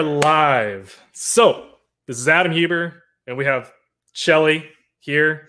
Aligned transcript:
Are 0.00 0.02
live. 0.02 0.98
So, 1.12 1.72
this 2.06 2.18
is 2.18 2.26
Adam 2.26 2.52
Huber, 2.52 3.02
and 3.26 3.36
we 3.36 3.44
have 3.44 3.70
Shelly 4.14 4.66
here, 4.98 5.46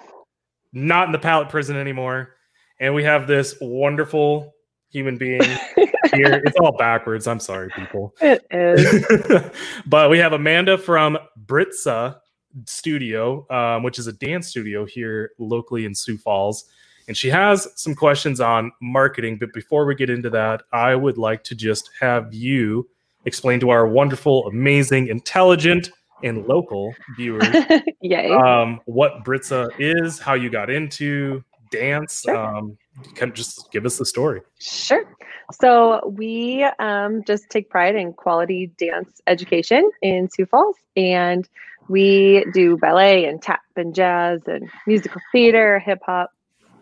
not 0.73 1.05
in 1.05 1.13
the 1.13 1.19
pallet 1.19 1.47
prison 1.47 1.77
anymore. 1.77 2.35
And 2.77 2.93
we 2.93 3.01
have 3.05 3.27
this 3.27 3.55
wonderful 3.61 4.53
human 4.89 5.15
being 5.15 5.41
here. 5.77 6.41
It's 6.43 6.57
all 6.57 6.75
backwards. 6.75 7.27
I'm 7.27 7.39
sorry, 7.39 7.69
people. 7.69 8.13
It 8.19 8.45
is. 8.51 9.49
but 9.85 10.09
we 10.09 10.17
have 10.17 10.33
Amanda 10.33 10.77
from 10.77 11.17
Britza 11.45 12.17
Studio, 12.65 13.49
um, 13.49 13.83
which 13.83 13.99
is 13.99 14.07
a 14.07 14.13
dance 14.13 14.49
studio 14.49 14.83
here 14.85 15.31
locally 15.39 15.85
in 15.85 15.95
Sioux 15.95 16.17
Falls. 16.17 16.65
And 17.07 17.15
she 17.15 17.29
has 17.29 17.69
some 17.77 17.95
questions 17.95 18.41
on 18.41 18.73
marketing. 18.81 19.37
But 19.39 19.53
before 19.53 19.85
we 19.85 19.95
get 19.95 20.09
into 20.09 20.29
that, 20.31 20.63
I 20.73 20.95
would 20.95 21.17
like 21.17 21.45
to 21.45 21.55
just 21.55 21.89
have 22.01 22.33
you 22.33 22.89
explain 23.25 23.59
to 23.59 23.69
our 23.69 23.87
wonderful, 23.87 24.47
amazing, 24.47 25.07
intelligent, 25.07 25.89
and 26.23 26.45
local 26.47 26.93
viewers 27.17 27.47
Yay. 28.01 28.31
um, 28.31 28.79
what 28.85 29.23
Britza 29.23 29.69
is, 29.79 30.19
how 30.19 30.33
you 30.33 30.49
got 30.49 30.69
into 30.69 31.43
dance. 31.71 32.21
Sure. 32.21 32.37
Um, 32.37 32.77
of 33.15 33.35
just 33.35 33.71
give 33.71 33.85
us 33.85 33.97
the 33.97 34.05
story. 34.05 34.41
Sure. 34.59 35.03
So 35.51 36.07
we 36.07 36.63
um, 36.79 37.23
just 37.25 37.49
take 37.49 37.69
pride 37.69 37.95
in 37.95 38.13
quality 38.13 38.71
dance 38.77 39.21
education 39.27 39.89
in 40.01 40.29
Sioux 40.29 40.45
Falls, 40.45 40.75
and 40.95 41.47
we 41.89 42.45
do 42.53 42.77
ballet 42.77 43.25
and 43.25 43.41
tap 43.41 43.61
and 43.75 43.95
jazz 43.95 44.41
and 44.45 44.69
musical 44.87 45.21
theater, 45.31 45.79
hip 45.79 45.99
hop, 46.05 46.31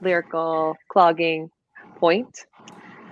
lyrical, 0.02 0.76
clogging, 0.90 1.50
pointe. 1.98 2.46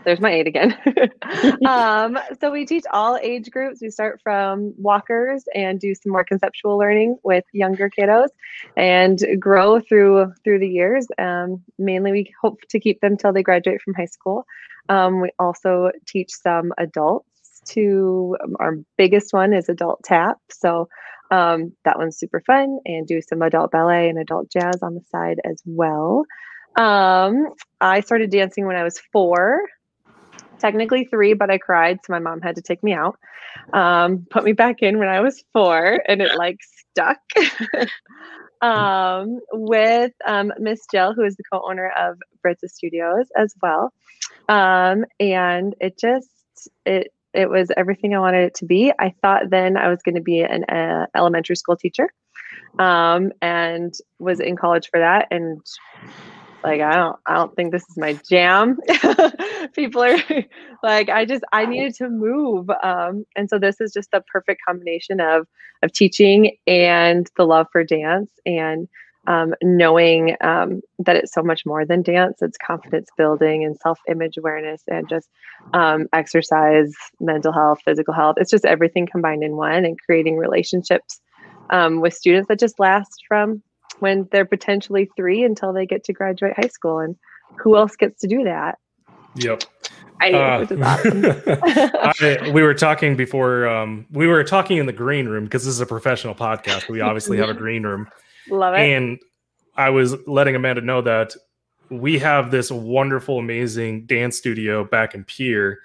There's 0.08 0.22
my 0.22 0.32
eight 0.32 0.48
again. 0.48 0.74
um, 1.68 2.18
so 2.40 2.50
we 2.50 2.66
teach 2.66 2.86
all 2.94 3.18
age 3.22 3.52
groups. 3.52 3.82
We 3.82 3.90
start 3.90 4.22
from 4.24 4.74
walkers 4.78 5.44
and 5.54 5.82
do 5.82 5.94
some 5.94 6.14
more 6.14 6.24
conceptual 6.24 6.78
learning 6.78 7.18
with 7.24 7.44
younger 7.52 7.90
kiddos, 7.90 8.30
and 8.78 9.20
grow 9.38 9.82
through 9.82 10.34
through 10.46 10.60
the 10.60 10.70
years. 10.70 11.08
Um, 11.18 11.62
mainly, 11.78 12.14
we 12.14 12.34
hope 12.42 12.62
to 12.70 12.80
keep 12.80 13.02
them 13.02 13.18
till 13.18 13.34
they 13.34 13.44
graduate 13.44 13.82
from 13.82 13.96
high 13.96 14.06
school. 14.06 14.46
Um, 14.88 15.20
we 15.20 15.32
also 15.40 15.92
teach 16.08 16.32
some 16.32 16.72
adults. 16.78 17.28
To 17.72 18.38
um, 18.42 18.56
our 18.62 18.78
biggest 18.98 19.34
one 19.34 19.52
is 19.52 19.68
adult 19.68 20.02
tap. 20.06 20.38
So 20.50 20.88
um, 21.32 21.74
that 21.84 21.98
one's 21.98 22.18
super 22.18 22.42
fun, 22.48 22.80
and 22.86 23.06
do 23.06 23.22
some 23.22 23.42
adult 23.42 23.72
ballet 23.72 24.08
and 24.08 24.18
adult 24.18 24.50
jazz 24.50 24.82
on 24.82 24.94
the 24.94 25.04
side 25.12 25.42
as 25.44 25.62
well. 25.66 26.24
Um, 26.78 27.48
I 27.82 28.00
started 28.00 28.30
dancing 28.30 28.68
when 28.68 28.78
I 28.78 28.84
was 28.84 29.02
four, 29.12 29.64
technically 30.60 31.06
three, 31.06 31.34
but 31.34 31.50
I 31.50 31.58
cried, 31.58 32.00
so 32.06 32.14
my 32.14 32.20
mom 32.20 32.42
had 32.42 32.56
to 32.56 32.62
take 32.62 32.84
me 32.84 32.94
out. 32.94 33.18
Um, 33.74 34.26
put 34.30 34.44
me 34.44 34.54
back 34.54 34.82
in 34.82 35.00
when 35.00 35.08
I 35.08 35.22
was 35.22 35.44
four, 35.54 36.02
and 36.08 36.22
it 36.22 36.36
like 36.36 36.58
stuck. 36.62 37.20
um, 38.62 39.40
with 39.52 40.14
um, 40.26 40.52
Miss 40.60 40.86
Jill, 40.92 41.14
who 41.14 41.24
is 41.24 41.36
the 41.36 41.44
co-owner 41.52 41.92
of 41.98 42.18
Britza 42.46 42.70
Studios 42.70 43.28
as 43.36 43.56
well, 43.62 43.94
um, 44.50 45.06
and 45.20 45.76
it 45.80 45.98
just 45.98 46.30
it 46.86 47.12
it 47.34 47.50
was 47.50 47.70
everything 47.78 48.16
I 48.16 48.20
wanted 48.20 48.46
it 48.46 48.56
to 48.56 48.66
be. 48.66 48.92
I 49.00 49.14
thought 49.22 49.50
then 49.50 49.78
I 49.78 49.90
was 49.90 50.02
going 50.02 50.16
to 50.16 50.22
be 50.22 50.42
an 50.42 50.64
uh, 50.66 51.06
elementary 51.16 51.56
school 51.56 51.78
teacher, 51.78 52.10
um, 52.80 53.32
and 53.42 53.94
was 54.20 54.40
in 54.40 54.56
college 54.56 54.90
for 54.90 55.00
that, 55.00 55.28
and 55.32 55.62
like 56.68 56.82
I 56.82 56.96
don't 56.96 57.18
I 57.26 57.34
don't 57.36 57.56
think 57.56 57.72
this 57.72 57.88
is 57.90 57.98
my 57.98 58.14
jam. 58.30 58.78
People 59.74 60.04
are 60.04 60.18
like 60.84 61.10
I 61.10 61.26
just 61.26 61.44
I 61.52 61.66
needed 61.66 61.96
to 61.96 62.10
move. 62.10 62.70
Um 62.84 63.26
and 63.36 63.50
so 63.50 63.60
this 63.60 63.82
is 63.82 63.94
just 63.94 64.12
the 64.12 64.22
perfect 64.32 64.62
combination 64.68 65.20
of 65.20 65.48
of 65.84 65.92
teaching 65.94 66.58
and 66.66 67.30
the 67.38 67.46
love 67.46 67.68
for 67.72 67.84
dance 67.84 68.32
and 68.46 68.88
um, 69.28 69.54
knowing 69.62 70.36
um, 70.42 70.82
that 71.00 71.18
it's 71.18 71.34
so 71.34 71.44
much 71.44 71.66
more 71.66 71.86
than 71.86 72.02
dance. 72.02 72.38
It's 72.42 72.58
confidence 72.58 73.10
building 73.18 73.64
and 73.64 73.78
self 73.78 74.00
image 74.10 74.38
awareness 74.38 74.84
and 74.88 75.08
just 75.08 75.30
um, 75.74 76.08
exercise, 76.14 76.94
mental 77.20 77.52
health, 77.52 77.80
physical 77.84 78.14
health. 78.14 78.36
It's 78.40 78.50
just 78.50 78.66
everything 78.66 79.06
combined 79.06 79.44
in 79.44 79.58
one 79.58 79.84
and 79.84 80.00
creating 80.06 80.38
relationships 80.38 81.20
um, 81.70 82.00
with 82.00 82.14
students 82.14 82.48
that 82.48 82.60
just 82.60 82.80
last 82.80 83.24
from 83.28 83.62
when 84.00 84.28
they're 84.32 84.46
potentially 84.46 85.10
three 85.16 85.44
until 85.44 85.74
they 85.74 85.86
get 85.86 86.04
to 86.06 86.14
graduate 86.14 86.54
high 86.56 86.68
school. 86.68 87.00
And 87.00 87.16
who 87.58 87.76
else 87.78 87.96
gets 87.96 88.22
to 88.22 88.28
do 88.28 88.44
that? 88.44 88.78
Yep. 89.36 89.64
I 90.20 90.32
Uh, 90.32 90.66
awesome. 90.84 91.26
I, 91.46 92.52
we 92.52 92.62
were 92.64 92.74
talking 92.74 93.16
before. 93.16 93.68
Um, 93.68 94.06
we 94.12 94.28
were 94.28 94.44
talking 94.44 94.78
in 94.78 94.86
the 94.86 94.94
green 94.94 95.28
room 95.28 95.44
because 95.44 95.64
this 95.64 95.74
is 95.74 95.80
a 95.82 95.86
professional 95.86 96.36
podcast. 96.36 96.90
We 96.90 97.02
obviously 97.02 97.38
have 97.38 97.50
a 97.50 97.54
green 97.66 97.84
room, 97.84 98.10
Love 98.50 98.74
it. 98.74 98.80
and 98.80 99.20
I 99.76 99.92
was 99.92 100.16
letting 100.26 100.56
Amanda 100.56 100.82
know 100.82 101.02
that 101.02 101.36
we 101.90 102.18
have 102.20 102.52
this 102.52 102.72
wonderful, 102.72 103.38
amazing 103.38 104.06
dance 104.06 104.38
studio 104.38 104.84
back 104.84 105.14
in 105.14 105.24
Pierre 105.24 105.80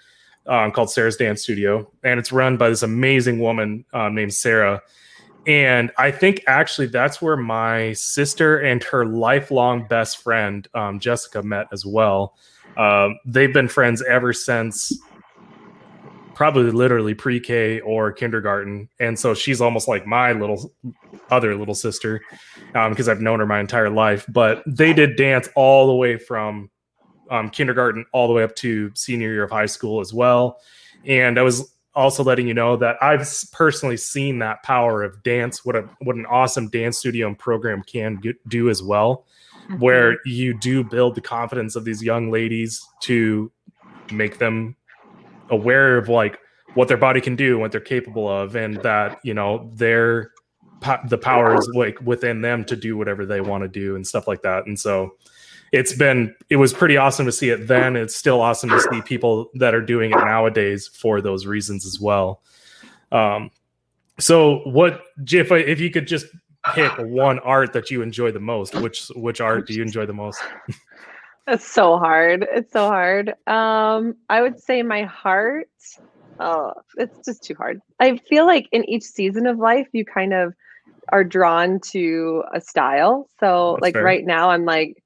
um, 0.47 0.73
called 0.73 0.91
Sarah's 0.91 1.17
Dance 1.17 1.43
Studio, 1.43 1.91
and 2.03 2.19
it's 2.19 2.33
run 2.33 2.57
by 2.57 2.69
this 2.69 2.83
amazing 2.83 3.39
woman 3.39 3.85
um, 3.93 4.15
named 4.15 4.35
Sarah. 4.35 4.83
And 5.47 5.91
I 5.99 6.11
think 6.11 6.43
actually 6.47 6.87
that's 6.87 7.21
where 7.21 7.37
my 7.37 7.95
sister 7.95 8.59
and 8.59 8.83
her 8.85 9.05
lifelong 9.05 9.87
best 9.89 10.19
friend 10.23 10.69
um, 10.75 11.01
Jessica 11.01 11.43
met 11.43 11.67
as 11.73 11.85
well. 11.85 12.37
Um, 12.77 13.19
they've 13.27 13.53
been 13.53 13.69
friends 13.69 14.03
ever 14.03 14.33
since 14.33 14.97
probably 16.35 16.71
literally 16.71 17.15
pre-K 17.15 17.81
or 17.81 18.13
kindergarten, 18.13 18.89
and 19.01 19.19
so 19.19 19.35
she's 19.35 19.61
almost 19.61 19.89
like 19.89 20.07
my 20.07 20.33
little 20.33 20.73
other 21.31 21.55
little 21.57 21.75
sister 21.75 22.23
because 22.73 23.09
I've 23.09 23.21
known 23.21 23.41
her 23.41 23.47
my 23.47 23.61
entire 23.61 23.91
life. 23.91 24.25
But 24.29 24.63
they 24.67 24.93
did 24.93 25.17
dance 25.17 25.49
all 25.55 25.87
the 25.89 25.95
way 25.95 26.17
from 26.17 26.71
um, 27.31 27.51
kindergarten 27.51 28.05
all 28.13 28.29
the 28.29 28.35
way 28.35 28.43
up 28.43 28.55
to 28.57 28.91
senior 28.95 29.33
year 29.33 29.45
of 29.45 29.51
high 29.51 29.67
school 29.67 30.01
as 30.01 30.15
well. 30.15 30.59
And 31.05 31.39
I 31.39 31.43
was 31.43 31.72
also 31.95 32.23
letting 32.23 32.47
you 32.49 32.55
know 32.55 32.77
that 32.77 32.97
I've 33.03 33.27
personally 33.53 33.97
seen 33.97 34.39
that 34.39 34.63
power 34.63 35.03
of 35.03 35.23
dance, 35.23 35.65
what 35.65 35.77
a 35.77 35.89
what 36.01 36.17
an 36.17 36.27
awesome 36.27 36.69
dance 36.69 36.99
studio 36.99 37.27
and 37.27 37.39
program 37.39 37.83
can 37.83 38.21
do 38.49 38.71
as 38.71 38.83
well, 38.83 39.27
mm-hmm. 39.65 39.79
where 39.79 40.17
you 40.25 40.59
do 40.59 40.85
build 40.85 41.15
the 41.15 41.21
confidence 41.21 41.77
of 41.77 41.85
these 41.85 42.03
young 42.03 42.31
ladies 42.31 42.87
to 43.03 43.51
make 44.11 44.39
them 44.39 44.77
aware 45.51 45.99
of 45.99 46.09
like 46.09 46.39
what 46.75 46.89
their 46.89 46.97
body 46.97 47.21
can 47.21 47.37
do, 47.37 47.59
what 47.59 47.73
they're 47.73 47.81
capable 47.81 48.29
of, 48.29 48.57
and 48.57 48.77
that 48.83 49.21
you 49.23 49.35
know 49.35 49.71
their 49.75 50.31
the 51.09 51.19
power 51.19 51.55
is 51.55 51.69
like 51.75 52.01
within 52.01 52.41
them 52.41 52.65
to 52.65 52.75
do 52.75 52.97
whatever 52.97 53.25
they 53.25 53.41
want 53.41 53.63
to 53.63 53.69
do 53.69 53.95
and 53.95 54.07
stuff 54.07 54.27
like 54.27 54.43
that. 54.43 54.67
And 54.67 54.79
so 54.79 55.15
it's 55.73 55.95
been 55.95 56.35
it 56.51 56.57
was 56.57 56.73
pretty 56.73 56.97
awesome 56.97 57.27
to 57.27 57.33
see 57.33 57.49
it 57.51 57.67
then. 57.67 57.97
It's 57.97 58.15
still 58.15 58.41
awesome 58.41 58.71
to 58.71 58.81
see 58.81 59.01
people 59.03 59.51
that 59.55 59.75
are 59.75 59.81
doing 59.81 60.11
it 60.11 60.19
nowadays 60.19 60.87
for 60.87 61.21
those 61.21 61.47
reasons 61.47 61.87
as 61.87 61.99
well. 61.99 62.43
Um, 63.11 63.51
so 64.19 64.59
what 64.65 65.03
if 65.31 65.51
I, 65.51 65.59
if 65.59 65.81
you 65.81 65.91
could 65.91 66.07
just 66.07 66.27
pick 66.75 66.93
one 66.99 67.39
art 67.41 67.73
that 67.73 67.91
you 67.91 68.03
enjoy 68.03 68.31
the 68.31 68.41
most, 68.41 68.75
which 68.75 69.09
which 69.17 69.41
art 69.41 69.67
do 69.67 69.75
you 69.75 69.83
enjoy 69.83 70.07
the 70.07 70.13
most? 70.13 70.41
That's 71.47 71.67
so 71.67 71.99
hard. 71.99 72.47
It's 72.53 72.73
so 72.73 72.87
hard. 72.87 73.31
Um, 73.49 74.15
I 74.29 74.43
would 74.43 74.61
say 74.61 74.83
my 74.83 75.05
heart. 75.05 75.69
Oh, 76.39 76.73
it's 76.97 77.19
just 77.25 77.43
too 77.43 77.55
hard. 77.55 77.81
I 77.99 78.19
feel 78.29 78.47
like 78.47 78.69
in 78.73 78.89
each 78.89 79.03
season 79.03 79.47
of 79.47 79.59
life, 79.59 79.89
you 79.93 80.05
kind 80.05 80.35
of 80.35 80.55
are 81.09 81.25
drawn 81.25 81.81
to 81.91 82.45
a 82.55 82.61
style. 82.61 83.29
So, 83.41 83.73
That's 83.73 83.83
like 83.83 83.95
fair. 83.95 84.05
right 84.05 84.25
now, 84.25 84.51
I'm 84.51 84.65
like, 84.65 85.02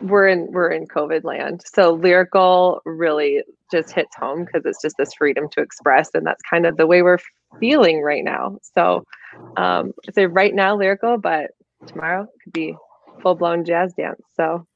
we're 0.00 0.28
in 0.28 0.48
we're 0.50 0.70
in 0.70 0.86
COVID 0.86 1.24
land. 1.24 1.62
So 1.64 1.92
lyrical 1.92 2.80
really 2.84 3.42
just 3.70 3.92
hits 3.92 4.14
home 4.16 4.44
because 4.44 4.62
it's 4.64 4.80
just 4.82 4.96
this 4.98 5.14
freedom 5.14 5.48
to 5.52 5.60
express, 5.60 6.10
and 6.14 6.26
that's 6.26 6.42
kind 6.48 6.66
of 6.66 6.76
the 6.76 6.86
way 6.86 7.02
we're 7.02 7.18
feeling 7.60 8.02
right 8.02 8.24
now. 8.24 8.58
So, 8.74 9.04
um, 9.56 9.92
I'd 10.06 10.14
say 10.14 10.26
right 10.26 10.54
now 10.54 10.76
lyrical, 10.76 11.18
but 11.18 11.50
tomorrow 11.86 12.26
could 12.42 12.52
be 12.52 12.76
full 13.22 13.34
blown 13.34 13.64
jazz 13.64 13.92
dance. 13.94 14.20
So. 14.36 14.66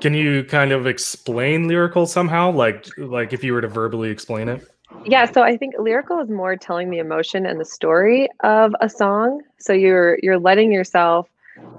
Can 0.00 0.12
you 0.12 0.44
kind 0.44 0.72
of 0.72 0.86
explain 0.86 1.68
lyrical 1.68 2.06
somehow? 2.06 2.50
Like 2.50 2.86
like 2.98 3.32
if 3.32 3.42
you 3.42 3.54
were 3.54 3.62
to 3.62 3.68
verbally 3.68 4.10
explain 4.10 4.48
it? 4.48 4.66
Yeah, 5.04 5.30
so 5.30 5.42
I 5.42 5.56
think 5.56 5.74
lyrical 5.78 6.20
is 6.20 6.28
more 6.28 6.56
telling 6.56 6.90
the 6.90 6.98
emotion 6.98 7.46
and 7.46 7.60
the 7.60 7.64
story 7.64 8.28
of 8.42 8.74
a 8.80 8.88
song. 8.88 9.40
So 9.58 9.72
you're 9.72 10.18
you're 10.22 10.38
letting 10.38 10.72
yourself 10.72 11.28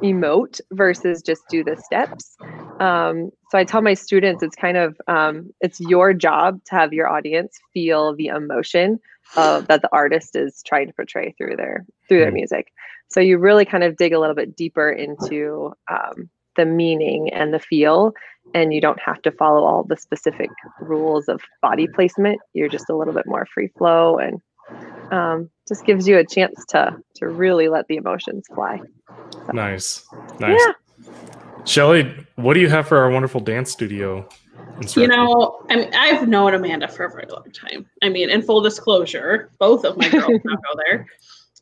emote 0.04 0.60
versus 0.72 1.22
just 1.22 1.42
do 1.50 1.64
the 1.64 1.76
steps. 1.76 2.38
Um, 2.80 3.32
so 3.50 3.58
I 3.58 3.64
tell 3.64 3.82
my 3.82 3.94
students 3.94 4.44
it's 4.44 4.56
kind 4.56 4.78
of 4.78 4.98
um, 5.08 5.52
it's 5.62 5.80
your 5.80 6.14
job 6.14 6.60
to 6.66 6.76
have 6.76 6.94
your 6.94 7.08
audience 7.08 7.58
feel 7.74 8.16
the 8.16 8.28
emotion 8.28 9.00
of 9.36 9.68
that 9.68 9.82
the 9.82 9.90
artist 9.92 10.36
is 10.36 10.62
trying 10.66 10.88
to 10.88 10.94
portray 10.94 11.34
through 11.38 11.56
their 11.56 11.86
through 12.08 12.20
their 12.20 12.32
Mm. 12.32 12.36
music. 12.36 12.72
So 13.10 13.20
you 13.20 13.38
really 13.38 13.66
kind 13.66 13.84
of 13.84 13.98
dig 13.98 14.14
a 14.14 14.20
little 14.20 14.36
bit 14.36 14.56
deeper 14.56 14.90
into 14.90 15.74
um, 15.90 16.30
the 16.56 16.66
meaning 16.66 17.34
and 17.34 17.54
the 17.54 17.60
feel 17.60 18.14
and 18.54 18.74
you 18.74 18.82
don't 18.82 19.00
have 19.00 19.22
to 19.22 19.32
follow 19.32 19.64
all 19.64 19.84
the 19.84 19.98
specific 19.98 20.50
rules 20.82 21.28
of 21.28 21.42
body 21.62 21.88
placement. 21.88 22.40
You're 22.54 22.70
just 22.70 22.90
a 22.90 22.96
little 22.96 23.14
bit 23.14 23.28
more 23.28 23.46
free 23.54 23.70
flow 23.78 24.18
and 24.18 24.42
um, 25.12 25.50
just 25.68 25.86
gives 25.86 26.08
you 26.08 26.18
a 26.18 26.26
chance 26.26 26.66
to 26.70 26.96
to 27.16 27.28
really 27.28 27.70
let 27.70 27.88
the 27.88 27.96
emotions 27.98 28.46
fly. 28.54 28.80
So. 29.46 29.54
Nice, 29.54 30.04
nice. 30.40 30.60
Yeah. 30.60 30.74
Shelly, 31.68 32.16
what 32.36 32.54
do 32.54 32.62
you 32.62 32.70
have 32.70 32.88
for 32.88 32.98
our 32.98 33.10
wonderful 33.10 33.42
dance 33.42 33.72
studio? 33.72 34.28
Instructor? 34.78 35.02
You 35.02 35.08
know, 35.08 35.66
I 35.70 35.76
mean, 35.76 35.94
I've 35.94 36.28
known 36.28 36.54
Amanda 36.54 36.88
for 36.88 37.06
a 37.06 37.12
very 37.12 37.26
long 37.30 37.52
time. 37.52 37.86
I 38.02 38.10
mean, 38.10 38.30
in 38.30 38.42
full 38.42 38.62
disclosure, 38.62 39.52
both 39.60 39.84
of 39.84 39.98
my 39.98 40.08
girls 40.10 40.42
now 40.44 40.56
go 40.56 40.82
there. 40.86 41.06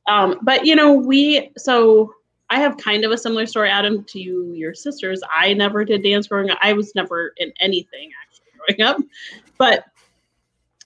Um, 0.07 0.37
but 0.43 0.67
you 0.67 0.75
know, 0.75 0.93
we 0.93 1.51
so 1.57 2.13
I 2.51 2.59
have 2.59 2.77
kind 2.77 3.03
of 3.03 3.11
a 3.11 3.17
similar 3.17 3.47
story, 3.47 3.71
Adam, 3.71 4.03
to 4.03 4.19
you, 4.19 4.53
your 4.53 4.75
sisters. 4.75 5.19
I 5.35 5.53
never 5.53 5.83
did 5.83 6.03
dance 6.03 6.27
growing 6.27 6.51
up. 6.51 6.59
I 6.61 6.73
was 6.73 6.93
never 6.93 7.33
in 7.37 7.51
anything 7.59 8.11
actually 8.21 8.77
growing 8.77 8.87
up. 8.87 9.01
But 9.57 9.85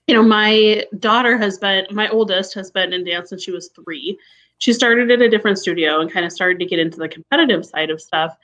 you 0.08 0.14
know, 0.14 0.24
my 0.24 0.86
daughter 1.00 1.38
has 1.38 1.58
been 1.58 1.86
my 1.92 2.08
oldest 2.08 2.54
has 2.54 2.72
been 2.72 2.94
in 2.94 3.04
dance 3.04 3.28
since 3.28 3.44
she 3.44 3.52
was 3.52 3.72
three. 3.76 4.18
She 4.60 4.72
started 4.72 5.12
at 5.12 5.22
a 5.22 5.28
different 5.28 5.60
studio 5.60 6.00
and 6.00 6.10
kind 6.10 6.26
of 6.26 6.32
started 6.32 6.60
to 6.60 6.66
get 6.66 6.80
into 6.80 6.98
the 6.98 7.10
competitive 7.10 7.66
side 7.66 7.90
of 7.90 8.02
stuff. 8.02 8.38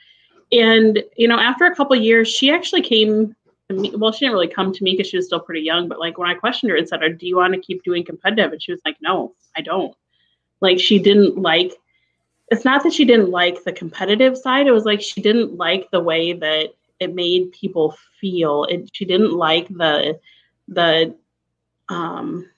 And 0.60 1.04
you 1.16 1.28
know, 1.28 1.40
after 1.40 1.66
a 1.66 1.76
couple 1.76 1.96
years, 1.96 2.28
she 2.28 2.52
actually 2.52 2.82
came 2.82 3.36
me. 3.70 3.92
Well, 3.96 4.12
she 4.12 4.26
didn't 4.26 4.34
really 4.34 4.48
come 4.48 4.72
to 4.74 4.84
me 4.84 4.92
because 4.92 5.08
she 5.08 5.18
was 5.18 5.26
still 5.26 5.40
pretty 5.40 5.62
young. 5.62 5.88
But 5.88 6.00
like 6.00 6.18
when 6.18 6.30
I 6.30 6.34
questioned 6.34 6.70
her 6.72 6.78
and 6.78 6.88
said, 6.88 7.02
"Do 7.18 7.28
you 7.28 7.38
want 7.38 7.54
to 7.54 7.60
keep 7.60 7.84
doing 7.84 8.04
competitive?" 8.04 8.52
and 8.52 8.62
she 8.62 8.72
was 8.72 8.82
like, 8.86 8.98
"No, 9.02 9.34
I 9.56 9.62
don't." 9.62 9.96
Like 10.62 10.80
she 10.80 11.00
didn't 11.00 11.38
like 11.38 11.74
it's 12.50 12.66
not 12.66 12.84
that 12.84 12.94
she 12.94 13.06
didn't 13.06 13.32
like 13.32 13.64
the 13.64 13.72
competitive 13.72 14.38
side. 14.38 14.68
It 14.68 14.72
was 14.72 14.86
like 14.86 15.02
she 15.02 15.22
didn't 15.22 15.56
like 15.56 15.90
the 15.92 16.00
way 16.00 16.34
that 16.34 16.74
it 17.00 17.16
made 17.16 17.52
people 17.52 17.98
feel. 18.20 18.66
It, 18.66 18.90
she 18.94 19.06
didn't 19.06 19.34
like 19.34 19.68
the 19.68 20.20
the 20.68 21.16
um, 21.90 22.50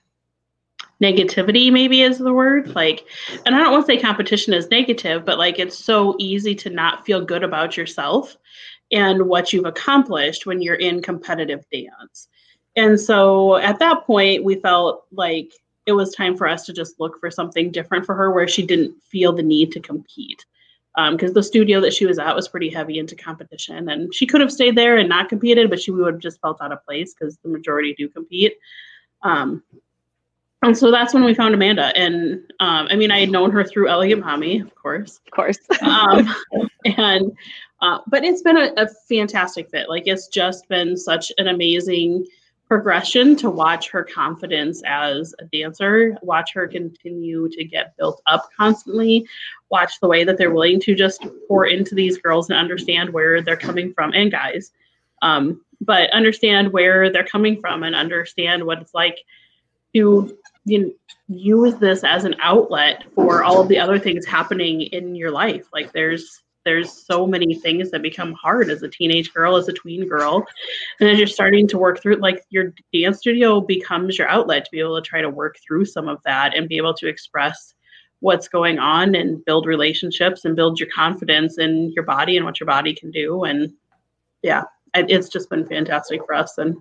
negativity. 1.02 1.72
Maybe 1.72 2.02
is 2.02 2.18
the 2.18 2.32
word. 2.32 2.74
Like, 2.74 3.06
and 3.46 3.54
I 3.54 3.58
don't 3.58 3.72
want 3.72 3.86
to 3.86 3.92
say 3.92 4.00
competition 4.00 4.52
is 4.52 4.70
negative, 4.70 5.24
but 5.24 5.38
like 5.38 5.58
it's 5.58 5.78
so 5.78 6.16
easy 6.18 6.54
to 6.56 6.70
not 6.70 7.04
feel 7.06 7.24
good 7.24 7.44
about 7.44 7.76
yourself 7.76 8.36
and 8.90 9.26
what 9.26 9.52
you've 9.52 9.66
accomplished 9.66 10.46
when 10.46 10.62
you're 10.62 10.74
in 10.74 11.02
competitive 11.02 11.64
dance. 11.70 12.28
And 12.76 12.98
so 12.98 13.56
at 13.56 13.78
that 13.80 14.06
point, 14.06 14.44
we 14.44 14.56
felt 14.56 15.06
like 15.12 15.52
it 15.86 15.92
was 15.92 16.14
time 16.14 16.36
for 16.36 16.46
us 16.46 16.66
to 16.66 16.72
just 16.72 17.00
look 17.00 17.18
for 17.18 17.30
something 17.30 17.70
different 17.70 18.04
for 18.04 18.14
her 18.14 18.30
where 18.30 18.46
she 18.46 18.64
didn't 18.64 19.02
feel 19.02 19.32
the 19.32 19.42
need 19.42 19.72
to 19.72 19.80
compete 19.80 20.44
because 21.10 21.30
um, 21.30 21.34
the 21.34 21.42
studio 21.42 21.80
that 21.80 21.94
she 21.94 22.06
was 22.06 22.18
at 22.18 22.34
was 22.34 22.48
pretty 22.48 22.68
heavy 22.68 22.98
into 22.98 23.14
competition 23.14 23.88
and 23.88 24.12
she 24.12 24.26
could 24.26 24.40
have 24.40 24.52
stayed 24.52 24.76
there 24.76 24.96
and 24.96 25.08
not 25.08 25.28
competed 25.28 25.70
but 25.70 25.80
she 25.80 25.90
would 25.90 26.12
have 26.12 26.20
just 26.20 26.40
felt 26.40 26.60
out 26.60 26.72
of 26.72 26.84
place 26.84 27.14
because 27.14 27.38
the 27.38 27.48
majority 27.48 27.94
do 27.96 28.08
compete 28.08 28.54
um, 29.22 29.62
and 30.62 30.76
so 30.76 30.90
that's 30.90 31.14
when 31.14 31.24
we 31.24 31.34
found 31.34 31.54
amanda. 31.54 31.96
And 31.96 32.42
um, 32.60 32.88
i 32.90 32.96
mean 32.96 33.10
i 33.10 33.20
had 33.20 33.30
known 33.30 33.50
her 33.52 33.64
through 33.64 33.88
elegant 33.88 34.24
mommy 34.24 34.60
of 34.60 34.74
course. 34.74 35.20
Of 35.26 35.32
course. 35.32 35.58
Um, 35.82 36.34
and 36.96 37.32
uh, 37.80 37.98
but 38.08 38.24
it's 38.24 38.42
been 38.42 38.56
a, 38.56 38.72
a 38.76 38.88
fantastic 39.08 39.70
fit. 39.70 39.88
Like 39.88 40.04
it's 40.06 40.28
just 40.28 40.68
been 40.68 40.96
such 40.96 41.30
an 41.38 41.48
amazing 41.48 42.26
progression 42.68 43.34
to 43.34 43.48
watch 43.48 43.88
her 43.88 44.04
confidence 44.04 44.82
as 44.84 45.34
a 45.38 45.44
dancer, 45.46 46.16
watch 46.22 46.52
her 46.52 46.68
continue 46.68 47.48
to 47.48 47.64
get 47.64 47.96
built 47.96 48.20
up 48.26 48.50
constantly, 48.56 49.26
watch 49.70 49.98
the 50.00 50.08
way 50.08 50.22
that 50.22 50.36
they're 50.36 50.50
willing 50.50 50.78
to 50.80 50.94
just 50.94 51.26
pour 51.48 51.66
into 51.66 51.94
these 51.94 52.18
girls 52.18 52.50
and 52.50 52.58
understand 52.58 53.10
where 53.10 53.40
they're 53.40 53.56
coming 53.56 53.92
from 53.94 54.12
and 54.12 54.30
guys. 54.30 54.72
Um, 55.22 55.62
but 55.80 56.10
understand 56.10 56.72
where 56.72 57.10
they're 57.10 57.24
coming 57.24 57.60
from 57.60 57.84
and 57.84 57.94
understand 57.94 58.64
what 58.64 58.82
it's 58.82 58.94
like 58.94 59.18
to 59.94 60.37
you 60.68 60.80
know, 60.80 60.92
use 61.28 61.74
this 61.76 62.04
as 62.04 62.24
an 62.24 62.36
outlet 62.42 63.04
for 63.14 63.42
all 63.42 63.60
of 63.60 63.68
the 63.68 63.78
other 63.78 63.98
things 63.98 64.26
happening 64.26 64.82
in 64.82 65.14
your 65.14 65.30
life. 65.30 65.66
Like 65.72 65.92
there's 65.92 66.42
there's 66.64 66.92
so 67.06 67.26
many 67.26 67.54
things 67.54 67.90
that 67.90 68.02
become 68.02 68.34
hard 68.34 68.68
as 68.68 68.82
a 68.82 68.88
teenage 68.88 69.32
girl, 69.32 69.56
as 69.56 69.68
a 69.68 69.72
tween 69.72 70.06
girl. 70.06 70.46
And 71.00 71.08
as 71.08 71.16
you're 71.16 71.26
starting 71.26 71.66
to 71.68 71.78
work 71.78 72.02
through, 72.02 72.16
like 72.16 72.44
your 72.50 72.74
dance 72.92 73.18
studio 73.18 73.60
becomes 73.62 74.18
your 74.18 74.28
outlet 74.28 74.66
to 74.66 74.70
be 74.70 74.80
able 74.80 75.00
to 75.00 75.08
try 75.08 75.22
to 75.22 75.30
work 75.30 75.56
through 75.66 75.86
some 75.86 76.08
of 76.08 76.18
that 76.26 76.54
and 76.54 76.68
be 76.68 76.76
able 76.76 76.92
to 76.94 77.08
express 77.08 77.72
what's 78.20 78.48
going 78.48 78.78
on 78.78 79.14
and 79.14 79.42
build 79.46 79.64
relationships 79.64 80.44
and 80.44 80.56
build 80.56 80.78
your 80.78 80.90
confidence 80.94 81.58
in 81.58 81.92
your 81.94 82.04
body 82.04 82.36
and 82.36 82.44
what 82.44 82.60
your 82.60 82.66
body 82.66 82.94
can 82.94 83.10
do. 83.10 83.44
And 83.44 83.72
yeah, 84.42 84.64
it's 84.94 85.28
just 85.28 85.48
been 85.48 85.66
fantastic 85.66 86.20
for 86.26 86.34
us. 86.34 86.58
And 86.58 86.76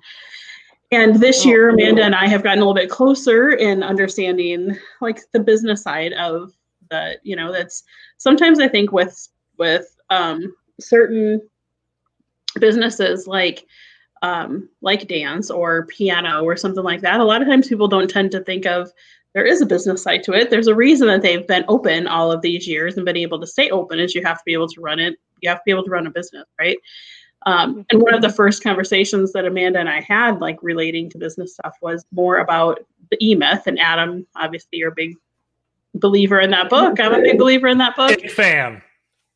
and 0.91 1.15
this 1.19 1.45
oh, 1.45 1.49
year, 1.49 1.69
Amanda 1.69 2.03
and 2.03 2.15
I 2.15 2.27
have 2.27 2.43
gotten 2.43 2.59
a 2.59 2.61
little 2.61 2.73
bit 2.73 2.89
closer 2.89 3.51
in 3.51 3.83
understanding 3.83 4.77
like 5.01 5.19
the 5.33 5.39
business 5.39 5.81
side 5.81 6.13
of 6.13 6.53
the, 6.89 7.17
you 7.23 7.35
know, 7.35 7.51
that's 7.51 7.83
sometimes 8.17 8.59
I 8.59 8.67
think 8.67 8.91
with 8.91 9.27
with 9.57 9.95
um, 10.09 10.55
certain 10.79 11.41
businesses 12.59 13.27
like 13.27 13.65
um, 14.21 14.69
like 14.81 15.07
dance 15.07 15.51
or 15.51 15.85
piano 15.87 16.43
or 16.43 16.55
something 16.55 16.83
like 16.83 17.01
that. 17.01 17.19
A 17.19 17.23
lot 17.23 17.41
of 17.41 17.47
times 17.47 17.67
people 17.67 17.87
don't 17.87 18.09
tend 18.09 18.31
to 18.31 18.43
think 18.43 18.65
of 18.65 18.91
there 19.33 19.45
is 19.45 19.61
a 19.61 19.65
business 19.65 20.01
side 20.01 20.23
to 20.23 20.33
it. 20.33 20.49
There's 20.49 20.67
a 20.67 20.73
reason 20.75 21.07
that 21.07 21.21
they've 21.21 21.45
been 21.45 21.65
open 21.67 22.07
all 22.07 22.31
of 22.31 22.41
these 22.41 22.67
years 22.67 22.95
and 22.95 23.05
been 23.05 23.17
able 23.17 23.39
to 23.39 23.45
stay 23.45 23.69
open 23.69 23.99
is 23.99 24.15
you 24.15 24.23
have 24.23 24.37
to 24.37 24.43
be 24.45 24.53
able 24.53 24.69
to 24.69 24.81
run 24.81 24.99
it. 24.99 25.15
You 25.41 25.49
have 25.49 25.59
to 25.59 25.63
be 25.65 25.71
able 25.71 25.83
to 25.83 25.91
run 25.91 26.07
a 26.07 26.11
business, 26.11 26.45
right? 26.59 26.77
Um, 27.45 27.85
and 27.91 28.01
one 28.01 28.13
of 28.13 28.21
the 28.21 28.29
first 28.29 28.63
conversations 28.63 29.31
that 29.33 29.45
Amanda 29.45 29.79
and 29.79 29.89
I 29.89 30.01
had, 30.01 30.41
like 30.41 30.61
relating 30.61 31.09
to 31.11 31.17
business 31.17 31.53
stuff, 31.53 31.75
was 31.81 32.05
more 32.11 32.39
about 32.39 32.79
the 33.11 33.17
E 33.21 33.35
Myth. 33.35 33.63
And 33.67 33.79
Adam, 33.79 34.25
obviously, 34.35 34.79
you're 34.79 34.91
a 34.91 34.95
big 34.95 35.15
believer 35.93 36.39
in 36.39 36.51
that 36.51 36.69
book. 36.69 36.99
I'm 36.99 37.13
a 37.13 37.21
big 37.21 37.37
believer 37.37 37.67
in 37.67 37.77
that 37.77 37.95
book. 37.95 38.19
Big 38.21 38.31
fan. 38.31 38.81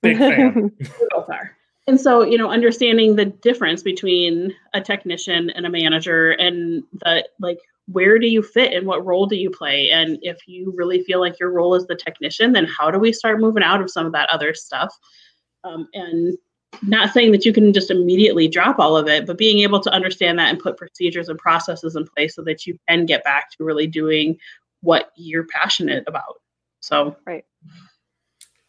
Big 0.02 0.18
fan. 0.18 0.72
both 1.12 1.30
are. 1.30 1.56
And 1.88 2.00
so, 2.00 2.22
you 2.24 2.38
know, 2.38 2.50
understanding 2.50 3.16
the 3.16 3.26
difference 3.26 3.82
between 3.82 4.56
a 4.74 4.82
technician 4.82 5.50
and 5.52 5.66
a 5.66 5.70
manager 5.70 6.32
and 6.32 6.84
the 6.94 7.28
like 7.40 7.60
where 7.88 8.20
do 8.20 8.28
you 8.28 8.42
fit 8.42 8.74
and 8.74 8.86
what 8.86 9.06
role 9.06 9.26
do 9.26 9.36
you 9.36 9.50
play? 9.50 9.90
And 9.90 10.18
if 10.22 10.48
you 10.48 10.74
really 10.76 11.04
feel 11.04 11.20
like 11.20 11.40
your 11.40 11.52
role 11.52 11.76
is 11.76 11.88
the 11.88 11.96
technician, 11.96 12.54
then 12.54 12.66
how 12.66 12.92
do 12.92 13.00
we 13.00 13.12
start 13.12 13.40
moving 13.40 13.64
out 13.64 13.82
of 13.82 13.90
some 13.90 14.06
of 14.06 14.12
that 14.14 14.30
other 14.30 14.54
stuff? 14.54 14.96
Um, 15.64 15.88
and 15.94 16.38
not 16.84 17.14
saying 17.14 17.32
that 17.32 17.46
you 17.46 17.54
can 17.54 17.74
just 17.74 17.92
immediately 17.92 18.48
drop 18.48 18.80
all 18.80 18.98
of 18.98 19.08
it, 19.08 19.26
but 19.26 19.38
being 19.38 19.60
able 19.60 19.80
to 19.80 19.92
understand 19.92 20.40
that 20.40 20.50
and 20.50 20.60
put 20.60 20.78
procedures 20.78 21.30
and 21.30 21.38
processes 21.38 21.96
in 21.96 22.08
place 22.16 22.36
so 22.36 22.42
that 22.44 22.66
you 22.66 22.78
can 22.88 23.06
get 23.06 23.24
back 23.24 23.52
to 23.52 23.64
really 23.64 23.88
doing 23.88 24.38
what 24.82 25.12
you're 25.16 25.46
passionate 25.48 26.04
about. 26.08 26.42
So, 26.80 27.16
right. 27.26 27.46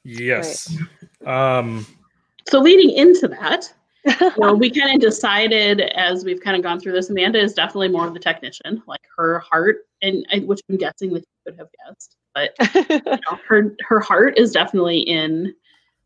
Yes. 0.05 0.77
Right. 1.21 1.59
Um, 1.59 1.87
so 2.49 2.61
leading 2.61 2.91
into 2.91 3.29
that, 3.29 3.73
well, 4.37 4.57
we 4.57 4.71
kind 4.71 4.95
of 4.95 5.01
decided 5.01 5.81
as 5.81 6.25
we've 6.25 6.41
kind 6.41 6.57
of 6.57 6.63
gone 6.63 6.81
through 6.81 6.93
this, 6.93 7.09
Amanda 7.09 7.41
is 7.41 7.55
definitely 7.55 7.89
more 7.89 8.07
of 8.07 8.15
the 8.15 8.21
technician, 8.21 8.83
like 8.87 9.01
her 9.17 9.39
heart, 9.41 9.87
and 10.03 10.27
which 10.47 10.61
I'm 10.69 10.77
guessing 10.77 11.13
that 11.13 11.21
you 11.21 11.53
could 11.53 11.59
have 11.59 11.69
guessed, 11.87 12.17
but 12.35 12.51
you 12.91 13.01
know, 13.07 13.39
her 13.47 13.77
her 13.87 14.01
heart 14.01 14.39
is 14.39 14.51
definitely 14.51 14.99
in 14.99 15.55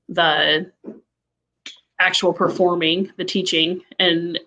the 0.08 0.70
actual 1.98 2.32
performing, 2.32 3.12
the 3.16 3.24
teaching, 3.24 3.80
and 3.98 4.38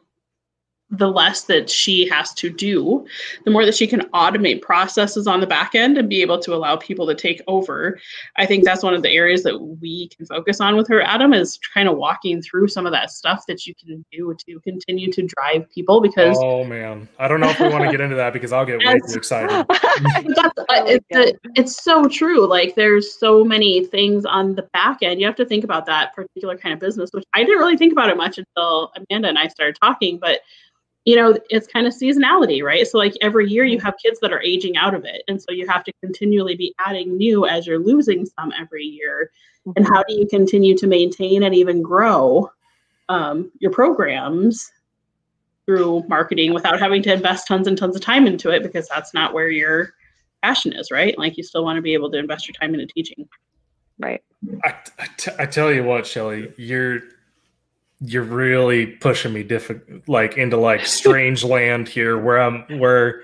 the 0.91 1.08
less 1.08 1.43
that 1.43 1.69
she 1.69 2.08
has 2.10 2.34
to 2.34 2.50
do, 2.50 3.05
the 3.46 3.51
more 3.51 3.63
that 3.63 3.75
she 3.75 3.86
can 3.86 4.01
automate 4.10 4.62
processes 4.62 5.27
on 5.27 5.39
the 5.39 5.46
back 5.46 5.75
end 5.75 5.98
and 5.98 6.10
be 6.10 6.22
able 6.22 6.39
to 6.39 6.53
allow 6.53 6.75
people 6.75 7.05
to 7.05 7.13
take 7.13 7.41
over. 7.48 8.00
I 8.38 8.46
think 8.46 8.63
that's 8.63 8.81
one 8.81 8.96
of 8.96 9.03
the 9.03 9.12
areas 9.12 9.43
that 9.43 9.60
we 9.60 10.10
can 10.10 10.25
focus 10.25 10.60
on 10.60 10.75
with 10.75 10.88
her, 10.88 11.01
Adam, 11.01 11.34
is 11.34 11.60
kind 11.74 11.88
of 11.88 11.98
walking 11.98 12.41
through 12.41 12.69
some 12.69 12.88
of 12.88 12.91
that 12.91 13.12
stuff 13.12 13.46
that 13.48 13.67
you 13.67 13.75
can 13.75 14.03
do 14.12 14.36
to 14.48 14.60
continue 14.62 15.12
to 15.12 15.27
drive 15.27 15.69
people 15.69 16.01
because 16.01 16.38
Oh 16.41 16.63
man. 16.63 17.08
I 17.19 17.27
don't 17.27 17.39
know 17.39 17.50
if 17.50 17.60
we 17.60 17.69
want 17.69 17.86
to 17.86 17.91
get 17.91 18.01
into 18.01 18.15
that 18.15 18.34
because 18.34 18.51
I'll 18.51 18.65
get 18.65 18.79
way 18.79 19.00
too 19.08 19.17
excited. 19.17 19.50
that's, 19.69 20.58
uh, 20.58 20.65
it's, 20.88 21.39
it's 21.55 21.84
so 21.84 22.08
true. 22.08 22.48
Like 22.48 22.75
there's 22.75 23.19
so 23.19 23.43
many 23.43 23.86
things 23.86 24.25
on 24.25 24.55
the 24.55 24.63
back 24.74 25.00
end. 25.01 25.19
You 25.19 25.27
have 25.27 25.36
to 25.36 25.46
think 25.46 25.63
about 25.63 25.86
that 25.86 26.15
particular 26.15 26.58
kind 26.58 26.74
of 26.74 26.79
business, 26.79 27.12
which 27.13 27.25
I 27.34 27.43
didn't 27.43 27.60
really 27.60 27.77
think 27.77 27.91
about 27.91 28.10
it 28.10 28.17
much 28.17 28.38
until 28.39 28.91
Amanda 28.96 29.27
and 29.29 29.38
I 29.38 29.48
started 29.48 29.77
talking, 29.79 30.17
but 30.17 30.39
you 31.10 31.16
know, 31.16 31.36
it's 31.50 31.66
kind 31.66 31.88
of 31.88 31.94
seasonality, 31.94 32.62
right? 32.62 32.86
So, 32.86 33.00
like 33.00 33.16
every 33.20 33.50
year, 33.50 33.63
you 33.63 33.80
have 33.80 33.96
kids 33.98 34.20
that 34.20 34.32
are 34.32 34.44
aging 34.44 34.78
out 34.78 34.94
of 34.94 35.06
it. 35.06 35.24
And 35.28 35.42
so 35.42 35.51
you 35.51 35.68
have 35.68 35.84
to 35.86 35.94
continually 36.04 36.56
be 36.56 36.75
adding 36.86 37.18
new 37.18 37.48
as 37.48 37.66
you're 37.66 37.80
losing 37.80 38.28
some 38.28 38.54
every 38.60 38.84
year. 38.84 39.32
And 39.75 39.88
how 39.88 40.04
do 40.04 40.13
you 40.13 40.28
continue 40.28 40.78
to 40.78 40.86
maintain 40.86 41.42
and 41.42 41.56
even 41.56 41.82
grow 41.82 42.51
um, 43.10 43.51
your 43.58 43.72
programs 43.72 44.72
through 45.66 46.04
marketing 46.08 46.54
without 46.54 46.80
having 46.80 47.01
to 47.01 47.13
invest 47.13 47.48
tons 47.48 47.66
and 47.66 47.75
tons 47.75 47.96
of 47.96 48.04
time 48.04 48.28
into 48.28 48.51
it? 48.51 48.62
Because 48.62 48.88
that's 48.88 49.12
not 49.12 49.34
where 49.34 49.50
your 49.50 49.96
passion 50.44 50.74
is, 50.74 50.92
right? 50.92 51.18
Like 51.18 51.38
you 51.38 51.44
still 51.44 51.63
want 51.63 51.78
to 51.78 51.82
be 51.82 51.96
able 51.96 52.12
to 52.12 52.20
invest 52.20 52.48
your 52.48 52.54
time 52.54 52.75
into 52.75 52.86
teaching. 52.86 53.28
Right. 53.98 54.22
I, 54.63 54.75
I, 55.00 55.08
t- 55.18 55.32
I 55.39 55.48
tell 55.48 55.74
you 55.74 55.84
what, 55.84 56.06
Shelly, 56.06 56.54
you're 56.56 57.01
you're 58.01 58.24
really 58.24 58.86
pushing 58.86 59.34
me 59.34 59.44
different 59.44 60.08
like 60.08 60.38
into 60.38 60.58
like 60.58 60.86
strange 60.86 61.44
land 61.44 61.88
here 61.88 62.18
where 62.18 62.41
I'm 62.41 62.79
where 62.79 63.24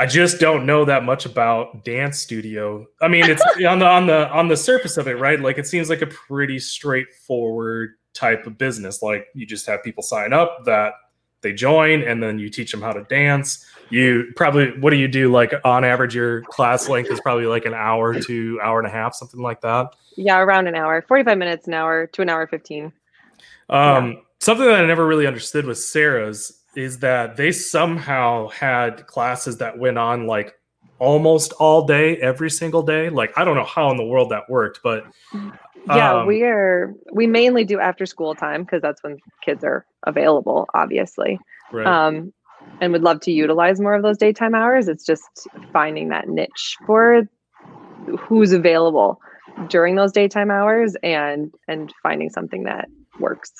I 0.00 0.06
just 0.06 0.40
don't 0.40 0.66
know 0.66 0.84
that 0.84 1.04
much 1.04 1.26
about 1.26 1.84
dance 1.84 2.18
studio. 2.18 2.86
I 3.00 3.08
mean, 3.08 3.24
it's 3.24 3.42
on 3.66 3.78
the 3.78 3.86
on 3.86 4.06
the 4.06 4.28
on 4.30 4.48
the 4.48 4.56
surface 4.56 4.96
of 4.96 5.06
it, 5.06 5.14
right? 5.14 5.40
Like 5.40 5.58
it 5.58 5.66
seems 5.66 5.88
like 5.88 6.02
a 6.02 6.06
pretty 6.06 6.58
straightforward 6.58 7.94
type 8.14 8.46
of 8.46 8.58
business. 8.58 9.02
Like 9.02 9.26
you 9.34 9.46
just 9.46 9.66
have 9.66 9.82
people 9.82 10.02
sign 10.02 10.32
up 10.32 10.64
that 10.64 10.94
they 11.42 11.52
join 11.52 12.02
and 12.02 12.22
then 12.22 12.38
you 12.38 12.48
teach 12.48 12.70
them 12.70 12.80
how 12.80 12.92
to 12.92 13.04
dance. 13.04 13.66
You 13.90 14.32
probably 14.36 14.78
what 14.80 14.90
do 14.90 14.96
you 14.96 15.08
do 15.08 15.30
like 15.30 15.52
on 15.64 15.84
average 15.84 16.14
your 16.14 16.42
class 16.42 16.88
length 16.88 17.10
is 17.10 17.20
probably 17.20 17.46
like 17.46 17.66
an 17.66 17.74
hour 17.74 18.18
to 18.18 18.60
hour 18.62 18.78
and 18.78 18.88
a 18.88 18.90
half, 18.90 19.14
something 19.14 19.40
like 19.40 19.60
that. 19.60 19.94
Yeah, 20.16 20.38
around 20.38 20.66
an 20.66 20.74
hour, 20.74 21.02
45 21.02 21.36
minutes 21.36 21.66
an 21.66 21.74
hour 21.74 22.06
to 22.06 22.22
an 22.22 22.28
hour 22.28 22.46
15. 22.46 22.92
Um 23.72 24.12
yeah. 24.12 24.18
something 24.40 24.66
that 24.66 24.84
I 24.84 24.86
never 24.86 25.06
really 25.06 25.26
understood 25.26 25.66
with 25.66 25.78
Sarah's 25.78 26.62
is 26.74 26.98
that 27.00 27.36
they 27.36 27.52
somehow 27.52 28.48
had 28.48 29.06
classes 29.06 29.58
that 29.58 29.78
went 29.78 29.98
on 29.98 30.26
like 30.26 30.54
almost 30.98 31.52
all 31.54 31.84
day 31.84 32.16
every 32.18 32.48
single 32.48 32.82
day 32.82 33.08
like 33.08 33.36
i 33.36 33.44
don't 33.44 33.56
know 33.56 33.64
how 33.64 33.90
in 33.90 33.96
the 33.96 34.04
world 34.04 34.30
that 34.30 34.48
worked 34.48 34.78
but 34.84 35.04
yeah 35.88 36.20
um, 36.20 36.26
we 36.28 36.44
are 36.44 36.94
we 37.12 37.26
mainly 37.26 37.64
do 37.64 37.80
after 37.80 38.06
school 38.06 38.36
time 38.36 38.62
because 38.62 38.80
that's 38.80 39.02
when 39.02 39.18
kids 39.44 39.64
are 39.64 39.84
available 40.06 40.64
obviously 40.74 41.40
right. 41.72 41.86
um 41.88 42.32
and 42.80 42.92
would 42.92 43.02
love 43.02 43.18
to 43.18 43.32
utilize 43.32 43.80
more 43.80 43.94
of 43.94 44.02
those 44.04 44.16
daytime 44.16 44.54
hours 44.54 44.86
it's 44.86 45.04
just 45.04 45.48
finding 45.72 46.08
that 46.08 46.28
niche 46.28 46.76
for 46.86 47.28
who's 48.16 48.52
available 48.52 49.20
during 49.68 49.96
those 49.96 50.12
daytime 50.12 50.52
hours 50.52 50.94
and 51.02 51.52
and 51.66 51.92
finding 52.00 52.30
something 52.30 52.62
that 52.62 52.88
works 53.18 53.52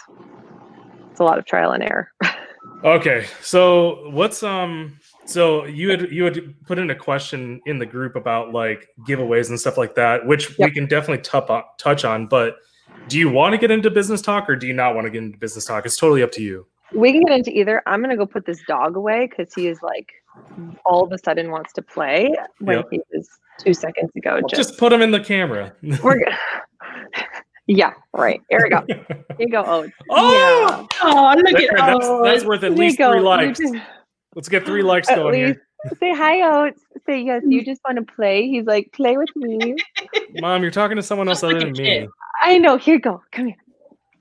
it's 1.11 1.21
a 1.21 1.25
lot 1.25 1.39
of 1.39 1.45
trial 1.45 1.73
and 1.73 1.83
error 1.83 2.11
Okay, 2.85 3.27
so 3.41 4.11
what's 4.11 4.43
um 4.43 4.99
so 5.25 5.65
you 5.67 5.91
had 5.91 6.11
you 6.11 6.25
had 6.25 6.55
put 6.67 6.79
in 6.79 6.91
a 6.91 6.95
question 6.95 7.61
in 7.67 7.79
the 7.79 7.87
group 7.87 8.17
about 8.17 8.53
like 8.53 8.89
giveaways 9.07 9.49
and 9.49 9.59
stuff 9.59 9.79
like 9.79 9.95
that, 9.95 10.27
which 10.27 10.51
yep. 10.59 10.69
we 10.69 10.75
can 10.75 10.87
definitely 10.87 11.23
tup- 11.23 11.79
touch 11.79 12.05
on. 12.05 12.27
But 12.27 12.57
do 13.07 13.19
you 13.19 13.31
want 13.31 13.53
to 13.53 13.59
get 13.59 13.71
into 13.71 13.89
business 13.89 14.21
talk 14.21 14.49
or 14.51 14.57
do 14.57 14.67
you 14.67 14.73
not 14.73 14.97
want 14.97 15.07
to 15.07 15.11
get 15.11 15.23
into 15.23 15.39
business 15.39 15.65
talk? 15.65 15.87
It's 15.87 15.97
totally 15.97 16.23
up 16.23 16.33
to 16.33 16.43
you. 16.43 16.67
We 16.93 17.13
can 17.13 17.23
get 17.23 17.39
into 17.39 17.57
either. 17.57 17.83
I'm 17.87 18.01
gonna 18.01 18.17
go 18.17 18.27
put 18.27 18.47
this 18.47 18.61
dog 18.67 18.97
away 18.97 19.29
because 19.29 19.55
he 19.55 19.69
is 19.69 19.79
like 19.81 20.13
all 20.85 21.05
of 21.05 21.13
a 21.13 21.19
sudden 21.19 21.53
wants 21.53 21.73
to 21.75 21.83
play 21.83 22.35
when 22.59 22.79
yep. 22.79 22.89
he 22.91 23.01
was 23.13 23.29
two 23.59 23.75
seconds 23.75 24.11
ago. 24.17 24.33
Well, 24.35 24.49
just, 24.49 24.71
just, 24.71 24.79
put 24.79 24.93
him 24.93 25.03
in 25.03 25.13
the 25.13 25.21
camera. 25.21 25.73
we're 26.03 26.19
good. 26.25 26.35
Yeah, 27.67 27.93
right. 28.13 28.41
Here 28.51 28.61
we 28.63 28.71
go. 28.71 28.85
Here 28.87 29.25
you 29.39 29.49
go, 29.49 29.65
Oats. 29.65 29.93
Oh, 30.11 30.33
yeah. 30.33 30.87
oh 31.03 31.35
look 31.37 31.57
there, 31.57 31.79
at 31.79 31.87
that's, 31.87 32.07
Oats. 32.07 32.29
That's 32.29 32.45
worth 32.45 32.65
at 32.65 32.73
least 32.73 32.97
three 32.97 33.21
likes. 33.21 33.59
Just, 33.59 33.75
Let's 34.35 34.49
get 34.49 34.65
three 34.65 34.83
likes 34.83 35.09
going 35.09 35.33
least, 35.33 35.61
here. 35.85 35.97
Say 36.01 36.15
hi, 36.15 36.43
Oats. 36.43 36.83
Say 37.07 37.23
yes. 37.23 37.43
You 37.47 37.65
just 37.65 37.81
want 37.85 37.99
to 37.99 38.15
play. 38.15 38.49
He's 38.49 38.65
like, 38.65 38.91
play 38.93 39.17
with 39.17 39.29
me. 39.37 39.77
Mom, 40.41 40.63
you're 40.63 40.71
talking 40.71 40.97
to 40.97 41.03
someone 41.03 41.29
else 41.29 41.43
other 41.43 41.59
than 41.59 41.73
me. 41.73 42.09
I 42.41 42.59
know. 42.59 42.77
Here 42.77 42.95
you 42.95 43.01
go. 43.01 43.23
Come 43.31 43.47
here. 43.47 43.57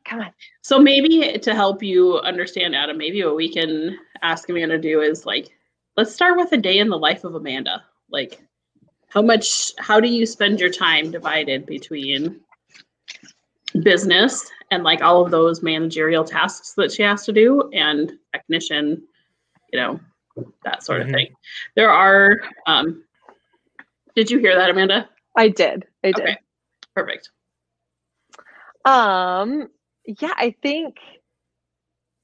Come 0.05 0.19
on. 0.19 0.31
So 0.61 0.79
maybe 0.79 1.37
to 1.39 1.55
help 1.55 1.81
you 1.81 2.17
understand, 2.19 2.75
Adam, 2.75 2.97
maybe 2.97 3.23
what 3.23 3.35
we 3.35 3.51
can 3.51 3.97
ask 4.21 4.49
Amanda 4.49 4.75
to 4.75 4.81
do 4.81 5.01
is 5.01 5.25
like, 5.25 5.49
let's 5.97 6.13
start 6.13 6.37
with 6.37 6.51
a 6.51 6.57
day 6.57 6.79
in 6.79 6.89
the 6.89 6.97
life 6.97 7.23
of 7.23 7.35
Amanda. 7.35 7.83
Like, 8.09 8.41
how 9.09 9.21
much? 9.21 9.73
How 9.77 9.99
do 9.99 10.07
you 10.07 10.25
spend 10.25 10.59
your 10.59 10.69
time 10.69 11.11
divided 11.11 11.65
between 11.65 12.39
business 13.83 14.49
and 14.71 14.83
like 14.83 15.01
all 15.01 15.23
of 15.23 15.31
those 15.31 15.61
managerial 15.61 16.23
tasks 16.23 16.73
that 16.75 16.91
she 16.91 17.03
has 17.03 17.25
to 17.25 17.33
do 17.33 17.69
and 17.73 18.13
technician 18.33 19.01
you 19.71 19.79
know 19.79 19.99
that 20.63 20.83
sort 20.83 21.01
of 21.01 21.07
mm-hmm. 21.07 21.15
thing. 21.15 21.27
There 21.75 21.89
are 21.89 22.41
um 22.67 23.03
did 24.15 24.29
you 24.29 24.39
hear 24.39 24.55
that 24.55 24.69
amanda? 24.69 25.09
I 25.35 25.47
did. 25.47 25.85
I 26.03 26.11
did. 26.11 26.21
Okay. 26.21 26.37
perfect. 26.95 27.29
Um 28.85 29.69
yeah 30.05 30.33
i 30.37 30.55
think 30.61 30.97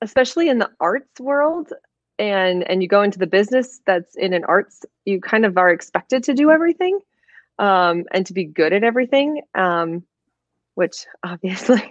especially 0.01 0.49
in 0.49 0.59
the 0.59 0.69
arts 0.79 1.19
world 1.19 1.71
and 2.19 2.69
and 2.69 2.81
you 2.81 2.87
go 2.87 3.01
into 3.01 3.19
the 3.19 3.27
business 3.27 3.81
that's 3.85 4.15
in 4.15 4.33
an 4.33 4.43
arts 4.45 4.85
you 5.05 5.19
kind 5.21 5.45
of 5.45 5.57
are 5.57 5.69
expected 5.69 6.23
to 6.23 6.33
do 6.33 6.51
everything 6.51 6.99
um 7.59 8.03
and 8.11 8.25
to 8.25 8.33
be 8.33 8.43
good 8.43 8.73
at 8.73 8.83
everything 8.83 9.41
um 9.55 10.03
which 10.77 11.07
obviously 11.25 11.81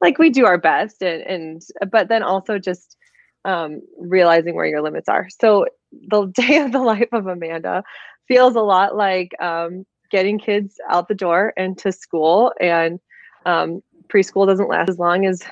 like 0.00 0.18
we 0.18 0.30
do 0.30 0.46
our 0.46 0.58
best 0.58 1.02
and, 1.02 1.22
and 1.22 1.62
but 1.90 2.08
then 2.08 2.22
also 2.22 2.58
just 2.58 2.96
um, 3.44 3.82
realizing 3.98 4.54
where 4.54 4.66
your 4.66 4.82
limits 4.82 5.08
are. 5.08 5.28
So 5.40 5.66
the 6.08 6.26
day 6.34 6.58
of 6.58 6.72
the 6.72 6.78
life 6.78 7.08
of 7.12 7.26
amanda 7.26 7.84
feels 8.26 8.56
a 8.56 8.60
lot 8.60 8.96
like 8.96 9.32
um, 9.40 9.84
getting 10.10 10.38
kids 10.38 10.76
out 10.88 11.08
the 11.08 11.14
door 11.14 11.52
and 11.56 11.76
to 11.78 11.92
school 11.92 12.52
and 12.60 13.00
um, 13.44 13.82
preschool 14.08 14.46
doesn't 14.46 14.68
last 14.68 14.88
as 14.88 14.98
long 14.98 15.26
as 15.26 15.42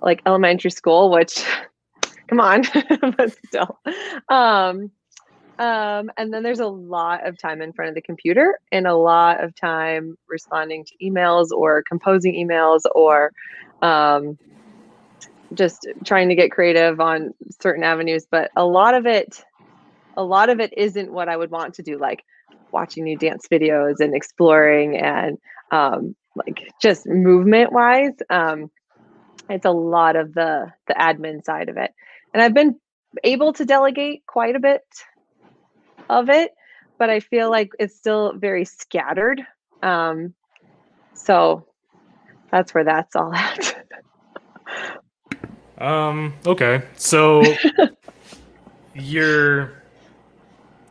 like 0.00 0.22
elementary 0.24 0.70
school 0.70 1.10
which 1.10 1.44
come 2.28 2.40
on 2.40 2.62
but 3.16 3.36
still. 3.46 3.80
Um, 4.30 4.90
um, 5.58 6.10
and 6.16 6.32
then 6.32 6.42
there's 6.44 6.60
a 6.60 6.66
lot 6.66 7.26
of 7.26 7.36
time 7.36 7.60
in 7.60 7.72
front 7.72 7.88
of 7.88 7.94
the 7.96 8.02
computer 8.02 8.58
and 8.70 8.86
a 8.86 8.94
lot 8.94 9.42
of 9.42 9.54
time 9.56 10.16
responding 10.28 10.84
to 10.84 10.94
emails 11.02 11.48
or 11.50 11.82
composing 11.82 12.34
emails 12.34 12.82
or 12.94 13.32
um, 13.82 14.38
just 15.54 15.88
trying 16.04 16.28
to 16.28 16.36
get 16.36 16.52
creative 16.52 17.00
on 17.00 17.34
certain 17.60 17.82
avenues. 17.82 18.26
But 18.30 18.50
a 18.56 18.64
lot 18.64 18.94
of 18.94 19.06
it, 19.06 19.42
a 20.16 20.22
lot 20.22 20.48
of 20.48 20.60
it 20.60 20.72
isn't 20.76 21.12
what 21.12 21.28
I 21.28 21.36
would 21.36 21.50
want 21.50 21.74
to 21.74 21.82
do, 21.82 21.98
like 21.98 22.22
watching 22.70 23.02
new 23.02 23.18
dance 23.18 23.46
videos 23.50 23.98
and 23.98 24.14
exploring 24.14 24.96
and 24.96 25.38
um, 25.72 26.14
like 26.36 26.72
just 26.80 27.04
movement 27.06 27.72
wise. 27.72 28.14
Um, 28.30 28.70
it's 29.50 29.66
a 29.66 29.70
lot 29.70 30.14
of 30.14 30.34
the 30.34 30.72
the 30.86 30.94
admin 30.94 31.44
side 31.44 31.68
of 31.68 31.78
it, 31.78 31.90
and 32.32 32.42
I've 32.42 32.54
been 32.54 32.78
able 33.24 33.54
to 33.54 33.64
delegate 33.64 34.22
quite 34.26 34.54
a 34.54 34.60
bit 34.60 34.82
of 36.08 36.28
it, 36.30 36.52
but 36.98 37.10
I 37.10 37.20
feel 37.20 37.50
like 37.50 37.70
it's 37.78 37.96
still 37.96 38.32
very 38.34 38.64
scattered. 38.64 39.42
Um, 39.82 40.34
so 41.14 41.66
that's 42.50 42.74
where 42.74 42.84
that's 42.84 43.14
all 43.16 43.32
at. 43.34 43.86
um, 45.78 46.34
okay. 46.46 46.82
So 46.96 47.42
you're 48.94 49.82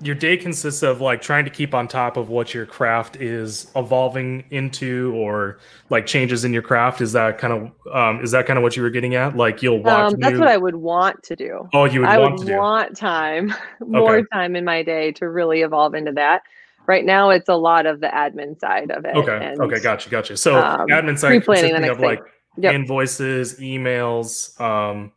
your 0.02 0.16
day 0.16 0.38
consists 0.38 0.84
of 0.84 1.02
like 1.02 1.22
trying 1.22 1.44
to 1.46 1.50
keep 1.50 1.74
on 1.74 1.88
top 1.88 2.18
of 2.18 2.30
what 2.30 2.54
your 2.54 2.66
craft 2.66 3.16
is 3.16 3.72
evolving 3.76 4.44
into 4.52 5.14
or 5.16 5.58
like 5.90 6.06
changes 6.06 6.46
in 6.46 6.54
your 6.54 6.62
craft. 6.62 7.02
Is 7.02 7.14
that 7.14 7.40
kind 7.40 7.54
of 7.54 7.94
um 7.94 8.24
is 8.24 8.32
that 8.32 8.46
kind 8.46 8.58
of 8.58 8.64
what 8.64 8.76
you 8.76 8.84
were 8.84 8.90
getting 8.90 9.16
at? 9.16 9.36
Like 9.36 9.64
you'll 9.64 9.82
watch 9.82 10.14
um, 10.14 10.20
that's 10.20 10.34
new... 10.34 10.40
what 10.40 10.48
i 10.48 10.58
would 10.58 10.76
want 10.76 11.24
to 11.24 11.36
do. 11.36 11.68
Oh 11.74 11.86
you 11.86 12.02
would 12.02 12.10
i 12.10 12.20
want 12.20 12.40
would 12.40 12.50
want 12.50 12.96
time 12.96 13.54
more 13.80 14.18
okay. 14.18 14.28
time 14.32 14.56
in 14.56 14.64
my 14.64 14.84
day 14.84 15.12
to 15.14 15.30
really 15.30 15.62
evolve 15.62 15.96
into 15.96 16.12
that. 16.14 16.44
Right 16.86 17.04
now 17.04 17.32
it's 17.32 17.50
a 17.50 17.56
lot 17.56 17.86
of 17.86 18.00
the 18.00 18.08
admin 18.08 18.60
side 18.60 18.92
of 18.92 19.04
it 19.04 19.16
okay 19.16 19.40
and, 19.42 19.60
okay 19.60 19.80
gotcha 19.82 20.10
gotcha. 20.10 20.38
So 20.38 20.62
um, 20.64 20.88
admin 20.88 21.18
side 21.18 21.44
consisting 21.44 21.90
of 21.90 22.00
like 22.00 22.22
yep. 22.56 22.74
invoices 22.76 23.60
emails 23.60 24.60
um, 24.62 25.12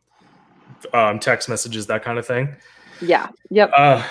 um 0.93 1.19
text 1.19 1.49
messages 1.49 1.85
that 1.87 2.03
kind 2.03 2.17
of 2.17 2.25
thing? 2.25 2.55
Yeah 2.99 3.29
yep. 3.51 3.71
Uh, 3.75 4.03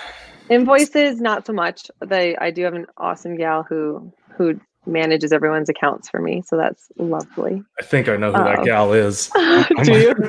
Invoices, 0.51 1.21
not 1.21 1.47
so 1.47 1.53
much. 1.53 1.91
They 2.05 2.37
I 2.37 2.51
do 2.51 2.65
have 2.65 2.75
an 2.75 2.87
awesome 2.97 3.37
gal 3.37 3.63
who 3.63 4.13
who 4.37 4.61
manages 4.85 5.33
everyone's 5.33 5.69
accounts 5.69 6.09
for 6.09 6.21
me, 6.21 6.43
so 6.45 6.57
that's 6.57 6.91
lovely. 6.97 7.63
I 7.79 7.85
think 7.85 8.09
I 8.09 8.17
know 8.17 8.33
who 8.33 8.39
um, 8.39 8.45
that 8.45 8.65
gal 8.65 8.93
is. 8.93 9.31
do 9.85 9.93
you? 9.93 10.15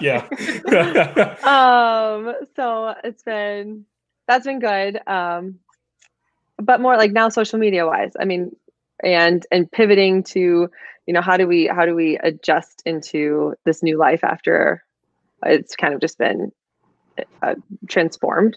yeah. 0.00 0.26
um. 1.42 2.34
So 2.54 2.94
it's 3.02 3.24
been 3.24 3.84
that's 4.28 4.46
been 4.46 4.60
good. 4.60 5.00
Um, 5.08 5.58
but 6.58 6.80
more 6.80 6.96
like 6.96 7.10
now 7.10 7.28
social 7.28 7.58
media 7.58 7.84
wise. 7.84 8.12
I 8.18 8.26
mean, 8.26 8.54
and 9.02 9.44
and 9.50 9.70
pivoting 9.70 10.22
to 10.24 10.70
you 11.06 11.14
know 11.14 11.20
how 11.22 11.36
do 11.36 11.48
we 11.48 11.66
how 11.66 11.84
do 11.84 11.96
we 11.96 12.16
adjust 12.18 12.82
into 12.86 13.54
this 13.64 13.82
new 13.82 13.96
life 13.98 14.22
after 14.22 14.84
it's 15.44 15.74
kind 15.74 15.94
of 15.94 16.00
just 16.00 16.18
been 16.18 16.52
uh, 17.42 17.54
transformed 17.88 18.56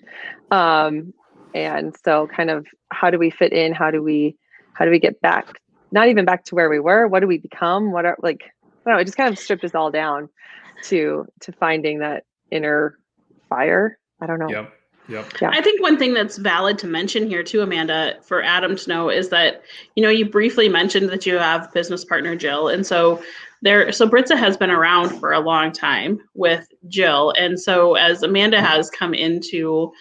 um, 0.52 1.14
and 1.54 1.96
so 2.04 2.28
kind 2.28 2.50
of 2.50 2.66
how 2.92 3.10
do 3.10 3.18
we 3.18 3.30
fit 3.30 3.54
in 3.54 3.74
how 3.74 3.92
do 3.92 4.02
we 4.02 4.36
how 4.74 4.86
do 4.86 4.92
we 4.92 5.00
get 5.00 5.20
back 5.22 5.60
not 5.92 6.08
even 6.08 6.26
back 6.26 6.44
to 6.46 6.56
where 6.56 6.70
we 6.70 6.80
were 6.80 7.08
what 7.08 7.20
do 7.20 7.28
we 7.28 7.38
become 7.38 7.92
what 7.92 8.06
are 8.06 8.18
like 8.22 8.44
i 8.44 8.90
don't 8.90 8.96
know 8.96 9.00
it 9.00 9.06
just 9.06 9.18
kind 9.18 9.32
of 9.32 9.38
stripped 9.38 9.64
us 9.64 9.76
all 9.76 9.92
down 9.92 10.30
to 10.84 11.26
to 11.40 11.52
finding 11.52 12.00
that 12.00 12.24
inner 12.50 12.98
fire 13.50 13.98
i 14.22 14.26
don't 14.26 14.40
know 14.40 14.50
yep 14.50 14.74
Yep. 15.08 15.42
Yeah. 15.42 15.50
I 15.52 15.62
think 15.62 15.82
one 15.82 15.98
thing 15.98 16.14
that's 16.14 16.38
valid 16.38 16.78
to 16.80 16.88
mention 16.88 17.28
here 17.28 17.44
too, 17.44 17.62
Amanda, 17.62 18.16
for 18.22 18.42
Adam 18.42 18.76
to 18.76 18.90
know 18.90 19.10
is 19.10 19.30
that, 19.30 19.64
you 19.96 20.04
know, 20.04 20.10
you 20.10 20.30
briefly 20.30 20.70
mentioned 20.70 21.10
that 21.10 21.26
you 21.26 21.38
have 21.38 21.72
business 21.74 22.06
partner 22.06 22.36
Jill. 22.36 22.70
And 22.70 22.86
so 22.86 23.22
there 23.62 23.92
so 23.92 24.08
Britza 24.08 24.38
has 24.38 24.58
been 24.58 24.72
around 24.72 25.20
for 25.20 25.32
a 25.32 25.40
long 25.40 25.72
time 25.72 26.20
with 26.34 26.68
Jill. 26.88 27.32
And 27.38 27.60
so 27.60 27.96
as 27.96 28.24
Amanda 28.24 28.62
has 28.62 28.90
come 28.90 29.14
into 29.14 29.92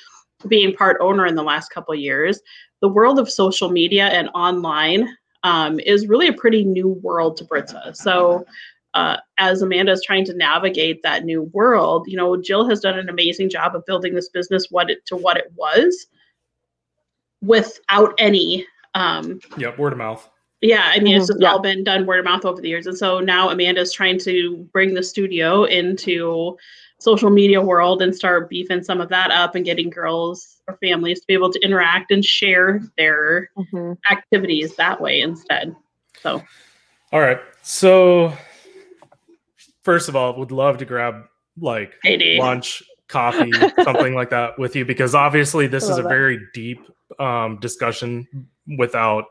being 0.48 0.74
part 0.74 0.96
owner 1.00 1.26
in 1.26 1.34
the 1.34 1.42
last 1.42 1.68
couple 1.68 1.94
years, 1.94 2.40
the 2.80 2.88
world 2.88 3.18
of 3.18 3.30
social 3.30 3.70
media 3.70 4.06
and 4.06 4.30
online 4.34 5.08
um, 5.42 5.80
is 5.80 6.08
really 6.08 6.28
a 6.28 6.32
pretty 6.32 6.64
new 6.64 6.88
world 6.88 7.36
to 7.38 7.44
Britza. 7.44 7.94
So, 7.96 8.44
uh, 8.94 9.18
as 9.38 9.62
Amanda 9.62 9.92
is 9.92 10.02
trying 10.04 10.24
to 10.24 10.34
navigate 10.34 11.02
that 11.02 11.24
new 11.24 11.42
world, 11.52 12.06
you 12.08 12.16
know, 12.16 12.36
Jill 12.36 12.68
has 12.68 12.80
done 12.80 12.98
an 12.98 13.08
amazing 13.08 13.48
job 13.48 13.76
of 13.76 13.86
building 13.86 14.14
this 14.14 14.28
business 14.28 14.66
what 14.70 14.90
it 14.90 15.06
to 15.06 15.16
what 15.16 15.36
it 15.36 15.52
was, 15.54 16.06
without 17.40 18.14
any. 18.18 18.66
Um, 18.94 19.40
yep, 19.56 19.78
word 19.78 19.92
of 19.92 19.98
mouth. 19.98 20.28
Yeah, 20.60 20.84
I 20.84 20.98
mean, 20.98 21.14
mm-hmm. 21.14 21.20
it's 21.20 21.28
just 21.28 21.40
yeah. 21.40 21.52
all 21.52 21.58
been 21.58 21.84
done 21.84 22.04
word 22.04 22.18
of 22.18 22.26
mouth 22.26 22.44
over 22.44 22.60
the 22.60 22.68
years, 22.68 22.86
and 22.86 22.96
so 22.96 23.20
now 23.20 23.48
Amanda's 23.48 23.92
trying 23.92 24.18
to 24.20 24.68
bring 24.72 24.94
the 24.94 25.02
studio 25.02 25.64
into 25.64 26.58
social 26.98 27.30
media 27.30 27.60
world 27.62 28.02
and 28.02 28.14
start 28.14 28.50
beefing 28.50 28.84
some 28.84 29.00
of 29.00 29.08
that 29.08 29.30
up 29.30 29.54
and 29.54 29.64
getting 29.64 29.88
girls 29.88 30.60
or 30.68 30.76
families 30.76 31.20
to 31.20 31.26
be 31.26 31.34
able 31.34 31.50
to 31.50 31.58
interact 31.60 32.10
and 32.10 32.24
share 32.24 32.82
their 32.98 33.50
mm-hmm. 33.56 33.92
activities 34.10 34.76
that 34.76 35.00
way 35.00 35.22
instead. 35.22 35.74
So, 36.22 36.42
all 37.10 37.20
right. 37.20 37.40
So, 37.62 38.34
first 39.82 40.10
of 40.10 40.16
all, 40.16 40.38
would 40.38 40.52
love 40.52 40.76
to 40.78 40.84
grab 40.84 41.24
like 41.58 41.94
hey, 42.02 42.38
lunch, 42.38 42.82
coffee, 43.08 43.52
something 43.82 44.14
like 44.14 44.30
that 44.30 44.58
with 44.58 44.76
you 44.76 44.84
because 44.84 45.14
obviously 45.14 45.66
this 45.66 45.84
is 45.84 45.98
a 45.98 46.02
that. 46.02 46.08
very 46.08 46.40
deep 46.52 46.80
um, 47.18 47.58
discussion 47.60 48.28
without 48.78 49.24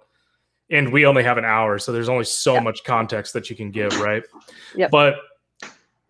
and 0.71 0.91
we 0.91 1.05
only 1.05 1.23
have 1.23 1.37
an 1.37 1.45
hour 1.45 1.77
so 1.77 1.91
there's 1.91 2.09
only 2.09 2.25
so 2.25 2.59
much 2.59 2.83
context 2.83 3.33
that 3.33 3.49
you 3.49 3.55
can 3.55 3.71
give 3.71 3.99
right? 3.99 4.23
Yep. 4.75 4.91
but 4.91 5.15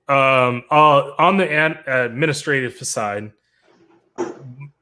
um, 0.08 0.64
uh, 0.72 1.12
on 1.20 1.38
the 1.38 1.52
ad- 1.52 1.84
administrative 1.88 2.78
side 2.78 3.32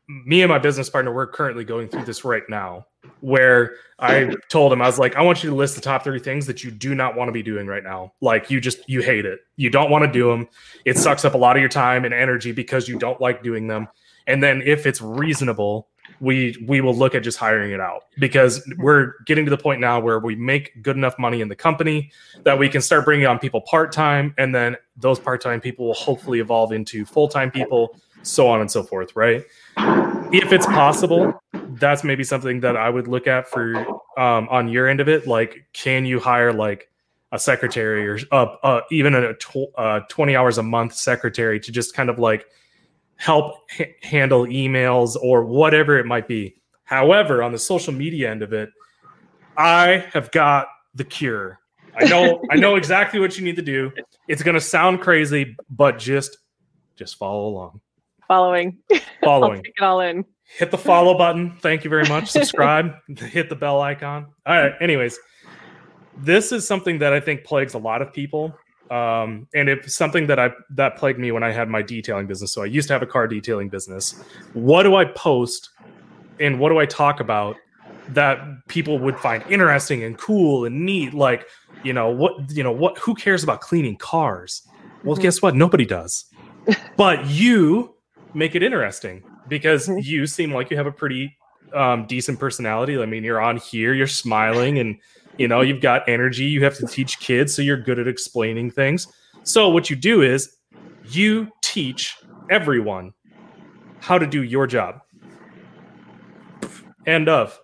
me 0.07 0.41
and 0.41 0.49
my 0.49 0.59
business 0.59 0.89
partner 0.89 1.13
we're 1.13 1.27
currently 1.27 1.63
going 1.63 1.89
through 1.89 2.05
this 2.05 2.23
right 2.23 2.43
now 2.49 2.85
where 3.21 3.75
i 3.99 4.33
told 4.49 4.71
him 4.71 4.81
i 4.81 4.85
was 4.85 4.97
like 4.97 5.15
i 5.15 5.21
want 5.21 5.43
you 5.43 5.49
to 5.49 5.55
list 5.55 5.75
the 5.75 5.81
top 5.81 6.03
30 6.03 6.19
things 6.19 6.45
that 6.45 6.63
you 6.63 6.71
do 6.71 6.95
not 6.95 7.15
want 7.15 7.27
to 7.27 7.31
be 7.31 7.43
doing 7.43 7.67
right 7.67 7.83
now. 7.83 8.13
Like 8.21 8.49
you 8.49 8.59
just 8.59 8.87
you 8.89 9.01
hate 9.01 9.25
it. 9.25 9.39
You 9.55 9.69
don't 9.69 9.89
want 9.89 10.05
to 10.05 10.11
do 10.11 10.29
them 10.29 10.47
it 10.87 10.97
sucks 10.97 11.25
up 11.25 11.33
a 11.33 11.37
lot 11.37 11.57
of 11.57 11.59
your 11.59 11.69
time 11.69 12.05
and 12.05 12.13
energy 12.13 12.53
because 12.53 12.87
you 12.87 12.97
don't 12.97 13.19
like 13.19 13.43
doing 13.43 13.67
them. 13.67 13.89
And 14.25 14.41
then 14.41 14.61
if 14.65 14.85
it's 14.85 15.01
reasonable 15.01 15.89
we 16.19 16.55
we 16.67 16.81
will 16.81 16.95
look 16.95 17.15
at 17.15 17.23
just 17.23 17.37
hiring 17.37 17.71
it 17.71 17.79
out 17.79 18.05
because 18.19 18.67
we're 18.77 19.13
getting 19.25 19.45
to 19.45 19.51
the 19.51 19.57
point 19.57 19.79
now 19.79 19.99
where 19.99 20.19
we 20.19 20.35
make 20.35 20.81
good 20.81 20.95
enough 20.95 21.17
money 21.19 21.41
in 21.41 21.47
the 21.47 21.55
company 21.55 22.11
that 22.43 22.57
we 22.57 22.69
can 22.69 22.81
start 22.81 23.05
bringing 23.05 23.25
on 23.25 23.37
people 23.39 23.61
part-time 23.61 24.33
and 24.37 24.53
then 24.53 24.75
those 24.95 25.19
part-time 25.19 25.61
people 25.61 25.87
will 25.87 25.93
hopefully 25.93 26.39
evolve 26.39 26.71
into 26.71 27.05
full-time 27.05 27.51
people 27.51 27.99
so 28.23 28.47
on 28.47 28.61
and 28.61 28.71
so 28.71 28.83
forth 28.83 29.15
right? 29.15 29.43
If 30.33 30.51
it's 30.51 30.65
possible 30.65 31.33
that's 31.79 32.03
maybe 32.03 32.23
something 32.23 32.59
that 32.61 32.75
i 32.75 32.89
would 32.89 33.07
look 33.07 33.27
at 33.27 33.47
for 33.47 33.85
um, 34.17 34.49
on 34.49 34.67
your 34.67 34.87
end 34.87 34.99
of 34.99 35.07
it. 35.07 35.27
Like 35.27 35.65
can 35.71 36.05
you 36.05 36.19
hire 36.19 36.51
like 36.51 36.89
a 37.31 37.39
secretary 37.39 38.07
or 38.07 38.19
uh, 38.31 38.55
uh, 38.63 38.81
even 38.91 39.13
a 39.13 39.33
tw- 39.35 39.71
uh, 39.77 40.01
20 40.09 40.35
hours 40.35 40.57
a 40.57 40.63
month 40.63 40.93
secretary 40.93 41.59
to 41.59 41.71
just 41.71 41.93
kind 41.93 42.09
of 42.09 42.19
like 42.19 42.47
help 43.17 43.55
h- 43.77 43.95
handle 44.01 44.45
emails 44.45 45.15
or 45.21 45.43
whatever 45.43 45.97
it 45.97 46.05
might 46.05 46.27
be. 46.27 46.55
However, 46.83 47.43
on 47.43 47.51
the 47.51 47.59
social 47.59 47.93
media 47.93 48.31
end 48.31 48.41
of 48.41 48.53
it, 48.53 48.69
I 49.57 50.05
have 50.13 50.31
got 50.31 50.67
the 50.95 51.03
cure. 51.03 51.59
I 51.95 52.05
know 52.05 52.41
I 52.49 52.55
know 52.55 52.75
exactly 52.77 53.19
what 53.19 53.37
you 53.37 53.43
need 53.43 53.57
to 53.57 53.61
do. 53.61 53.91
It's 54.27 54.43
going 54.43 54.55
to 54.55 54.61
sound 54.61 55.01
crazy, 55.01 55.55
but 55.69 55.99
just 55.99 56.37
just 56.95 57.17
follow 57.17 57.47
along. 57.47 57.81
Following. 58.27 58.77
Following. 59.23 59.63
take 59.63 59.73
it 59.77 59.83
all 59.83 60.01
in. 60.01 60.25
Hit 60.43 60.71
the 60.71 60.77
follow 60.77 61.17
button. 61.17 61.57
Thank 61.59 61.83
you 61.83 61.89
very 61.89 62.07
much. 62.07 62.29
Subscribe. 62.29 62.93
Hit 63.17 63.49
the 63.49 63.55
bell 63.55 63.81
icon. 63.81 64.27
All 64.45 64.55
right. 64.55 64.73
Anyways, 64.79 65.19
this 66.17 66.51
is 66.51 66.67
something 66.67 66.99
that 66.99 67.13
I 67.13 67.19
think 67.19 67.43
plagues 67.43 67.73
a 67.73 67.79
lot 67.79 68.01
of 68.01 68.13
people 68.13 68.57
um, 68.91 69.47
and 69.53 69.69
it's 69.69 69.95
something 69.95 70.27
that 70.27 70.39
I 70.39 70.51
that 70.71 70.97
plagued 70.97 71.19
me 71.19 71.31
when 71.31 71.43
I 71.43 71.51
had 71.51 71.69
my 71.69 71.81
detailing 71.81 72.27
business. 72.27 72.53
So 72.53 72.63
I 72.63 72.65
used 72.65 72.87
to 72.87 72.93
have 72.93 73.01
a 73.01 73.07
car 73.07 73.27
detailing 73.27 73.69
business. 73.69 74.21
What 74.53 74.83
do 74.83 74.95
I 74.95 75.05
post 75.05 75.69
and 76.39 76.59
what 76.59 76.69
do 76.69 76.79
I 76.79 76.85
talk 76.85 77.19
about 77.19 77.57
that 78.09 78.39
people 78.67 78.99
would 78.99 79.17
find 79.17 79.43
interesting 79.49 80.03
and 80.03 80.17
cool 80.17 80.65
and 80.65 80.85
neat? 80.85 81.13
Like, 81.13 81.47
you 81.83 81.93
know, 81.93 82.09
what 82.09 82.51
you 82.51 82.63
know, 82.63 82.71
what 82.71 82.97
who 82.97 83.15
cares 83.15 83.43
about 83.43 83.61
cleaning 83.61 83.97
cars? 83.97 84.61
Well, 85.03 85.15
mm-hmm. 85.15 85.23
guess 85.23 85.41
what? 85.41 85.55
Nobody 85.55 85.85
does. 85.85 86.25
but 86.97 87.25
you 87.27 87.93
make 88.33 88.55
it 88.55 88.63
interesting 88.63 89.23
because 89.47 89.87
mm-hmm. 89.87 89.99
you 90.01 90.27
seem 90.27 90.53
like 90.53 90.69
you 90.69 90.77
have 90.77 90.87
a 90.87 90.91
pretty 90.91 91.37
um, 91.73 92.05
decent 92.05 92.39
personality. 92.39 92.97
I 92.97 93.05
mean, 93.05 93.23
you're 93.23 93.41
on 93.41 93.57
here, 93.57 93.93
you're 93.93 94.07
smiling 94.07 94.79
and 94.79 94.97
you 95.37 95.47
know, 95.47 95.61
you've 95.61 95.81
got 95.81 96.07
energy, 96.07 96.45
you 96.45 96.63
have 96.63 96.75
to 96.77 96.87
teach 96.87 97.19
kids, 97.19 97.55
so 97.55 97.61
you're 97.61 97.77
good 97.77 97.99
at 97.99 98.07
explaining 98.07 98.71
things. 98.71 99.07
So 99.43 99.69
what 99.69 99.89
you 99.89 99.95
do 99.95 100.21
is 100.21 100.55
you 101.09 101.49
teach 101.61 102.15
everyone 102.49 103.13
how 103.99 104.17
to 104.17 104.27
do 104.27 104.43
your 104.43 104.67
job. 104.67 105.01
End 107.05 107.29
of. 107.29 107.59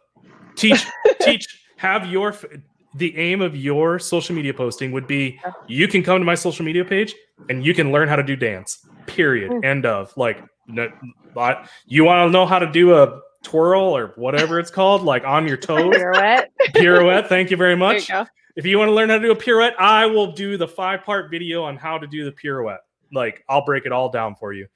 Teach 0.55 0.85
teach 1.21 1.45
have 1.77 2.05
your 2.05 2.35
the 2.95 3.17
aim 3.17 3.41
of 3.41 3.55
your 3.55 3.99
social 3.99 4.35
media 4.35 4.53
posting 4.53 4.91
would 4.91 5.07
be 5.07 5.39
you 5.67 5.87
can 5.87 6.03
come 6.03 6.19
to 6.19 6.25
my 6.25 6.35
social 6.35 6.63
media 6.63 6.85
page 6.85 7.13
and 7.49 7.65
you 7.65 7.73
can 7.73 7.91
learn 7.91 8.07
how 8.07 8.15
to 8.15 8.23
do 8.23 8.35
dance. 8.35 8.85
Period. 9.07 9.51
Hmm. 9.51 9.65
End 9.65 9.85
of. 9.85 10.15
Like 10.15 10.41
you 11.85 12.05
want 12.05 12.27
to 12.27 12.31
know 12.31 12.45
how 12.45 12.59
to 12.59 12.71
do 12.71 12.95
a 12.95 13.19
twirl 13.43 13.95
or 13.95 14.13
whatever 14.15 14.59
it's 14.59 14.71
called, 14.71 15.03
like 15.03 15.23
on 15.23 15.47
your 15.47 15.57
toes. 15.57 15.95
Pirouette. 15.95 16.47
pirouette. 16.73 17.27
Thank 17.27 17.51
you 17.51 17.57
very 17.57 17.75
much. 17.75 18.09
You 18.09 18.25
if 18.55 18.65
you 18.65 18.77
want 18.77 18.89
to 18.89 18.93
learn 18.93 19.09
how 19.09 19.17
to 19.17 19.21
do 19.21 19.31
a 19.31 19.35
pirouette, 19.35 19.73
I 19.79 20.05
will 20.05 20.31
do 20.31 20.57
the 20.57 20.67
five 20.67 21.03
part 21.03 21.29
video 21.31 21.63
on 21.63 21.77
how 21.77 21.97
to 21.97 22.07
do 22.07 22.25
the 22.25 22.31
pirouette. 22.31 22.79
Like 23.11 23.43
I'll 23.49 23.65
break 23.65 23.85
it 23.85 23.91
all 23.91 24.09
down 24.09 24.35
for 24.35 24.53
you. 24.53 24.67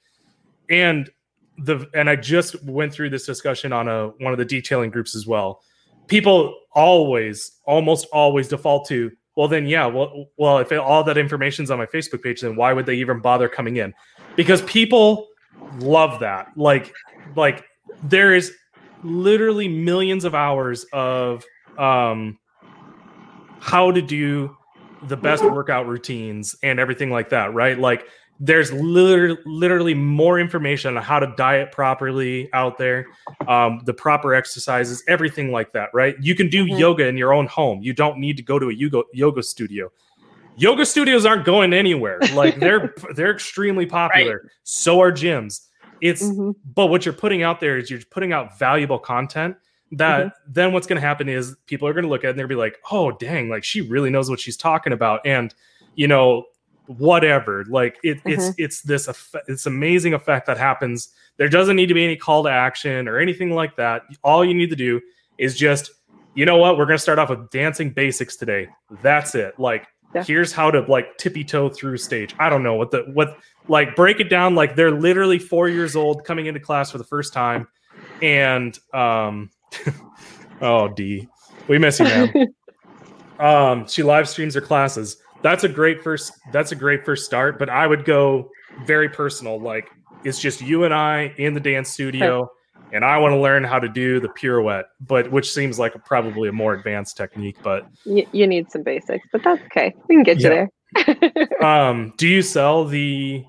And 0.70 1.10
the 1.58 1.88
and 1.94 2.08
I 2.08 2.16
just 2.16 2.62
went 2.64 2.92
through 2.92 3.10
this 3.10 3.26
discussion 3.26 3.72
on 3.72 3.88
a 3.88 4.08
one 4.18 4.32
of 4.32 4.38
the 4.38 4.44
detailing 4.44 4.90
groups 4.90 5.14
as 5.14 5.26
well. 5.26 5.62
People 6.06 6.56
always, 6.72 7.52
almost 7.64 8.06
always 8.12 8.48
default 8.48 8.88
to, 8.88 9.10
well, 9.36 9.48
then 9.48 9.66
yeah, 9.66 9.86
well, 9.86 10.26
well, 10.38 10.58
if 10.58 10.72
all 10.72 11.04
that 11.04 11.18
information's 11.18 11.70
on 11.70 11.78
my 11.78 11.86
Facebook 11.86 12.22
page, 12.22 12.40
then 12.40 12.56
why 12.56 12.72
would 12.72 12.86
they 12.86 12.94
even 12.94 13.20
bother 13.20 13.48
coming 13.48 13.76
in? 13.76 13.92
Because 14.36 14.62
people 14.62 15.28
love 15.80 16.20
that. 16.20 16.48
Like, 16.56 16.94
like 17.36 17.64
there 18.02 18.34
is 18.34 18.52
literally 19.02 19.68
millions 19.68 20.24
of 20.24 20.34
hours 20.34 20.84
of 20.92 21.44
um, 21.78 22.38
how 23.60 23.90
to 23.90 24.02
do 24.02 24.56
the 25.04 25.16
best 25.16 25.44
workout 25.44 25.86
routines 25.86 26.56
and 26.62 26.80
everything 26.80 27.10
like 27.10 27.30
that, 27.30 27.54
right? 27.54 27.78
Like 27.78 28.06
there's 28.40 28.72
literally, 28.72 29.38
literally 29.44 29.94
more 29.94 30.38
information 30.38 30.96
on 30.96 31.02
how 31.02 31.18
to 31.18 31.32
diet 31.36 31.72
properly 31.72 32.48
out 32.52 32.78
there, 32.78 33.06
um, 33.46 33.80
the 33.84 33.94
proper 33.94 34.34
exercises, 34.34 35.02
everything 35.08 35.50
like 35.50 35.72
that, 35.72 35.90
right? 35.92 36.16
You 36.20 36.34
can 36.34 36.48
do 36.48 36.64
mm-hmm. 36.64 36.78
yoga 36.78 37.06
in 37.06 37.16
your 37.16 37.32
own 37.32 37.46
home. 37.46 37.82
You 37.82 37.92
don't 37.92 38.18
need 38.18 38.36
to 38.36 38.42
go 38.42 38.58
to 38.58 38.68
a 38.70 38.72
yoga 38.72 39.02
yoga 39.12 39.42
studio. 39.42 39.90
Yoga 40.56 40.84
studios 40.86 41.24
aren't 41.24 41.44
going 41.44 41.72
anywhere. 41.72 42.18
Like 42.32 42.58
they're 42.58 42.94
they're 43.14 43.32
extremely 43.32 43.86
popular. 43.86 44.40
Right. 44.42 44.52
So 44.64 45.00
are 45.00 45.12
gyms. 45.12 45.67
It's 46.00 46.22
mm-hmm. 46.22 46.52
but 46.74 46.86
what 46.86 47.04
you're 47.04 47.14
putting 47.14 47.42
out 47.42 47.60
there 47.60 47.78
is 47.78 47.90
you're 47.90 48.00
putting 48.10 48.32
out 48.32 48.58
valuable 48.58 48.98
content 48.98 49.56
that 49.92 50.26
mm-hmm. 50.26 50.52
then 50.52 50.72
what's 50.72 50.86
going 50.86 51.00
to 51.00 51.06
happen 51.06 51.28
is 51.28 51.56
people 51.66 51.88
are 51.88 51.92
going 51.92 52.04
to 52.04 52.10
look 52.10 52.24
at 52.24 52.28
it 52.28 52.30
and 52.30 52.38
they'll 52.38 52.48
be 52.48 52.54
like, 52.54 52.78
"Oh, 52.90 53.12
dang, 53.12 53.48
like 53.48 53.64
she 53.64 53.80
really 53.80 54.10
knows 54.10 54.28
what 54.28 54.40
she's 54.40 54.56
talking 54.56 54.92
about." 54.92 55.20
And 55.26 55.54
you 55.94 56.06
know, 56.06 56.44
whatever. 56.86 57.64
Like 57.68 57.98
it, 58.02 58.18
mm-hmm. 58.18 58.30
it's 58.30 58.54
it's 58.58 58.82
this 58.82 59.08
effect, 59.08 59.48
it's 59.48 59.66
amazing 59.66 60.14
effect 60.14 60.46
that 60.46 60.58
happens. 60.58 61.08
There 61.36 61.48
doesn't 61.48 61.76
need 61.76 61.86
to 61.86 61.94
be 61.94 62.04
any 62.04 62.16
call 62.16 62.42
to 62.44 62.50
action 62.50 63.08
or 63.08 63.18
anything 63.18 63.54
like 63.54 63.76
that. 63.76 64.02
All 64.24 64.44
you 64.44 64.54
need 64.54 64.70
to 64.70 64.76
do 64.76 65.00
is 65.38 65.56
just, 65.56 65.92
you 66.34 66.44
know 66.44 66.56
what, 66.56 66.76
we're 66.76 66.86
going 66.86 66.96
to 66.96 67.02
start 67.02 67.20
off 67.20 67.30
with 67.30 67.48
dancing 67.50 67.90
basics 67.90 68.36
today. 68.36 68.68
That's 69.02 69.34
it. 69.36 69.58
Like 69.58 69.86
yeah. 70.14 70.24
here's 70.24 70.52
how 70.52 70.70
to 70.70 70.80
like 70.80 71.16
tippy 71.18 71.44
toe 71.44 71.68
through 71.68 71.98
stage. 71.98 72.34
I 72.38 72.50
don't 72.50 72.62
know 72.62 72.74
what 72.74 72.90
the 72.90 73.04
what 73.12 73.38
like 73.68 73.94
break 73.94 74.20
it 74.20 74.28
down 74.28 74.54
like 74.54 74.76
they're 74.76 74.90
literally 74.90 75.38
four 75.38 75.68
years 75.68 75.94
old 75.94 76.24
coming 76.24 76.46
into 76.46 76.60
class 76.60 76.90
for 76.90 76.98
the 76.98 77.04
first 77.04 77.32
time. 77.32 77.68
And 78.22 78.78
um 78.92 79.50
oh 80.60 80.88
d 80.88 81.28
we 81.68 81.78
miss 81.78 82.00
you 82.00 82.06
man 82.06 82.48
um 83.38 83.86
she 83.86 84.02
live 84.02 84.28
streams 84.28 84.54
her 84.54 84.60
classes. 84.60 85.18
That's 85.42 85.64
a 85.64 85.68
great 85.68 86.02
first 86.02 86.32
that's 86.52 86.72
a 86.72 86.76
great 86.76 87.04
first 87.04 87.24
start 87.24 87.58
but 87.58 87.68
i 87.68 87.86
would 87.86 88.04
go 88.04 88.50
very 88.86 89.08
personal 89.08 89.60
like 89.60 89.88
it's 90.24 90.40
just 90.40 90.60
you 90.60 90.84
and 90.84 90.92
i 90.92 91.32
in 91.36 91.54
the 91.54 91.60
dance 91.60 91.90
studio 91.90 92.48
and 92.92 93.04
i 93.04 93.16
want 93.18 93.32
to 93.32 93.38
learn 93.38 93.64
how 93.64 93.78
to 93.78 93.88
do 93.88 94.20
the 94.20 94.28
pirouette 94.28 94.86
but 95.00 95.30
which 95.30 95.52
seems 95.52 95.78
like 95.78 95.94
a, 95.94 95.98
probably 96.00 96.48
a 96.48 96.52
more 96.52 96.74
advanced 96.74 97.16
technique 97.16 97.56
but 97.62 97.86
you, 98.04 98.26
you 98.32 98.46
need 98.46 98.70
some 98.70 98.82
basics 98.82 99.26
but 99.32 99.42
that's 99.42 99.62
okay. 99.66 99.94
We 100.08 100.16
can 100.16 100.24
get 100.24 100.38
yeah. 100.38 100.66
you 100.94 101.24
there. 101.24 101.48
Um 101.62 102.14
do 102.16 102.26
you 102.26 102.42
sell 102.42 102.84
the 102.84 103.44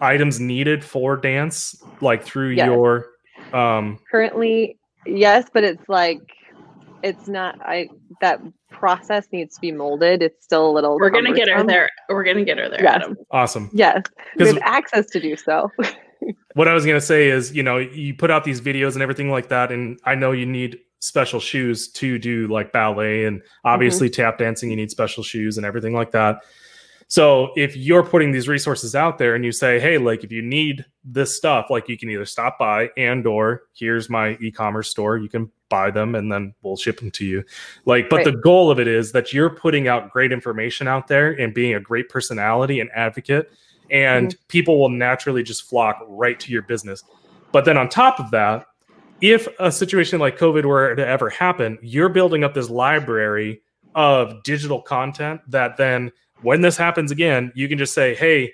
items 0.00 0.38
needed 0.40 0.84
for 0.84 1.16
dance 1.16 1.82
like 2.00 2.22
through 2.22 2.50
yes. 2.50 2.66
your 2.66 3.06
Um, 3.52 3.98
Currently, 4.10 4.78
yes, 5.06 5.48
but 5.52 5.64
it's 5.64 5.88
like 5.88 6.20
it's 7.02 7.28
not. 7.28 7.58
I 7.62 7.88
that 8.20 8.40
process 8.70 9.26
needs 9.32 9.54
to 9.54 9.60
be 9.60 9.70
molded. 9.72 10.22
It's 10.22 10.44
still 10.44 10.68
a 10.68 10.72
little. 10.72 10.96
We're 10.98 11.10
gonna 11.10 11.32
get 11.34 11.48
her 11.48 11.62
there. 11.62 11.88
We're 12.08 12.24
gonna 12.24 12.44
get 12.44 12.58
her 12.58 12.68
there, 12.68 12.82
Yes. 12.82 12.96
Adam. 12.96 13.16
awesome. 13.30 13.70
Yes, 13.72 14.02
we 14.36 14.44
'Cause- 14.44 14.54
have 14.54 14.62
access 14.64 15.06
to 15.06 15.20
do 15.20 15.36
so. 15.36 15.70
what 16.54 16.66
I 16.68 16.74
was 16.74 16.84
gonna 16.86 17.00
say 17.00 17.28
is, 17.28 17.54
you 17.54 17.62
know, 17.62 17.76
you 17.78 18.14
put 18.14 18.30
out 18.30 18.44
these 18.44 18.60
videos 18.60 18.94
and 18.94 19.02
everything 19.02 19.30
like 19.30 19.48
that, 19.50 19.70
and 19.70 19.98
I 20.04 20.14
know 20.14 20.32
you 20.32 20.46
need 20.46 20.78
special 21.00 21.38
shoes 21.38 21.88
to 21.92 22.18
do 22.18 22.48
like 22.48 22.72
ballet 22.72 23.26
and 23.26 23.42
obviously 23.64 24.08
tap 24.10 24.38
dancing. 24.38 24.70
You 24.70 24.76
need 24.76 24.90
special 24.90 25.22
shoes 25.22 25.56
and 25.58 25.66
everything 25.66 25.92
like 25.94 26.10
that. 26.12 26.38
So 27.08 27.52
if 27.56 27.76
you're 27.76 28.02
putting 28.02 28.32
these 28.32 28.48
resources 28.48 28.96
out 28.96 29.18
there 29.18 29.34
and 29.34 29.44
you 29.44 29.52
say, 29.52 29.78
hey, 29.78 29.98
like 29.98 30.24
if 30.24 30.32
you 30.32 30.42
need 30.42 30.84
this 31.04 31.36
stuff, 31.36 31.66
like 31.70 31.88
you 31.88 31.96
can 31.96 32.10
either 32.10 32.24
stop 32.24 32.58
by 32.58 32.90
and 32.96 33.26
or 33.26 33.62
here's 33.74 34.10
my 34.10 34.36
e-commerce 34.40 34.90
store, 34.90 35.16
you 35.16 35.28
can 35.28 35.50
buy 35.68 35.90
them 35.90 36.16
and 36.16 36.32
then 36.32 36.52
we'll 36.62 36.76
ship 36.76 36.98
them 36.98 37.10
to 37.12 37.24
you. 37.24 37.44
Like, 37.84 38.08
but 38.08 38.16
Right. 38.16 38.24
the 38.24 38.32
goal 38.32 38.70
of 38.70 38.80
it 38.80 38.88
is 38.88 39.12
that 39.12 39.32
you're 39.32 39.50
putting 39.50 39.86
out 39.86 40.10
great 40.10 40.32
information 40.32 40.88
out 40.88 41.06
there 41.06 41.30
and 41.30 41.54
being 41.54 41.74
a 41.74 41.80
great 41.80 42.08
personality 42.08 42.80
and 42.80 42.90
advocate 42.92 43.50
and 43.90 44.30
mm-hmm. 44.30 44.46
people 44.48 44.80
will 44.80 44.88
naturally 44.88 45.42
just 45.42 45.68
flock 45.68 46.04
right 46.08 46.38
to 46.40 46.50
your 46.50 46.62
business. 46.62 47.04
But 47.52 47.64
then 47.64 47.76
on 47.76 47.88
top 47.88 48.18
of 48.18 48.30
that, 48.32 48.66
if 49.20 49.48
a 49.58 49.72
situation 49.72 50.18
like 50.18 50.38
COVID 50.38 50.64
were 50.64 50.94
to 50.94 51.06
ever 51.06 51.30
happen, 51.30 51.78
you're 51.82 52.08
building 52.08 52.44
up 52.44 52.52
this 52.52 52.68
library 52.68 53.62
of 53.94 54.42
digital 54.42 54.82
content 54.82 55.40
that 55.48 55.76
then 55.76 56.12
when 56.42 56.60
this 56.60 56.76
happens 56.76 57.10
again, 57.10 57.52
you 57.54 57.68
can 57.68 57.78
just 57.78 57.94
say, 57.94 58.14
"Hey, 58.14 58.52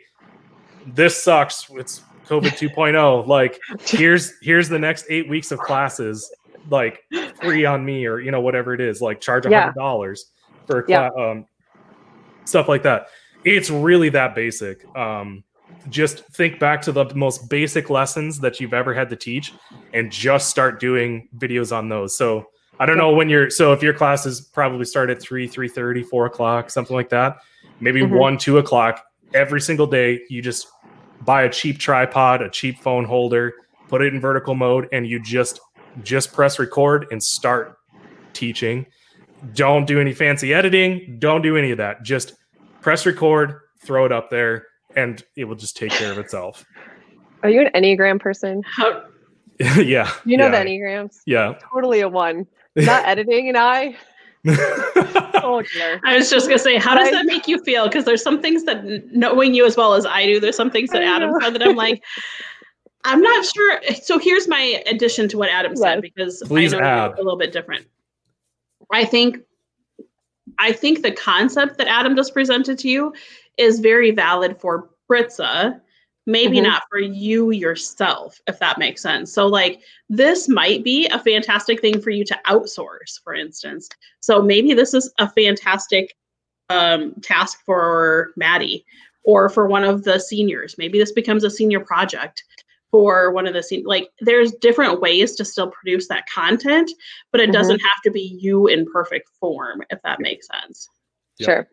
this 0.87 1.23
sucks. 1.23 1.67
It's 1.71 2.03
COVID 2.27 2.51
2.0. 2.75 3.27
Like 3.27 3.59
here's 3.81 4.35
here's 4.41 4.69
the 4.69 4.79
next 4.79 5.07
8 5.09 5.29
weeks 5.29 5.51
of 5.53 5.59
classes 5.61 6.31
like 6.71 7.03
free 7.41 7.65
on 7.65 7.85
me 7.85 8.07
or 8.07 8.21
you 8.21 8.31
know 8.31 8.41
whatever 8.41 8.73
it 8.75 8.81
is, 8.81 9.01
like 9.01 9.21
charge 9.21 9.47
a 9.47 9.51
Yeah. 9.51 9.73
$100 9.73 10.25
for 10.67 10.81
a 10.81 10.85
Yeah. 10.89 11.09
um 11.19 11.47
stuff 12.45 12.69
like 12.69 12.83
that. 12.85 13.09
It's 13.45 13.71
really 13.71 14.09
that 14.11 14.35
basic. 14.35 14.85
Um 14.97 15.43
just 15.89 16.25
think 16.29 16.61
back 16.61 16.81
to 16.83 16.93
the 16.93 17.13
most 17.17 17.51
basic 17.51 17.91
lessons 17.91 18.39
that 18.39 18.61
you've 18.61 18.75
ever 18.75 18.95
had 18.95 19.11
to 19.11 19.17
teach 19.17 19.53
and 19.93 20.13
just 20.13 20.49
start 20.49 20.79
doing 20.79 21.29
videos 21.37 21.77
on 21.77 21.89
those. 21.89 22.17
So 22.17 22.47
I 22.79 22.87
don't 22.87 22.99
know 22.99 23.13
when 23.13 23.29
you're 23.29 23.51
so 23.51 23.73
if 23.73 23.83
your 23.83 23.93
classes 23.95 24.41
probably 24.41 24.85
start 24.85 25.11
at 25.11 25.21
3, 25.21 25.49
3 25.49 26.03
4 26.05 26.27
o'clock, 26.27 26.71
something 26.71 26.95
like 26.95 27.09
that. 27.11 27.39
Maybe 27.83 28.01
Mhm. 28.03 28.11
one, 28.11 28.39
two 28.39 28.59
o'clock 28.59 29.05
every 29.35 29.61
single 29.61 29.87
day. 29.87 30.21
You 30.31 30.41
just 30.41 30.69
buy 31.25 31.43
a 31.43 31.49
cheap 31.51 31.79
tripod, 31.79 32.41
a 32.41 32.49
cheap 32.49 32.79
phone 32.79 33.05
holder, 33.05 33.53
put 33.89 34.03
it 34.03 34.15
in 34.15 34.21
vertical 34.21 34.55
mode, 34.55 34.89
and 34.93 35.07
you 35.07 35.21
just 35.21 35.61
just 36.03 36.33
press 36.33 36.59
record 36.59 37.07
and 37.11 37.23
start 37.23 37.77
teaching. 38.33 38.87
Don't 39.55 39.85
do 39.87 40.01
any 40.01 40.15
fancy 40.15 40.55
editing. 40.55 41.17
Don't 41.19 41.43
do 41.43 41.57
any 41.59 41.71
of 41.71 41.77
that. 41.79 42.03
Just 42.03 42.35
press 42.81 43.05
record, 43.05 43.61
throw 43.85 44.07
it 44.07 44.13
up 44.13 44.31
there, 44.31 44.69
and 44.97 45.23
it 45.37 45.45
will 45.45 45.57
just 45.57 45.77
take 45.77 45.91
care 45.91 46.11
of 46.11 46.19
itself. 46.19 46.65
Are 47.43 47.51
you 47.51 47.61
an 47.61 47.71
Enneagram 47.75 48.21
person? 48.21 48.63
Yeah. 49.77 50.11
You 50.25 50.39
know 50.39 50.47
yeah, 50.49 50.65
the 50.65 50.71
Enneagrams? 50.71 51.19
Yeah. 51.27 51.55
Totally 51.73 52.01
a 52.01 52.09
one. 52.09 52.47
Not 52.75 53.05
editing 53.07 53.49
and 53.49 53.57
I. 53.59 53.97
Oh 54.47 55.63
dear. 55.75 56.01
I 56.05 56.17
was 56.17 56.31
just 56.31 56.47
gonna 56.49 56.59
say, 56.59 56.77
how 56.77 56.95
does 56.97 57.09
I 57.09 57.13
that 57.13 57.27
make 57.27 57.47
you 57.49 57.63
feel? 57.65 57.87
Because 57.89 58.05
there's 58.05 58.23
some 58.23 58.41
things 58.43 58.65
that, 58.65 58.85
knowing 59.13 59.55
you 59.55 59.65
as 59.67 59.77
well 59.77 59.95
as 59.95 60.05
I 60.07 60.25
do, 60.27 60.41
there's 60.41 60.57
some 60.57 60.71
things 60.71 60.91
that 60.91 61.03
I 61.03 61.07
Adam 61.07 61.31
know. 61.31 61.39
said 61.41 61.55
that 61.55 61.63
I'm 61.63 61.77
like, 61.77 62.03
I'm 63.05 63.21
not 63.21 63.45
sure. 63.45 63.81
So 64.03 64.19
here's 64.19 64.47
my 64.49 64.83
addition 64.87 65.29
to 65.31 65.39
what 65.39 65.49
Adam 65.51 65.77
said 65.77 65.95
Yes. 65.97 66.01
because 66.03 66.43
Please 66.47 66.73
I 66.75 66.79
know 66.79 66.85
add. 66.85 67.07
you're 67.11 67.15
a 67.15 67.23
little 67.23 67.39
bit 67.39 67.53
different. 67.53 67.87
I 68.93 69.05
think, 69.05 69.39
I 70.59 70.73
think 70.73 71.03
the 71.03 71.11
concept 71.13 71.79
that 71.79 71.89
Adam 71.89 72.15
just 72.15 72.33
presented 72.35 72.79
to 72.81 72.89
you 72.89 73.13
is 73.59 73.81
very 73.81 74.11
valid 74.13 74.61
for 74.61 74.91
Britza, 75.11 75.81
maybe 76.27 76.59
Mhm. 76.59 76.65
not 76.65 76.83
for 76.91 76.99
you 77.01 77.51
yourself, 77.51 78.41
if 78.47 78.59
that 78.61 78.79
makes 78.79 79.03
sense. 79.03 79.33
So, 79.33 79.47
like, 79.47 79.81
this 80.09 80.49
might 80.49 80.85
be 80.85 81.07
a 81.09 81.19
fantastic 81.19 81.81
thing 81.81 82.01
for 82.01 82.11
you 82.11 82.25
to 82.25 82.39
outsource, 82.47 83.21
for 83.25 83.35
instance. 83.35 83.89
So, 84.21 84.41
maybe 84.41 84.73
this 84.75 84.95
is 84.95 85.13
a 85.19 85.29
fantastic 85.31 86.15
um, 86.71 87.13
task 87.23 87.59
for 87.67 88.31
Maddie 88.37 88.85
or 89.25 89.49
for 89.51 89.67
one 89.67 89.85
of 89.85 90.05
the 90.05 90.19
seniors. 90.19 90.79
Maybe 90.79 90.99
this 90.99 91.13
becomes 91.13 91.45
a 91.45 91.51
senior 91.51 91.81
project 91.81 92.43
for 92.91 93.31
one 93.33 93.47
of 93.47 93.53
the 93.55 93.63
sen- 93.63 93.85
like 93.85 94.09
there's 94.21 94.53
different 94.53 95.01
ways 95.01 95.35
to 95.37 95.45
still 95.45 95.71
produce 95.71 96.09
that 96.09 96.25
content 96.29 96.91
but 97.31 97.41
it 97.41 97.49
Mhm. 97.49 97.53
doesn't 97.55 97.79
have 97.81 98.03
to 98.05 98.11
be 98.11 98.21
you 98.41 98.67
in 98.69 98.85
perfect 98.91 99.29
form 99.41 99.83
if 99.91 99.99
that 100.03 100.21
makes 100.21 100.47
sense 100.47 100.89
Yep. 101.39 101.47
Sure. 101.47 101.69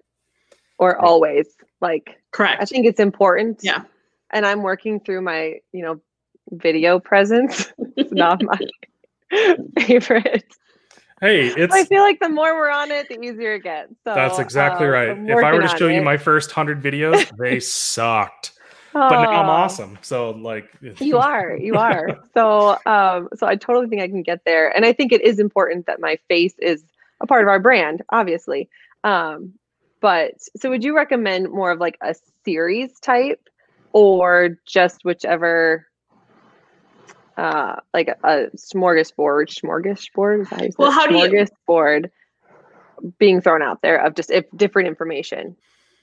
Or 0.80 0.98
always. 0.98 1.56
Like 1.82 2.22
correct 2.32 2.62
I 2.62 2.66
think 2.66 2.86
it's 2.86 3.00
important. 3.02 3.60
Yeah. 3.62 3.84
And 4.32 4.46
I'm 4.46 4.62
working 4.62 5.00
through 5.00 5.22
my, 5.22 5.60
you 5.72 5.84
know, 5.84 6.02
video 6.52 7.00
presence. 7.00 7.72
it's 7.98 8.12
not 8.12 8.42
my 8.44 8.60
favorite. 9.80 10.46
hey, 11.22 11.48
it's 11.48 11.74
I 11.74 11.86
feel 11.86 12.02
like 12.02 12.20
the 12.20 12.30
more 12.30 12.56
we're 12.56 12.72
on 12.72 12.92
it, 12.92 13.08
the 13.10 13.20
easier 13.20 13.56
it 13.56 13.64
gets. 13.64 13.92
So 14.04 14.14
that's 14.14 14.40
exactly 14.40 14.88
uh, 14.88 14.92
right. 14.92 15.10
If 15.10 15.44
I 15.44 15.54
were 15.54 15.62
to 15.62 15.78
show 15.78 15.88
you 15.88 16.00
it. 16.00 16.04
my 16.04 16.18
first 16.18 16.52
hundred 16.52 16.82
videos, 16.82 17.30
they 17.38 17.60
sucked. 17.60 18.54
Oh. 18.96 19.08
But 19.08 19.22
now 19.22 19.44
I'm 19.44 19.50
awesome. 19.50 20.00
So 20.02 20.32
like 20.32 20.68
you 21.00 21.18
are 21.18 21.56
you 21.56 21.76
are 21.76 22.20
so 22.34 22.78
um 22.86 23.30
so 23.36 23.46
i 23.46 23.56
totally 23.56 23.88
think 23.88 24.02
i 24.02 24.08
can 24.08 24.24
get 24.24 24.44
there 24.46 24.76
and 24.76 24.84
i 24.84 24.92
think 24.92 25.12
it 25.12 25.22
is 25.22 25.40
important 25.40 25.86
that 25.86 26.00
my 26.00 26.18
face 26.28 26.56
is 26.60 26.84
a 27.22 27.28
part 27.28 27.44
of 27.44 27.50
our 27.50 27.60
brand 27.60 28.02
obviously 28.10 28.68
um 29.04 29.54
but 30.02 30.32
so 30.58 30.70
would 30.70 30.84
you 30.84 30.96
recommend 30.96 31.52
more 31.52 31.72
of 31.72 31.80
like 31.80 31.98
a 32.02 32.16
series 32.44 33.00
type 33.00 33.50
or 33.94 34.58
just 34.66 35.04
whichever 35.04 35.86
uh 37.38 37.76
like 37.94 38.10
a, 38.10 38.16
a 38.28 38.48
smorgasbord 38.58 39.48
smorgasbord? 39.48 40.42
Is 40.42 40.50
that 40.50 40.56
how 40.60 40.64
you 40.66 40.72
say 40.72 40.76
Well, 40.78 40.92
how 40.92 41.08
do 41.08 41.16
you- 41.18 41.26
smorgasbord 41.26 42.10
being 43.18 43.40
thrown 43.40 43.62
out 43.62 43.82
there 43.82 43.98
of 44.06 44.14
just 44.16 44.30
if 44.30 44.46
different 44.58 44.88
information. 44.90 45.52
Do 45.52 45.56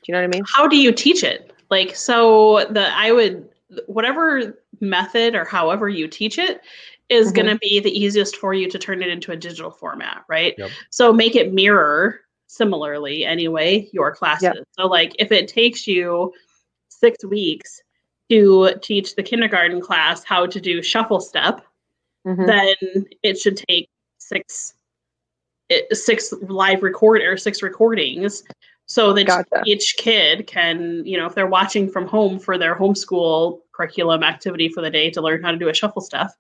you 0.08 0.12
know 0.12 0.20
what 0.20 0.24
i 0.24 0.28
mean? 0.38 0.44
How 0.46 0.66
do 0.66 0.76
you 0.78 0.92
teach 0.92 1.22
it? 1.24 1.52
Like 1.70 1.94
so 1.94 2.64
the 2.70 2.88
i 2.96 3.12
would 3.12 3.48
whatever 3.86 4.58
method 4.80 5.34
or 5.34 5.44
however 5.44 5.88
you 5.88 6.06
teach 6.08 6.38
it 6.38 6.60
is 7.08 7.30
Mhm. 7.30 7.34
going 7.34 7.46
to 7.46 7.56
be 7.58 7.80
the 7.80 7.90
easiest 7.90 8.36
for 8.36 8.54
you 8.54 8.68
to 8.70 8.78
turn 8.78 9.02
it 9.02 9.08
into 9.08 9.32
a 9.32 9.36
digital 9.36 9.70
format 9.70 10.22
right? 10.28 10.54
Yep. 10.56 10.70
so 10.90 11.12
make 11.12 11.34
it 11.36 11.52
mirror 11.52 12.20
similarly 12.46 13.24
anyway 13.24 13.88
your 13.92 14.14
classes. 14.14 14.64
So 14.72 14.86
like 14.86 15.12
if 15.18 15.32
it 15.32 15.48
takes 15.48 15.86
you 15.86 16.32
six 16.98 17.24
weeks 17.24 17.82
to 18.30 18.70
teach 18.82 19.14
the 19.14 19.22
kindergarten 19.22 19.80
class 19.80 20.24
how 20.24 20.46
to 20.46 20.60
do 20.60 20.82
shuffle 20.82 21.20
step 21.20 21.60
Mhm. 22.26 22.46
then 22.46 23.04
it 23.22 23.38
should 23.38 23.56
take 23.68 23.88
six 24.18 24.74
six 25.92 26.32
live 26.42 26.82
record 26.82 27.22
or 27.22 27.36
six 27.36 27.62
recordings 27.62 28.42
so 28.86 29.12
that 29.12 29.26
Gotcha. 29.26 29.62
each 29.66 29.96
kid 29.98 30.46
can 30.46 31.04
you 31.04 31.16
know 31.18 31.26
if 31.26 31.34
they're 31.34 31.46
watching 31.46 31.88
from 31.90 32.06
home 32.06 32.38
for 32.38 32.56
their 32.58 32.74
homeschool 32.76 33.60
curriculum 33.72 34.22
activity 34.22 34.68
for 34.68 34.80
the 34.80 34.90
day 34.90 35.10
to 35.10 35.20
learn 35.20 35.42
how 35.42 35.50
to 35.50 35.56
do 35.58 35.68
a 35.68 35.74
shuffle 35.74 36.02
step 36.02 36.30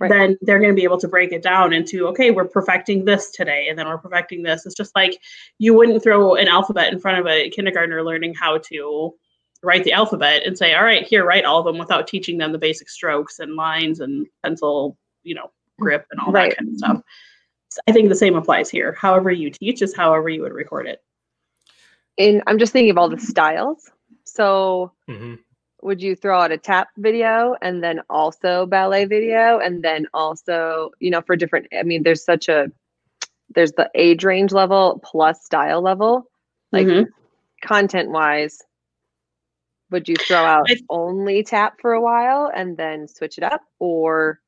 Right. 0.00 0.10
then 0.10 0.38
they're 0.42 0.60
going 0.60 0.70
to 0.70 0.76
be 0.76 0.84
able 0.84 1.00
to 1.00 1.08
break 1.08 1.32
it 1.32 1.42
down 1.42 1.72
into 1.72 2.06
okay 2.08 2.30
we're 2.30 2.44
perfecting 2.44 3.04
this 3.04 3.30
today 3.32 3.66
and 3.68 3.76
then 3.78 3.86
we're 3.88 3.98
perfecting 3.98 4.42
this 4.44 4.64
it's 4.64 4.76
just 4.76 4.94
like 4.94 5.18
you 5.58 5.74
wouldn't 5.74 6.02
throw 6.04 6.36
an 6.36 6.46
alphabet 6.46 6.92
in 6.92 7.00
front 7.00 7.18
of 7.18 7.26
a 7.26 7.50
kindergartner 7.50 8.04
learning 8.04 8.32
how 8.34 8.58
to 8.58 9.12
write 9.62 9.84
the 9.84 9.92
alphabet 9.92 10.42
and 10.46 10.56
say 10.56 10.74
all 10.74 10.84
right 10.84 11.06
here 11.06 11.24
write 11.24 11.44
all 11.44 11.58
of 11.58 11.64
them 11.64 11.78
without 11.78 12.06
teaching 12.06 12.38
them 12.38 12.52
the 12.52 12.58
basic 12.58 12.88
strokes 12.88 13.38
and 13.40 13.54
lines 13.56 14.00
and 14.00 14.26
pencil 14.44 14.96
you 15.24 15.34
know 15.34 15.50
grip 15.80 16.06
and 16.10 16.20
all 16.20 16.32
Right. 16.32 16.50
that 16.50 16.56
kind 16.58 16.70
of 16.70 16.76
stuff 16.76 17.02
So 17.70 17.80
i 17.88 17.92
think 17.92 18.08
the 18.08 18.14
same 18.14 18.36
applies 18.36 18.70
here 18.70 18.92
however 18.92 19.30
you 19.30 19.50
teach 19.50 19.82
is 19.82 19.94
however 19.96 20.28
you 20.28 20.42
would 20.42 20.52
record 20.52 20.86
it 20.86 21.02
and 22.18 22.42
i'm 22.46 22.58
just 22.58 22.72
thinking 22.72 22.90
of 22.90 22.98
all 22.98 23.08
the 23.08 23.18
styles 23.18 23.90
so 24.24 24.92
Mhm. 25.08 25.38
would 25.82 26.00
you 26.02 26.14
throw 26.14 26.40
out 26.40 26.52
a 26.52 26.58
tap 26.58 26.88
video 26.98 27.56
and 27.62 27.82
then 27.82 28.00
also 28.10 28.66
ballet 28.66 29.04
video 29.06 29.58
and 29.58 29.82
then 29.82 30.06
also 30.14 30.90
you 31.00 31.10
know 31.10 31.20
for 31.22 31.34
different 31.36 31.66
i 31.78 31.82
mean 31.82 32.02
there's 32.04 32.24
such 32.24 32.48
a 32.48 32.70
there's 33.54 33.72
the 33.72 33.90
age 33.94 34.22
range 34.24 34.52
level 34.52 35.00
plus 35.04 35.44
style 35.44 35.80
level 35.82 36.30
like 36.70 36.86
Mhm. 36.86 37.06
content 37.62 38.10
wise 38.10 38.62
would 39.90 40.08
you 40.08 40.16
throw 40.16 40.38
out 40.38 40.66
I- 40.68 40.76
only 40.90 41.42
tap 41.42 41.80
for 41.80 41.92
a 41.92 42.00
while 42.00 42.50
and 42.54 42.76
then 42.76 43.08
switch 43.08 43.38
it 43.38 43.44
up 43.44 43.62
or 43.78 44.40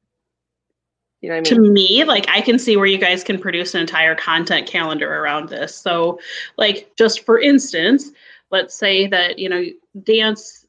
you 1.20 1.28
know 1.28 1.36
what 1.36 1.46
i 1.46 1.50
to 1.54 1.60
me 1.60 2.04
like 2.04 2.26
i 2.28 2.40
can 2.40 2.58
see 2.58 2.76
where 2.76 2.86
you 2.86 2.98
guys 2.98 3.22
can 3.22 3.38
produce 3.38 3.74
an 3.74 3.80
entire 3.80 4.14
content 4.14 4.66
calendar 4.66 5.22
around 5.22 5.48
this 5.48 5.74
so 5.74 6.18
like 6.56 6.90
just 6.96 7.24
for 7.26 7.38
instance 7.38 8.10
let's 8.50 8.74
say 8.74 9.06
that 9.06 9.38
you 9.38 9.48
know 9.48 9.64
dance 10.04 10.66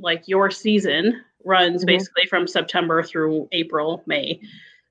like 0.00 0.26
your 0.26 0.50
season 0.50 1.22
runs 1.44 1.84
Mhm. 1.84 1.86
basically 1.86 2.26
from 2.26 2.46
September 2.48 3.02
through 3.02 3.48
April, 3.52 4.02
May. 4.06 4.40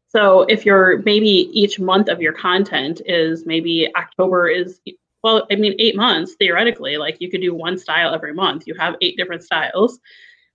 So 0.07 0.43
if 0.43 0.65
you're 0.65 0.99
maybe 0.99 1.27
each 1.27 1.79
month 1.79 2.07
of 2.07 2.21
your 2.21 2.31
content 2.33 3.01
is 3.05 3.45
maybe 3.45 3.91
October 3.95 4.47
is 4.47 4.79
well, 5.27 5.47
I 5.51 5.55
mean 5.55 5.75
eight 5.77 5.95
months 5.95 6.35
theoretically, 6.35 6.95
like 6.95 7.17
you 7.19 7.29
could 7.29 7.41
do 7.41 7.53
one 7.53 7.77
style 7.77 8.15
every 8.15 8.33
month. 8.33 8.63
You 8.65 8.75
have 8.75 8.95
eight 9.01 9.17
different 9.17 9.43
styles. 9.43 9.99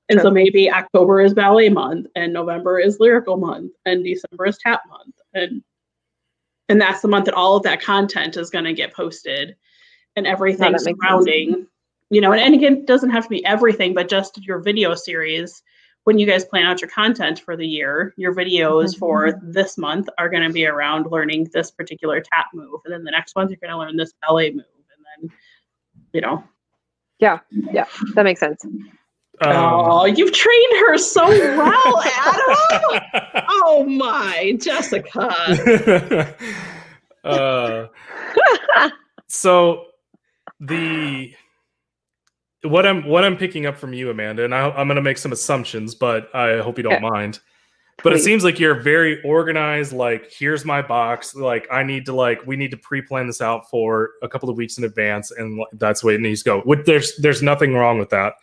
And 0.09 0.21
so 0.21 0.31
maybe 0.31 0.71
October 0.71 1.21
is 1.21 1.33
ballet 1.33 1.69
month 1.69 2.07
and 2.17 2.33
November 2.33 2.79
is 2.79 2.99
lyrical 2.99 3.37
month 3.37 3.73
and 3.85 4.03
December 4.03 4.47
is 4.47 4.59
tap 4.59 4.83
month. 4.89 5.15
And 5.35 5.63
and 6.69 6.81
that's 6.81 7.03
the 7.03 7.09
month 7.09 7.27
that 7.27 7.35
all 7.35 7.57
of 7.57 7.63
that 7.65 7.83
content 7.83 8.39
is 8.39 8.49
going 8.49 8.65
to 8.65 8.73
get 8.73 8.95
posted 8.95 9.57
and 10.17 10.27
everything 10.27 10.79
surrounding 10.79 11.67
you 12.11 12.21
know 12.21 12.33
and, 12.33 12.41
and 12.41 12.55
again 12.55 12.79
it 12.79 12.87
doesn't 12.87 13.11
have 13.11 13.25
to 13.25 13.31
be 13.31 13.45
everything 13.45 13.95
but 13.95 14.09
just 14.09 14.43
your 14.43 14.59
video 14.59 14.95
series 14.95 15.63
when 16.05 16.19
you 16.19 16.27
guys 16.27 16.45
plan 16.45 16.65
out 16.67 16.81
your 16.81 16.91
content 16.91 17.39
for 17.41 17.57
the 17.57 17.67
year 17.67 18.13
your 18.17 18.35
videos 18.35 18.95
Mhm. 18.95 18.99
for 18.99 19.41
this 19.43 19.79
month 19.79 20.09
are 20.19 20.29
going 20.29 20.43
to 20.43 20.53
be 20.53 20.67
around 20.67 21.07
learning 21.11 21.49
this 21.53 21.71
particular 21.71 22.21
tap 22.21 22.47
move 22.55 22.81
and 22.85 22.93
then 22.93 23.05
the 23.05 23.11
next 23.11 23.37
ones, 23.37 23.51
you're 23.51 23.59
going 23.61 23.71
to 23.71 23.79
learn 23.79 23.97
this 23.97 24.13
ballet 24.21 24.51
move 24.51 24.65
and 24.97 25.31
then 25.31 25.31
you 26.13 26.21
know 26.21 26.43
Yeah. 27.19 27.39
Yeah. 27.51 27.87
That 28.15 28.25
makes 28.25 28.41
sense. 28.41 28.65
Um, 28.65 29.53
oh 29.57 30.05
you've 30.05 30.33
trained 30.33 30.73
her 30.81 30.99
so 30.99 31.27
well 31.27 32.03
adam 32.27 33.01
oh 33.65 33.85
my 33.89 34.57
jessica 34.61 35.27
uh, 37.25 37.87
so 39.29 39.87
the 40.61 41.35
what 42.63 42.87
I'm 42.87 43.07
what 43.07 43.25
I'm 43.25 43.37
picking 43.37 43.67
up 43.67 43.77
from 43.77 43.93
you, 43.93 44.11
Amanda, 44.11 44.45
and 44.45 44.55
I, 44.55 44.71
I'm 44.71 44.87
going 44.87 44.97
to 44.97 45.03
make 45.03 45.19
some 45.19 45.33
assumptions, 45.33 45.95
but 45.95 46.35
I 46.35 46.59
hope 46.61 46.79
you 46.79 46.85
don't 46.85 46.95
Okay. 46.95 47.09
mind. 47.09 47.41
But 48.03 48.15
it 48.15 48.21
seems 48.21 48.43
like 48.43 48.59
you're 48.59 48.81
very 48.81 49.23
organized. 49.23 49.93
Like, 49.93 50.29
here's 50.33 50.65
my 50.65 50.83
box. 50.83 51.37
Like, 51.37 51.69
I 51.71 51.85
need 51.85 52.05
to 52.07 52.13
like 52.13 52.45
we 52.47 52.57
need 52.57 52.73
to 52.73 52.77
pre-plan 52.77 53.29
this 53.29 53.41
out 53.41 53.71
for 53.71 54.11
a 54.23 54.29
couple 54.29 54.51
of 54.51 54.57
weeks 54.57 54.77
in 54.77 54.83
advance, 54.85 55.31
and 55.31 55.65
that's 55.75 56.01
the 56.01 56.09
way 56.09 56.15
it 56.17 56.21
needs 56.21 56.43
to 56.43 56.45
go. 56.47 56.63
With 56.67 56.85
there's 56.85 57.17
there's 57.19 57.43
nothing 57.43 57.75
wrong 57.75 57.99
with 57.99 58.11
that. 58.11 58.35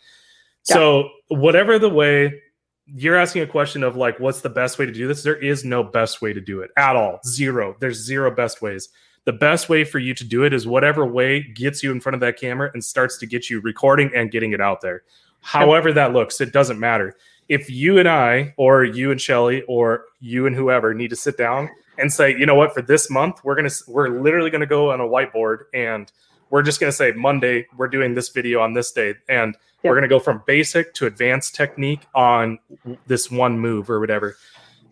Yeah. 0.70 0.76
So 0.76 1.10
whatever 1.28 1.78
the 1.78 1.90
way 1.90 2.42
you're 2.86 3.18
asking 3.18 3.42
a 3.42 3.48
question 3.48 3.84
of 3.84 3.96
like 3.98 4.20
what's 4.20 4.42
the 4.42 4.50
best 4.50 4.80
way 4.80 4.86
to 4.86 4.92
do 4.94 5.08
this, 5.08 5.24
there 5.24 5.36
is 5.36 5.66
no 5.66 5.84
best 5.84 6.22
way 6.22 6.32
to 6.32 6.42
do 6.42 6.62
it 6.62 6.72
at 6.78 6.96
all. 6.96 7.20
Zero. 7.26 7.76
There's 7.80 7.98
zero 8.04 8.32
best 8.32 8.62
ways 8.62 8.90
the 9.30 9.34
best 9.34 9.70
way 9.70 9.84
for 9.84 10.00
you 10.00 10.16
to 10.16 10.24
do 10.24 10.42
it 10.42 10.54
is 10.54 10.66
whatever 10.66 11.06
way 11.06 11.44
gets 11.44 11.84
you 11.84 11.92
in 11.92 12.02
front 12.02 12.16
of 12.16 12.20
that 12.20 12.36
camera 12.36 12.72
and 12.74 12.84
starts 12.84 13.16
to 13.16 13.28
get 13.28 13.48
you 13.48 13.62
recording 13.62 14.10
and 14.16 14.32
getting 14.32 14.54
it 14.54 14.60
out 14.60 14.82
there. 14.82 15.04
However 15.42 15.94
that 15.94 16.14
looks, 16.14 16.42
it 16.42 16.52
doesn't 16.52 16.80
matter. 16.80 17.16
If 17.48 17.70
you 17.70 18.00
and 18.00 18.10
I, 18.10 18.56
or 18.58 18.84
you 18.84 19.12
and 19.12 19.22
Shelly, 19.22 19.62
or 19.68 20.06
you 20.20 20.48
and 20.48 20.56
whoever 20.56 20.96
need 20.96 21.12
to 21.12 21.16
sit 21.16 21.38
down 21.38 21.70
and 22.00 22.12
say, 22.12 22.36
you 22.36 22.48
know 22.48 22.56
what, 22.56 22.74
for 22.74 22.82
this 22.82 23.12
month, 23.12 23.44
we're 23.44 23.54
gonna 23.54 23.70
we're 23.88 24.10
literally 24.20 24.50
gonna 24.50 24.66
go 24.66 24.90
on 24.90 25.00
a 25.00 25.04
whiteboard 25.04 25.66
and 25.76 26.12
we're 26.50 26.64
just 26.64 26.80
gonna 26.80 26.92
say 26.92 27.12
Monday, 27.12 27.68
we're 27.78 27.88
doing 27.88 28.16
this 28.16 28.30
video 28.30 28.62
on 28.62 28.74
this 28.74 28.92
day, 28.92 29.14
and 29.30 29.56
Yep. 29.84 29.92
we're 29.92 29.96
gonna 29.96 30.08
go 30.08 30.20
from 30.20 30.42
basic 30.48 30.96
to 30.96 31.06
advanced 31.06 31.54
technique 31.54 32.02
on 32.16 32.58
this 33.06 33.30
one 33.30 33.60
move 33.60 33.92
or 33.92 34.00
whatever. 34.00 34.38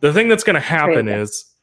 The 0.02 0.14
thing 0.14 0.28
that's 0.28 0.44
gonna 0.44 0.60
happen 0.60 1.08
is 1.08 1.56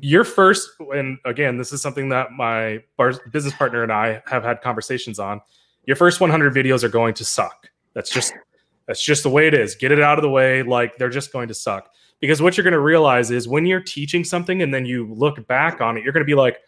your 0.00 0.24
first 0.24 0.70
and 0.94 1.18
again 1.24 1.56
this 1.56 1.72
is 1.72 1.82
something 1.82 2.08
that 2.08 2.32
my 2.32 2.82
bar, 2.96 3.12
business 3.32 3.54
partner 3.54 3.82
and 3.82 3.92
i 3.92 4.22
have 4.26 4.44
had 4.44 4.60
conversations 4.62 5.18
on. 5.18 5.40
Your 5.86 5.96
first 5.96 6.20
100 6.20 6.54
videos 6.54 6.84
are 6.84 6.88
going 6.88 7.14
to 7.14 7.24
suck. 7.24 7.68
That's 7.94 8.10
just 8.10 8.32
that's 8.86 9.02
just 9.02 9.22
the 9.22 9.30
way 9.30 9.46
it 9.46 9.54
is. 9.54 9.74
Get 9.74 9.92
it 9.92 10.00
out 10.00 10.18
of 10.18 10.22
the 10.22 10.30
way. 10.30 10.62
Like 10.62 10.96
they're 10.96 11.10
just 11.10 11.32
going 11.32 11.48
to 11.48 11.54
suck. 11.54 11.90
Because 12.20 12.42
what 12.42 12.56
you're 12.56 12.64
going 12.64 12.72
to 12.72 12.80
realize 12.80 13.30
is 13.30 13.48
when 13.48 13.64
you're 13.66 13.80
teaching 13.80 14.24
something 14.24 14.62
and 14.62 14.72
then 14.72 14.84
you 14.84 15.12
look 15.14 15.46
back 15.46 15.80
on 15.80 15.96
it 15.96 16.04
you're 16.04 16.12
going 16.12 16.24
to 16.24 16.26
be 16.26 16.34
like 16.34 16.58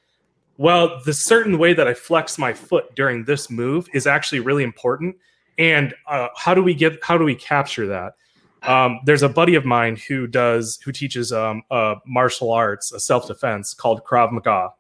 well 0.57 1.01
the 1.05 1.13
certain 1.13 1.59
way 1.59 1.75
that 1.75 1.87
i 1.87 1.93
flex 1.93 2.39
my 2.39 2.53
foot 2.53 2.95
during 2.95 3.25
this 3.25 3.51
move 3.51 3.87
is 3.95 4.07
actually 4.07 4.41
really 4.41 4.65
important. 4.65 5.15
And 5.59 5.95
uh, 6.09 6.29
how 6.37 6.55
do 6.55 6.63
we 6.63 6.75
get 6.75 6.99
how 7.05 7.19
do 7.19 7.25
we 7.25 7.35
capture 7.35 7.87
that 7.87 8.15
um, 8.63 9.01
there's 9.05 9.23
a 9.23 9.29
buddy 9.29 9.55
of 9.55 9.65
mine 9.65 9.97
who 9.97 10.27
does 10.27 10.79
who 10.85 10.93
teaches 10.93 11.33
um, 11.33 11.63
uh, 11.71 11.97
martial 12.07 12.53
arts, 12.53 12.93
a 12.93 13.01
self 13.01 13.27
defense 13.27 13.75
called 13.75 14.05
Krav 14.05 14.33
Maga. 14.33 14.71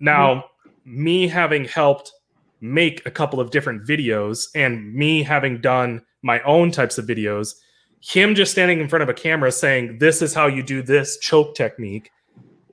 Now, 0.00 0.44
me 0.84 1.26
having 1.26 1.64
helped 1.64 2.12
make 2.60 3.04
a 3.06 3.10
couple 3.10 3.40
of 3.40 3.50
different 3.50 3.86
videos, 3.86 4.48
and 4.54 4.94
me 4.94 5.22
having 5.22 5.60
done 5.60 6.02
my 6.22 6.40
own 6.42 6.70
types 6.70 6.98
of 6.98 7.06
videos, 7.06 7.54
him 8.00 8.34
just 8.34 8.52
standing 8.52 8.80
in 8.80 8.88
front 8.88 9.02
of 9.02 9.08
a 9.08 9.14
camera 9.14 9.50
saying, 9.50 9.98
"This 9.98 10.22
is 10.22 10.32
how 10.32 10.46
you 10.46 10.62
do 10.62 10.82
this 10.82 11.18
choke 11.18 11.56
technique," 11.56 12.10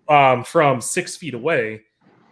um, 0.07 0.43
from 0.43 0.79
six 0.79 1.15
feet 1.15 1.33
away. 1.33 1.81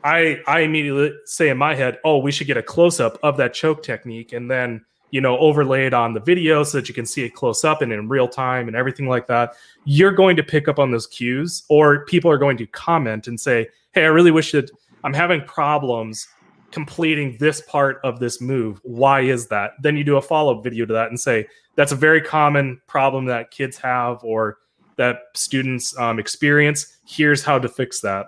I 0.04 0.40
I 0.46 0.60
immediately 0.60 1.14
say 1.26 1.50
in 1.50 1.58
my 1.58 1.74
head, 1.74 1.98
"Oh, 2.04 2.20
we 2.20 2.32
should 2.32 2.48
get 2.48 2.58
a 2.58 2.64
close 2.64 3.00
up 3.00 3.18
of 3.24 3.38
that 3.38 3.56
choke 3.56 3.82
technique," 3.82 4.34
and 4.34 4.52
then 4.52 4.86
you 5.14 5.22
know 5.22 5.38
overlay 5.38 5.86
it 5.86 5.94
on 5.94 6.14
the 6.14 6.20
video 6.20 6.64
so 6.64 6.78
that 6.78 6.88
you 6.88 6.94
can 6.94 7.06
see 7.06 7.24
it 7.24 7.36
close 7.36 7.64
up 7.64 7.82
and 7.82 7.94
in 7.94 8.10
real 8.10 8.28
time 8.28 8.68
and 8.68 8.76
everything 8.76 9.08
like 9.08 9.28
that 9.28 9.54
you're 9.86 10.12
going 10.12 10.36
to 10.36 10.44
pick 10.44 10.68
up 10.68 10.80
on 10.80 10.92
those 10.92 11.08
cues 11.08 11.64
or 11.70 12.04
people 12.06 12.32
are 12.32 12.38
going 12.38 12.58
to 12.58 12.66
comment 12.68 13.28
and 13.28 13.40
say 13.40 13.68
hey 13.92 14.04
i 14.04 14.08
really 14.08 14.32
wish 14.32 14.52
that 14.52 14.72
i'm 15.04 15.14
having 15.14 15.42
problems 15.44 16.28
completing 16.74 17.38
this 17.38 17.62
part 17.62 18.02
of 18.04 18.20
this 18.20 18.42
move. 18.42 18.82
Why 18.84 19.22
is 19.22 19.48
that? 19.50 19.74
Then 19.82 19.96
you 19.96 20.04
do 20.04 20.18
a 20.18 20.22
follow-up 20.22 20.64
video 20.64 20.88
to 20.88 20.94
that 20.94 21.10
and 21.10 21.20
say 21.20 21.48
that's 21.76 21.92
a 21.92 21.96
very 21.96 22.20
common 22.20 22.82
problem 22.88 23.26
that 23.26 23.52
kids 23.52 23.78
have 23.78 24.24
or 24.24 24.58
that 24.96 25.20
students 25.36 25.96
um, 26.00 26.18
experience. 26.18 26.98
Here's 27.06 27.44
how 27.44 27.60
to 27.60 27.70
fix 27.70 28.02
that. 28.02 28.26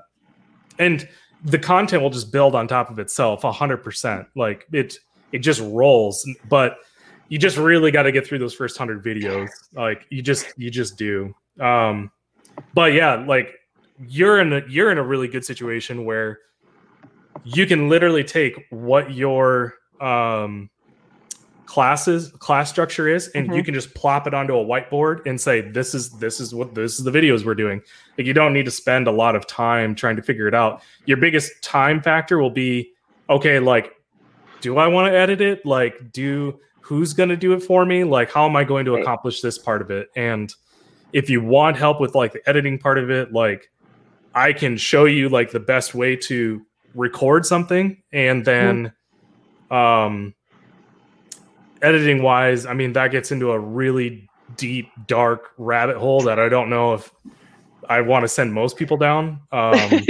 And 0.77 1.09
the 1.43 1.57
content 1.57 2.03
will 2.03 2.11
just 2.11 2.31
build 2.31 2.53
on 2.53 2.67
top 2.67 2.91
of 2.91 2.99
itself 2.99 3.41
100% 3.41 4.27
like 4.35 4.67
it 4.71 4.99
it 5.35 5.39
just 5.39 5.61
rolls 5.61 6.27
but 6.49 6.77
you 7.29 7.37
just 7.39 7.57
really 7.57 7.91
got 7.91 8.03
to 8.03 8.11
get 8.11 8.25
through 8.27 8.39
those 8.39 8.53
first 8.53 8.79
100 8.79 9.03
videos. 9.03 9.49
Like 9.73 10.05
you 10.09 10.21
just 10.21 10.45
you 10.57 10.69
just 10.69 10.97
do. 10.97 11.33
Um 11.59 12.11
but 12.73 12.93
yeah 12.93 13.15
like 13.15 13.47
you're 14.07 14.39
in 14.39 14.53
a 14.53 14.61
you're 14.69 14.91
in 14.91 14.97
a 14.97 15.03
really 15.03 15.27
good 15.27 15.43
situation 15.45 16.05
where 16.05 16.39
you 17.43 17.65
can 17.65 17.89
literally 17.89 18.23
take 18.23 18.53
what 18.69 19.13
your 19.13 19.73
um 20.01 20.69
classes 21.65 22.31
class 22.39 22.69
structure 22.69 23.07
is 23.07 23.27
and 23.29 23.47
you 23.47 23.61
Mhm. 23.61 23.65
can 23.65 23.73
just 23.73 23.93
plop 23.95 24.27
it 24.27 24.33
onto 24.35 24.53
a 24.55 24.63
whiteboard 24.63 25.25
and 25.25 25.41
say 25.41 25.61
this 25.61 25.95
is 25.95 26.11
this 26.19 26.39
is 26.39 26.53
what 26.53 26.75
this 26.75 26.99
is 26.99 27.03
the 27.05 27.11
videos 27.11 27.43
we're 27.43 27.55
doing. 27.55 27.81
Like 28.17 28.27
you 28.27 28.33
don't 28.33 28.53
need 28.53 28.65
to 28.65 28.71
spend 28.71 29.07
a 29.07 29.11
lot 29.11 29.35
of 29.35 29.47
time 29.47 29.95
trying 29.95 30.15
to 30.15 30.21
figure 30.21 30.47
it 30.47 30.53
out. 30.53 30.83
Your 31.05 31.17
biggest 31.17 31.63
time 31.63 32.01
factor 32.01 32.37
will 32.37 32.51
be 32.51 32.91
okay 33.29 33.59
like 33.59 33.91
do 34.65 34.77
i 34.77 34.87
want 34.87 35.11
to 35.11 35.17
edit 35.17 35.41
it? 35.41 35.65
Like 35.65 36.11
do 36.11 36.59
who's 36.81 37.13
going 37.13 37.29
to 37.29 37.37
do 37.37 37.53
it 37.53 37.61
for 37.61 37.85
me? 37.85 38.03
Like 38.03 38.31
how 38.31 38.45
am 38.45 38.55
i 38.55 38.63
going 38.63 38.85
to 38.85 38.95
accomplish 38.95 39.41
this 39.41 39.57
part 39.57 39.81
of 39.81 39.91
it? 39.91 40.09
And 40.15 40.53
if 41.15 41.29
you 41.29 41.41
want 41.41 41.77
help 41.77 42.01
with 42.01 42.13
like 42.13 42.33
the 42.33 42.47
editing 42.47 42.77
part 42.77 42.97
of 42.97 43.09
it 43.09 43.31
like 43.31 43.71
i 44.35 44.51
can 44.51 44.75
show 44.75 45.05
you 45.05 45.29
like 45.29 45.49
the 45.49 45.59
best 45.59 45.95
way 45.95 46.13
to 46.13 46.61
record 46.93 47.45
something 47.45 48.03
and 48.11 48.43
then 48.43 48.91
um 49.71 50.35
editing 51.81 52.21
wise 52.21 52.65
i 52.65 52.73
mean 52.73 52.91
that 52.91 53.11
gets 53.11 53.31
into 53.31 53.51
a 53.51 53.59
really 53.59 54.27
deep 54.57 54.89
dark 55.07 55.51
rabbit 55.57 55.95
hole 55.95 56.21
that 56.21 56.37
i 56.37 56.49
don't 56.49 56.69
know 56.69 56.93
if 56.93 57.09
i 57.87 58.01
want 58.01 58.23
to 58.23 58.27
send 58.27 58.53
most 58.53 58.75
people 58.75 58.97
down 58.97 59.39
um 59.53 60.05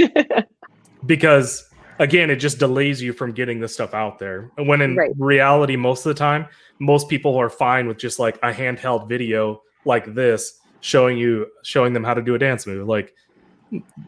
because 1.06 1.70
again 1.98 2.30
it 2.30 2.36
just 2.36 2.58
delays 2.58 3.00
you 3.02 3.12
from 3.12 3.32
getting 3.32 3.60
this 3.60 3.72
stuff 3.74 3.94
out 3.94 4.18
there 4.18 4.50
and 4.58 4.68
when 4.68 4.80
in 4.82 4.96
Right. 4.96 5.10
reality 5.18 5.76
most 5.76 6.04
of 6.06 6.10
the 6.10 6.18
time 6.18 6.46
most 6.78 7.08
people 7.08 7.36
are 7.36 7.48
fine 7.50 7.88
with 7.88 7.96
just 7.98 8.18
like 8.18 8.36
a 8.42 8.52
handheld 8.52 9.08
video 9.08 9.62
like 9.84 10.14
this 10.14 10.58
showing 10.80 11.16
you 11.16 11.46
showing 11.64 11.92
them 11.92 12.04
how 12.04 12.14
to 12.14 12.22
do 12.22 12.34
a 12.34 12.38
dance 12.38 12.66
move 12.66 12.86
like 12.86 13.14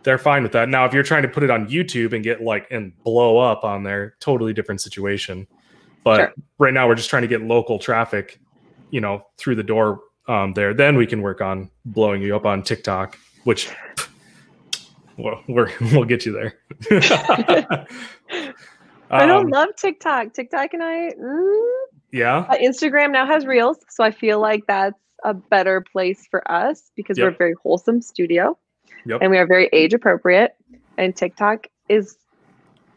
they're 0.04 0.18
fine 0.18 0.42
with 0.42 0.52
that 0.52 0.68
now 0.68 0.84
if 0.84 0.92
you're 0.92 1.02
trying 1.02 1.22
to 1.22 1.28
put 1.28 1.42
it 1.42 1.50
on 1.50 1.66
youtube 1.68 2.12
and 2.12 2.22
get 2.22 2.40
like 2.42 2.66
and 2.70 2.92
blow 3.04 3.38
up 3.38 3.64
on 3.64 3.82
there 3.82 4.14
totally 4.20 4.52
different 4.52 4.80
situation 4.80 5.46
but 6.04 6.16
Sure. 6.18 6.34
right 6.58 6.74
now 6.74 6.86
we're 6.86 6.94
just 6.94 7.10
trying 7.10 7.22
to 7.22 7.28
get 7.28 7.42
local 7.42 7.78
traffic 7.78 8.38
you 8.90 9.00
know 9.00 9.22
through 9.36 9.56
the 9.56 9.62
door 9.62 10.00
um, 10.28 10.52
there 10.52 10.74
then 10.74 10.96
we 10.96 11.06
can 11.06 11.22
work 11.22 11.40
on 11.40 11.70
blowing 11.86 12.22
you 12.22 12.36
up 12.36 12.44
on 12.46 12.62
tiktok 12.62 13.16
which 13.44 13.70
well, 15.18 15.42
we're, 15.48 15.68
we'll 15.92 16.04
get 16.04 16.24
you 16.24 16.32
there 16.32 16.54
I 19.10 19.26
don't 19.26 19.46
Um, 19.46 19.50
love 19.50 19.68
TikTok. 19.76 20.34
TikTok 20.34 20.74
and 20.74 20.82
I, 20.82 21.10
mm, 21.18 21.70
yeah 22.12 22.38
uh, 22.48 22.56
Instagram 22.56 23.10
now 23.12 23.26
has 23.26 23.46
Reels, 23.46 23.78
so 23.88 24.04
I 24.04 24.10
feel 24.10 24.40
like 24.40 24.66
that's 24.66 24.98
a 25.24 25.34
better 25.34 25.82
place 25.92 26.26
for 26.30 26.48
us 26.50 26.90
because 26.94 27.18
we're 27.18 27.28
a 27.28 27.32
very 27.32 27.54
wholesome 27.62 28.00
studio, 28.02 28.56
Yep. 29.06 29.20
and 29.22 29.30
we 29.30 29.38
are 29.38 29.46
very 29.46 29.68
age 29.72 29.94
appropriate. 29.94 30.54
And 30.98 31.14
TikTok 31.16 31.66
is 31.88 32.16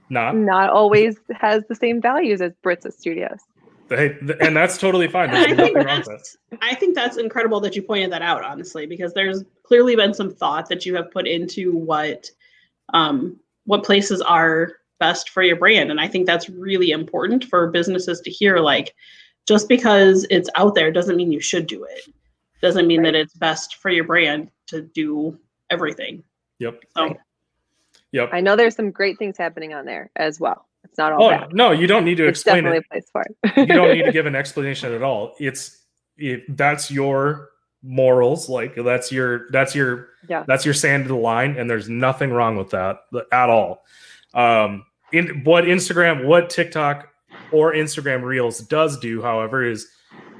not 0.10 0.36
not 0.36 0.70
always 0.70 1.18
has 1.32 1.64
the 1.70 1.76
same 1.76 2.02
values 2.02 2.42
as 2.42 2.52
Britza 2.64 2.92
Studios. 2.92 3.40
Hey, 3.92 4.18
th- 4.26 4.38
and 4.40 4.56
that's 4.56 4.78
totally 4.78 5.08
fine. 5.08 5.30
And 5.30 5.38
I 5.38 5.46
think 5.46 5.58
nothing 5.58 5.74
wrong 5.76 5.98
with 5.98 6.06
that's 6.06 6.38
I 6.62 6.76
think 6.76 6.96
that's 6.96 7.18
incredible 7.18 7.60
that 7.62 7.76
you 7.76 7.82
pointed 7.82 8.12
that 8.12 8.22
out, 8.22 8.44
honestly, 8.44 8.86
because 8.86 9.14
there's 9.14 9.44
clearly 9.64 9.96
been 9.96 10.14
some 10.14 10.34
thought 10.34 10.70
that 10.70 10.86
you 10.86 10.96
have 10.96 11.12
put 11.12 11.28
into 11.28 11.76
what 11.76 12.30
um, 12.94 13.38
what 13.66 13.84
places 13.84 14.22
are 14.22 14.74
best 15.00 15.30
for 15.30 15.44
your 15.44 15.56
brand, 15.58 15.92
and 15.92 16.00
I 16.00 16.08
think 16.08 16.26
that's 16.26 16.50
really 16.50 16.92
important 16.92 17.46
for 17.46 17.70
businesses 17.70 18.22
to 18.22 18.32
hear. 18.32 18.58
Like, 18.58 18.96
just 19.48 19.68
because 19.68 20.26
it's 20.30 20.50
out 20.56 20.76
there 20.76 20.92
doesn't 20.92 21.18
mean 21.18 21.32
you 21.32 21.42
should 21.42 21.68
do 21.68 21.84
it. 21.84 22.14
Doesn't 22.62 22.88
mean 22.88 23.02
that 23.04 23.16
it's 23.16 23.34
best 23.34 23.76
for 23.76 23.90
your 23.90 24.04
brand 24.04 24.50
to 24.68 24.82
do 24.82 25.38
everything. 25.70 26.24
Yep. 26.60 26.84
So 26.96 27.04
Right. 27.04 27.18
Yep. 28.12 28.30
I 28.34 28.42
know 28.42 28.56
there's 28.56 28.76
some 28.76 28.92
great 28.92 29.18
things 29.18 29.38
happening 29.38 29.74
on 29.74 29.86
there 29.86 30.12
as 30.16 30.40
well. 30.40 30.68
It's 30.92 30.98
not 30.98 31.14
all 31.14 31.24
Oh 31.26 31.30
bad. 31.30 31.54
no, 31.54 31.72
you 31.72 31.88
don't 31.88 32.06
need 32.06 32.16
to 32.18 32.28
It's 32.28 32.42
explain 32.42 32.66
definitely 32.66 32.78
it. 32.80 32.86
a 32.86 32.94
place 32.94 33.10
for 33.12 33.24
it. 33.24 33.58
you 33.70 33.76
don't 33.76 33.96
need 33.98 34.04
to 34.04 34.12
give 34.14 34.26
an 34.26 34.36
explanation 34.36 34.94
at 34.94 35.02
all. 35.02 35.34
It's 35.40 35.84
it, 36.18 36.44
that's 36.56 36.92
your 36.92 37.50
morals, 37.82 38.48
like 38.50 38.76
that's 38.76 39.12
your 39.12 39.50
that's 39.52 39.74
your 39.74 40.10
Yeah. 40.30 40.44
that's 40.48 40.66
your 40.66 40.74
sand 40.74 41.06
to 41.06 41.08
the 41.08 41.16
line, 41.16 41.58
and 41.58 41.70
there's 41.70 41.90
nothing 41.90 42.32
wrong 42.32 42.56
with 42.58 42.70
that 42.72 43.00
at 43.32 43.50
all. 43.50 43.84
Um, 44.34 44.86
in 45.14 45.44
what 45.46 45.64
Instagram, 45.64 46.26
what 46.26 46.50
TikTok 46.50 47.08
or 47.52 47.74
Instagram 47.74 48.22
Reels 48.24 48.60
does 48.60 49.00
do, 49.00 49.22
however, 49.22 49.64
is 49.66 49.88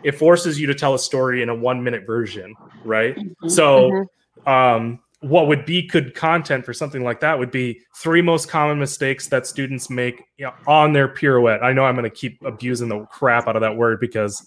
it 0.04 0.14
forces 0.14 0.60
you 0.60 0.68
to 0.68 0.76
tell 0.76 0.94
a 0.96 1.00
story 1.00 1.42
in 1.42 1.50
a 1.50 1.56
one 1.56 1.84
minute 1.84 2.06
version, 2.06 2.56
right? 2.84 3.16
mhm. 3.16 3.50
So, 3.50 4.06
um, 4.46 5.00
what 5.22 5.48
would 5.48 5.66
be 5.66 5.88
good 5.88 6.16
content 6.16 6.66
for 6.66 6.74
something 6.74 7.04
like 7.04 7.20
that 7.20 7.38
would 7.38 7.52
be 7.52 7.80
three 7.96 8.22
most 8.22 8.50
common 8.50 8.80
mistakes 8.80 9.28
that 9.28 9.46
students 9.46 9.90
make 9.90 10.24
on 10.66 10.94
their 10.94 11.08
pirouette. 11.08 11.64
I 11.64 11.74
know 11.74 11.86
I'm 11.86 11.96
going 11.96 12.10
to 12.10 12.16
keep 12.16 12.42
abusing 12.44 12.90
the 12.90 13.06
crap 13.06 13.48
out 13.48 13.56
of 13.56 13.62
that 13.62 13.76
word 13.76 14.00
because 14.00 14.44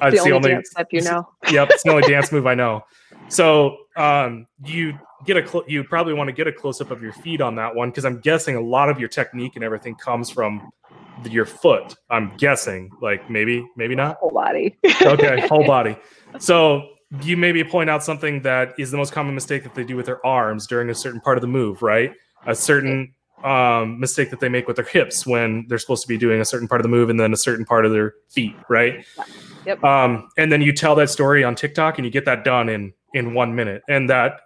the 0.00 0.06
it's 0.08 0.26
only, 0.26 0.50
dance 0.50 0.70
step 0.70 0.88
you 0.92 1.02
know. 1.02 1.28
yep, 1.50 1.68
it's 1.70 1.82
the 1.82 1.90
only 1.90 2.08
dance 2.08 2.32
move 2.32 2.46
I 2.46 2.54
know. 2.54 2.84
So, 3.28 3.76
um, 3.96 4.46
you 4.64 4.98
get 5.26 5.36
a 5.36 5.46
cl- 5.46 5.64
you 5.66 5.84
probably 5.84 6.14
want 6.14 6.28
to 6.28 6.32
get 6.32 6.46
a 6.46 6.52
close 6.52 6.80
up 6.80 6.90
of 6.90 7.02
your 7.02 7.12
feet 7.12 7.40
on 7.42 7.54
that 7.56 7.74
one 7.74 7.90
because 7.90 8.06
I'm 8.06 8.20
guessing 8.20 8.56
a 8.56 8.60
lot 8.60 8.88
of 8.88 8.98
your 8.98 9.08
technique 9.08 9.56
and 9.56 9.64
everything 9.64 9.94
comes 9.96 10.30
from 10.30 10.70
the- 11.22 11.30
your 11.30 11.44
foot. 11.44 11.96
I'm 12.08 12.34
guessing, 12.38 12.90
like 13.02 13.28
maybe, 13.28 13.68
maybe 13.76 13.94
not 13.94 14.16
Whole 14.16 14.30
body. 14.30 14.78
okay, 15.02 15.46
whole 15.48 15.66
body. 15.66 15.96
So 16.38 16.88
you 17.22 17.36
maybe 17.36 17.64
point 17.64 17.88
out 17.88 18.04
something 18.04 18.42
that 18.42 18.74
is 18.78 18.90
the 18.90 18.96
most 18.96 19.12
common 19.12 19.34
mistake 19.34 19.62
that 19.62 19.74
they 19.74 19.84
do 19.84 19.96
with 19.96 20.06
their 20.06 20.24
arms 20.26 20.66
during 20.66 20.90
a 20.90 20.94
certain 20.94 21.20
part 21.20 21.38
of 21.38 21.42
the 21.42 21.48
move, 21.48 21.82
right? 21.82 22.12
A 22.46 22.54
certain 22.54 23.14
um, 23.44 23.98
mistake 23.98 24.30
that 24.30 24.40
they 24.40 24.48
make 24.48 24.66
with 24.66 24.76
their 24.76 24.84
hips 24.84 25.26
when 25.26 25.66
they're 25.68 25.78
supposed 25.78 26.02
to 26.02 26.08
be 26.08 26.18
doing 26.18 26.40
a 26.40 26.44
certain 26.44 26.68
part 26.68 26.80
of 26.80 26.82
the 26.82 26.88
move 26.88 27.08
and 27.08 27.18
then 27.18 27.32
a 27.32 27.36
certain 27.36 27.64
part 27.64 27.86
of 27.86 27.92
their 27.92 28.14
feet, 28.28 28.56
right? 28.68 29.04
Yep. 29.64 29.82
Um, 29.84 30.28
and 30.36 30.50
then 30.52 30.62
you 30.62 30.72
tell 30.72 30.94
that 30.96 31.10
story 31.10 31.44
on 31.44 31.54
TikTok 31.54 31.98
and 31.98 32.04
you 32.04 32.10
get 32.10 32.24
that 32.24 32.44
done 32.44 32.68
in 32.68 32.92
in 33.14 33.32
one 33.32 33.54
minute, 33.54 33.82
and 33.88 34.08
that 34.10 34.40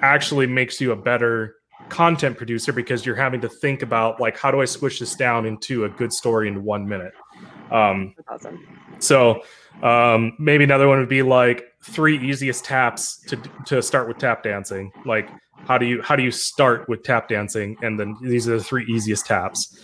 actually 0.00 0.46
makes 0.46 0.80
you 0.80 0.92
a 0.92 0.96
better 0.96 1.56
content 1.88 2.36
producer 2.36 2.72
because 2.72 3.06
you're 3.06 3.16
having 3.16 3.40
to 3.40 3.48
think 3.48 3.82
about 3.82 4.20
like 4.20 4.36
how 4.36 4.50
do 4.50 4.60
I 4.60 4.64
squish 4.64 4.98
this 4.98 5.14
down 5.14 5.46
into 5.46 5.84
a 5.84 5.88
good 5.88 6.12
story 6.12 6.48
in 6.48 6.64
one 6.64 6.88
minute. 6.88 7.12
Um, 7.70 8.14
That's 8.16 8.46
awesome. 8.46 8.66
so 8.98 9.42
um, 9.82 10.32
maybe 10.38 10.64
another 10.64 10.88
one 10.88 10.98
would 10.98 11.08
be 11.08 11.22
like 11.22 11.64
three 11.90 12.18
easiest 12.18 12.64
taps 12.64 13.20
to 13.28 13.36
to 13.66 13.82
start 13.82 14.08
with 14.08 14.18
tap 14.18 14.42
dancing. 14.42 14.90
Like 15.04 15.28
how 15.66 15.78
do 15.78 15.86
you 15.86 16.02
how 16.02 16.16
do 16.16 16.22
you 16.22 16.30
start 16.30 16.88
with 16.88 17.02
tap 17.02 17.28
dancing? 17.28 17.76
And 17.82 17.98
then 17.98 18.16
these 18.20 18.48
are 18.48 18.58
the 18.58 18.64
three 18.64 18.84
easiest 18.86 19.26
taps. 19.26 19.80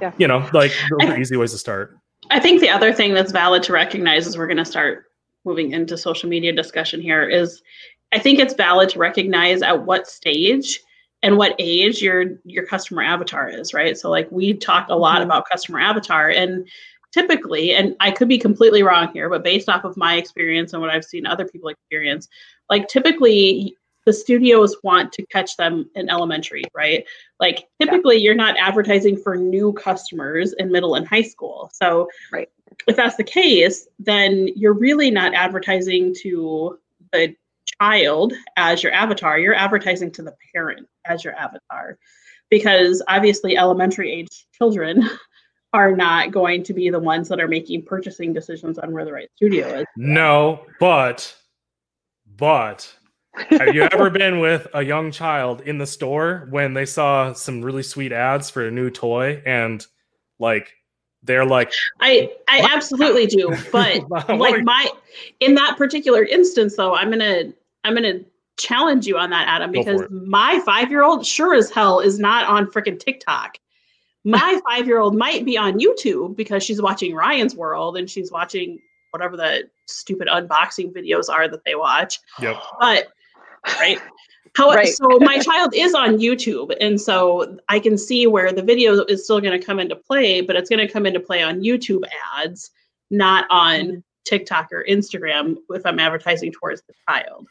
Yeah. 0.00 0.12
You 0.18 0.28
know, 0.28 0.48
like 0.52 0.72
those 0.90 1.10
are 1.10 1.18
easy 1.18 1.36
ways 1.36 1.52
to 1.52 1.58
start. 1.58 1.96
I 2.30 2.40
think 2.40 2.60
the 2.60 2.68
other 2.70 2.92
thing 2.92 3.14
that's 3.14 3.32
valid 3.32 3.62
to 3.64 3.72
recognize 3.72 4.26
as 4.26 4.36
we're 4.36 4.46
going 4.46 4.58
to 4.58 4.64
start 4.64 5.06
moving 5.44 5.72
into 5.72 5.96
social 5.96 6.28
media 6.28 6.52
discussion 6.52 7.00
here 7.00 7.26
is 7.28 7.62
I 8.12 8.18
think 8.18 8.38
it's 8.38 8.54
valid 8.54 8.88
to 8.90 8.98
recognize 8.98 9.62
at 9.62 9.84
what 9.84 10.06
stage 10.06 10.80
and 11.22 11.36
what 11.36 11.54
age 11.58 12.02
your 12.02 12.38
your 12.44 12.66
customer 12.66 13.02
avatar 13.02 13.48
is, 13.48 13.74
right? 13.74 13.96
So 13.96 14.10
like 14.10 14.28
we 14.30 14.54
talk 14.54 14.88
a 14.88 14.96
lot 14.96 15.20
Mhm. 15.20 15.24
about 15.24 15.48
customer 15.50 15.80
avatar 15.80 16.30
and 16.30 16.68
typically 17.12 17.74
and 17.74 17.96
I 18.00 18.10
could 18.10 18.28
be 18.28 18.38
completely 18.38 18.82
wrong 18.82 19.08
here, 19.12 19.28
but 19.28 19.44
based 19.44 19.68
off 19.68 19.84
of 19.84 19.96
my 19.96 20.16
experience 20.16 20.72
and 20.72 20.82
what 20.82 20.90
I've 20.90 21.04
seen 21.04 21.26
other 21.26 21.46
people 21.46 21.68
experience, 21.68 22.28
like 22.68 22.88
typically 22.88 23.76
the 24.04 24.12
studios 24.12 24.74
want 24.82 25.12
to 25.12 25.26
catch 25.26 25.56
them 25.58 25.90
in 25.94 26.08
elementary, 26.08 26.64
right? 26.74 27.04
Like 27.40 27.68
typically 27.80 28.16
you're 28.16 28.34
not 28.34 28.56
advertising 28.56 29.18
for 29.18 29.36
new 29.36 29.72
customers 29.74 30.54
in 30.54 30.72
middle 30.72 30.94
and 30.94 31.06
high 31.06 31.22
school. 31.22 31.70
So 31.74 32.08
Right. 32.32 32.48
if 32.86 32.96
that's 32.96 33.16
the 33.16 33.24
case, 33.24 33.86
then 33.98 34.48
you're 34.56 34.72
really 34.72 35.10
not 35.10 35.34
advertising 35.34 36.14
to 36.22 36.78
the 37.12 37.34
child 37.80 38.32
as 38.56 38.82
your 38.82 38.92
avatar. 38.92 39.38
You're 39.38 39.54
advertising 39.54 40.10
to 40.12 40.22
the 40.22 40.34
parent 40.54 40.88
as 41.04 41.22
your 41.22 41.34
avatar. 41.34 41.98
Because 42.50 43.02
obviously 43.08 43.58
elementary 43.58 44.10
age 44.10 44.46
children 44.56 45.06
are 45.72 45.94
not 45.94 46.30
going 46.30 46.62
to 46.64 46.72
be 46.72 46.90
the 46.90 46.98
ones 46.98 47.28
that 47.28 47.40
are 47.40 47.48
making 47.48 47.82
purchasing 47.82 48.32
decisions 48.32 48.78
on 48.78 48.92
where 48.92 49.04
the 49.04 49.12
right 49.12 49.28
studio 49.36 49.66
is. 49.80 49.86
No, 49.96 50.64
but 50.80 51.34
but 52.36 52.90
have 53.50 53.74
you 53.74 53.82
ever 53.82 54.10
been 54.10 54.40
with 54.40 54.66
a 54.74 54.82
young 54.82 55.10
child 55.10 55.60
in 55.62 55.78
the 55.78 55.86
store 55.86 56.46
when 56.50 56.74
they 56.74 56.86
saw 56.86 57.32
some 57.32 57.62
really 57.62 57.82
sweet 57.82 58.12
ads 58.12 58.50
for 58.50 58.66
a 58.66 58.70
new 58.70 58.90
toy 58.90 59.42
and 59.44 59.86
like 60.38 60.74
they're 61.22 61.44
like 61.44 61.72
I 62.00 62.30
I 62.48 62.68
absolutely 62.72 63.26
do, 63.26 63.54
but 63.72 64.08
like 64.28 64.62
my 64.62 64.88
in 65.40 65.54
that 65.54 65.76
particular 65.76 66.24
instance 66.24 66.76
though 66.76 66.94
i'm 66.94 67.10
gonna 67.10 67.52
i'm 67.84 67.94
gonna 67.94 68.20
challenge 68.56 69.06
you 69.06 69.16
on 69.16 69.30
that 69.30 69.46
adam 69.48 69.70
because 69.70 70.02
my 70.10 70.60
five-year-old 70.64 71.24
sure 71.24 71.54
as 71.54 71.70
hell 71.70 72.00
is 72.00 72.18
not 72.18 72.48
on 72.48 72.66
freaking 72.66 72.98
tiktok 72.98 73.56
my 74.24 74.60
five-year-old 74.68 75.14
might 75.16 75.44
be 75.44 75.56
on 75.56 75.78
youtube 75.78 76.36
because 76.36 76.62
she's 76.62 76.82
watching 76.82 77.14
ryan's 77.14 77.54
world 77.54 77.96
and 77.96 78.10
she's 78.10 78.30
watching 78.32 78.78
whatever 79.10 79.36
the 79.36 79.62
stupid 79.86 80.28
unboxing 80.28 80.92
videos 80.92 81.28
are 81.30 81.48
that 81.48 81.64
they 81.64 81.74
watch 81.74 82.18
yep 82.40 82.56
but 82.80 83.08
right 83.80 83.98
how 84.56 84.70
Right. 84.70 84.88
so 84.88 85.18
my 85.20 85.38
child 85.38 85.74
is 85.74 85.94
on 85.94 86.18
youtube 86.18 86.74
and 86.80 87.00
so 87.00 87.58
i 87.68 87.78
can 87.78 87.96
see 87.96 88.26
where 88.26 88.52
the 88.52 88.62
video 88.62 89.04
is 89.04 89.24
still 89.24 89.40
going 89.40 89.58
to 89.58 89.64
come 89.64 89.78
into 89.78 89.94
play 89.96 90.40
but 90.40 90.56
it's 90.56 90.68
going 90.68 90.84
to 90.86 90.92
come 90.92 91.06
into 91.06 91.20
play 91.20 91.42
on 91.42 91.60
youtube 91.60 92.02
ads 92.36 92.70
not 93.10 93.46
on 93.50 94.02
tiktok 94.24 94.68
or 94.72 94.84
instagram 94.88 95.56
if 95.70 95.84
i'm 95.86 95.98
advertising 96.00 96.52
towards 96.52 96.82
the 96.82 96.94
child 97.08 97.46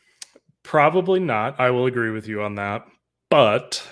Probably 0.64 1.22
not. 1.22 1.58
I 1.62 1.70
will 1.70 1.86
agree 1.86 2.10
with 2.12 2.28
you 2.28 2.42
on 2.42 2.56
that. 2.56 2.86
But 3.30 3.88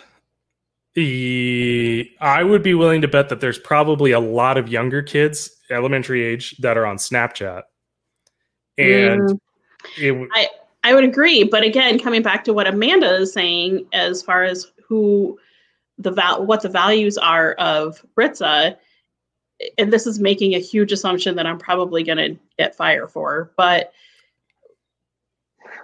I 0.97 2.43
would 2.43 2.63
be 2.63 2.73
willing 2.73 3.01
to 3.01 3.07
bet 3.07 3.29
that 3.29 3.41
there's 3.41 3.59
probably 3.59 4.11
a 4.11 4.19
lot 4.19 4.57
of 4.57 4.69
younger 4.69 5.01
kids, 5.01 5.49
elementary 5.69 6.23
age, 6.23 6.55
that 6.59 6.77
are 6.77 6.85
on 6.85 6.97
Snapchat. 6.97 7.63
And 8.77 9.21
Mm. 9.21 9.39
it 9.97 10.09
w- 10.09 10.29
I 10.83 10.93
would 10.93 11.03
agree, 11.03 11.43
but 11.43 11.63
again, 11.63 11.97
coming 11.99 12.21
back 12.21 12.43
to 12.43 12.53
what 12.53 12.67
Amanda 12.67 13.15
is 13.15 13.33
saying, 13.33 13.87
as 13.91 14.21
far 14.21 14.43
as 14.43 14.71
who 14.87 15.39
the 15.97 16.11
val- 16.11 16.45
what 16.45 16.61
the 16.61 16.69
values 16.69 17.17
are 17.17 17.53
of 17.53 18.05
Britza, 18.15 18.77
and 19.77 19.91
this 19.91 20.05
is 20.05 20.19
making 20.19 20.53
a 20.53 20.59
huge 20.59 20.91
assumption 20.91 21.35
that 21.37 21.47
I'm 21.47 21.57
probably 21.57 22.03
going 22.03 22.17
to 22.17 22.39
get 22.59 22.75
fire 22.75 23.07
for, 23.07 23.51
but 23.57 23.93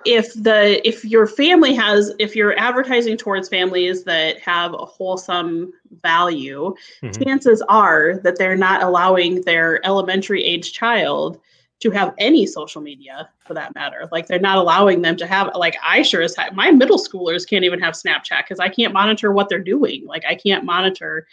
if 0.06 0.34
the 0.34 0.86
if 0.88 1.06
your 1.06 1.28
family 1.28 1.74
has 1.74 2.14
if 2.20 2.36
you're 2.36 2.58
advertising 2.58 3.18
towards 3.18 3.49
families 3.49 4.04
that 4.04 4.39
have 4.39 4.74
a 4.74 4.86
wholesome 4.86 5.72
value 6.02 6.74
Mhm. 7.04 7.24
chances 7.24 7.62
are 7.70 8.18
that 8.24 8.38
they're 8.38 8.56
not 8.56 8.84
allowing 8.84 9.41
their 9.41 9.86
elementary 9.86 10.43
age 10.43 10.74
child 10.74 11.39
to 11.82 11.89
have 11.91 12.14
any 12.20 12.45
social 12.45 12.82
media 12.82 13.28
for 13.45 13.56
that 13.56 13.74
matter. 13.74 14.08
Like 14.12 14.28
they're 14.28 14.39
not 14.39 14.60
allowing 14.60 15.02
them 15.02 15.16
to 15.18 15.26
have 15.26 15.49
like 15.56 15.76
I 15.84 16.04
sure 16.04 16.22
as 16.22 16.36
my 16.54 16.72
middle 16.72 16.99
schoolers 16.99 17.47
can't 17.47 17.66
even 17.66 17.80
have 17.82 17.95
Snapchat 17.95 18.43
because 18.43 18.60
I 18.60 18.70
can't 18.70 18.93
monitor 18.93 19.32
what 19.32 19.49
they're 19.49 19.60
doing. 19.60 20.06
Like 20.06 20.24
I 20.26 20.36
can't 20.36 20.64
monitor. 20.64 21.26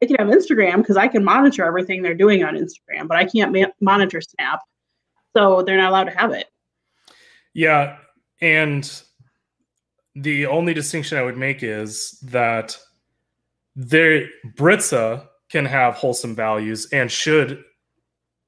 They 0.00 0.08
can 0.08 0.16
have 0.16 0.28
Instagram 0.36 0.78
because 0.78 0.96
I 0.96 1.06
can 1.06 1.22
monitor 1.22 1.64
everything 1.64 2.02
they're 2.02 2.14
doing 2.14 2.42
on 2.42 2.56
Instagram, 2.56 3.06
but 3.06 3.16
I 3.16 3.24
can't 3.24 3.52
ma- 3.52 3.72
monitor 3.80 4.20
Snap. 4.20 4.60
So 5.36 5.62
they're 5.62 5.76
not 5.76 5.90
allowed 5.90 6.04
to 6.04 6.18
have 6.18 6.32
it. 6.32 6.48
Yeah, 7.54 7.98
and 8.42 9.02
the 10.14 10.46
only 10.46 10.74
distinction 10.74 11.16
I 11.16 11.22
would 11.22 11.38
make 11.38 11.62
is 11.62 12.18
that 12.24 12.76
there 13.74 14.28
Britza 14.56 15.26
can 15.48 15.64
have 15.64 15.94
wholesome 15.94 16.34
values 16.34 16.86
and 16.92 17.10
should 17.10 17.64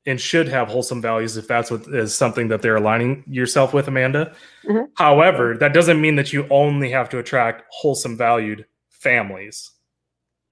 and 0.07 0.21
should 0.21 0.49
have 0.49 0.69
wholesome 0.69 1.01
values 1.01 1.39
if 1.39 1.49
that's 1.49 1.71
what 1.71 1.87
is 1.87 2.15
something 2.15 2.49
that 2.49 2.61
they're 2.61 2.77
aligning 2.77 3.25
yourself 3.27 3.73
with, 3.73 3.89
Amanda. 3.89 4.35
Mhm. 4.65 4.89
However, 4.97 5.57
that 5.57 5.73
doesn't 5.73 5.99
mean 5.99 6.17
that 6.17 6.31
you 6.31 6.47
only 6.51 6.91
have 6.91 7.09
to 7.09 7.19
attract 7.19 7.63
wholesome 7.71 8.15
valued 8.15 8.67
families. 8.91 9.71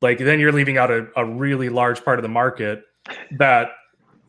Like 0.01 0.19
then 0.19 0.41
you're 0.41 0.53
leaving 0.53 0.79
out 0.79 0.91
a, 0.91 1.09
a 1.17 1.27
really 1.27 1.69
large 1.69 2.03
part 2.03 2.19
of 2.19 2.23
the 2.23 2.31
market 2.31 2.85
that 3.33 3.73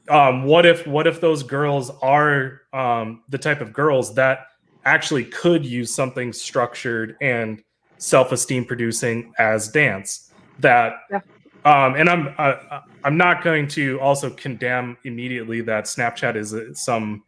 um, 0.10 0.44
what 0.44 0.66
if 0.66 0.86
what 0.86 1.08
if 1.08 1.22
those 1.22 1.44
girls 1.44 1.90
are 2.02 2.62
um, 2.74 3.24
the 3.30 3.38
type 3.38 3.62
of 3.62 3.72
girls 3.72 4.16
that 4.16 4.48
actually 4.86 5.26
could 5.26 5.66
use 5.66 5.94
something 5.94 6.34
structured 6.34 7.16
and 7.22 7.64
self-esteem 7.98 8.66
producing 8.66 9.34
as 9.40 9.70
dance 9.70 10.32
that 10.60 10.94
Yeah. 11.10 11.20
um, 11.66 11.96
and 11.96 12.10
i'm 12.10 12.34
uh, 12.38 12.82
i'm 13.04 13.18
not 13.18 13.44
going 13.44 13.68
to 13.70 14.00
also 14.00 14.30
condemn 14.30 14.98
immediately 15.06 15.62
that 15.62 15.86
snapchat 15.86 16.36
is 16.36 16.54
uh, 16.54 16.74
some 16.74 17.24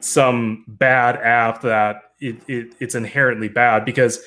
some 0.00 0.64
bad 0.68 1.16
app 1.16 1.62
that 1.62 2.02
it, 2.20 2.36
it 2.48 2.74
it's 2.80 2.94
inherently 2.94 3.48
bad 3.48 3.84
because 3.84 4.20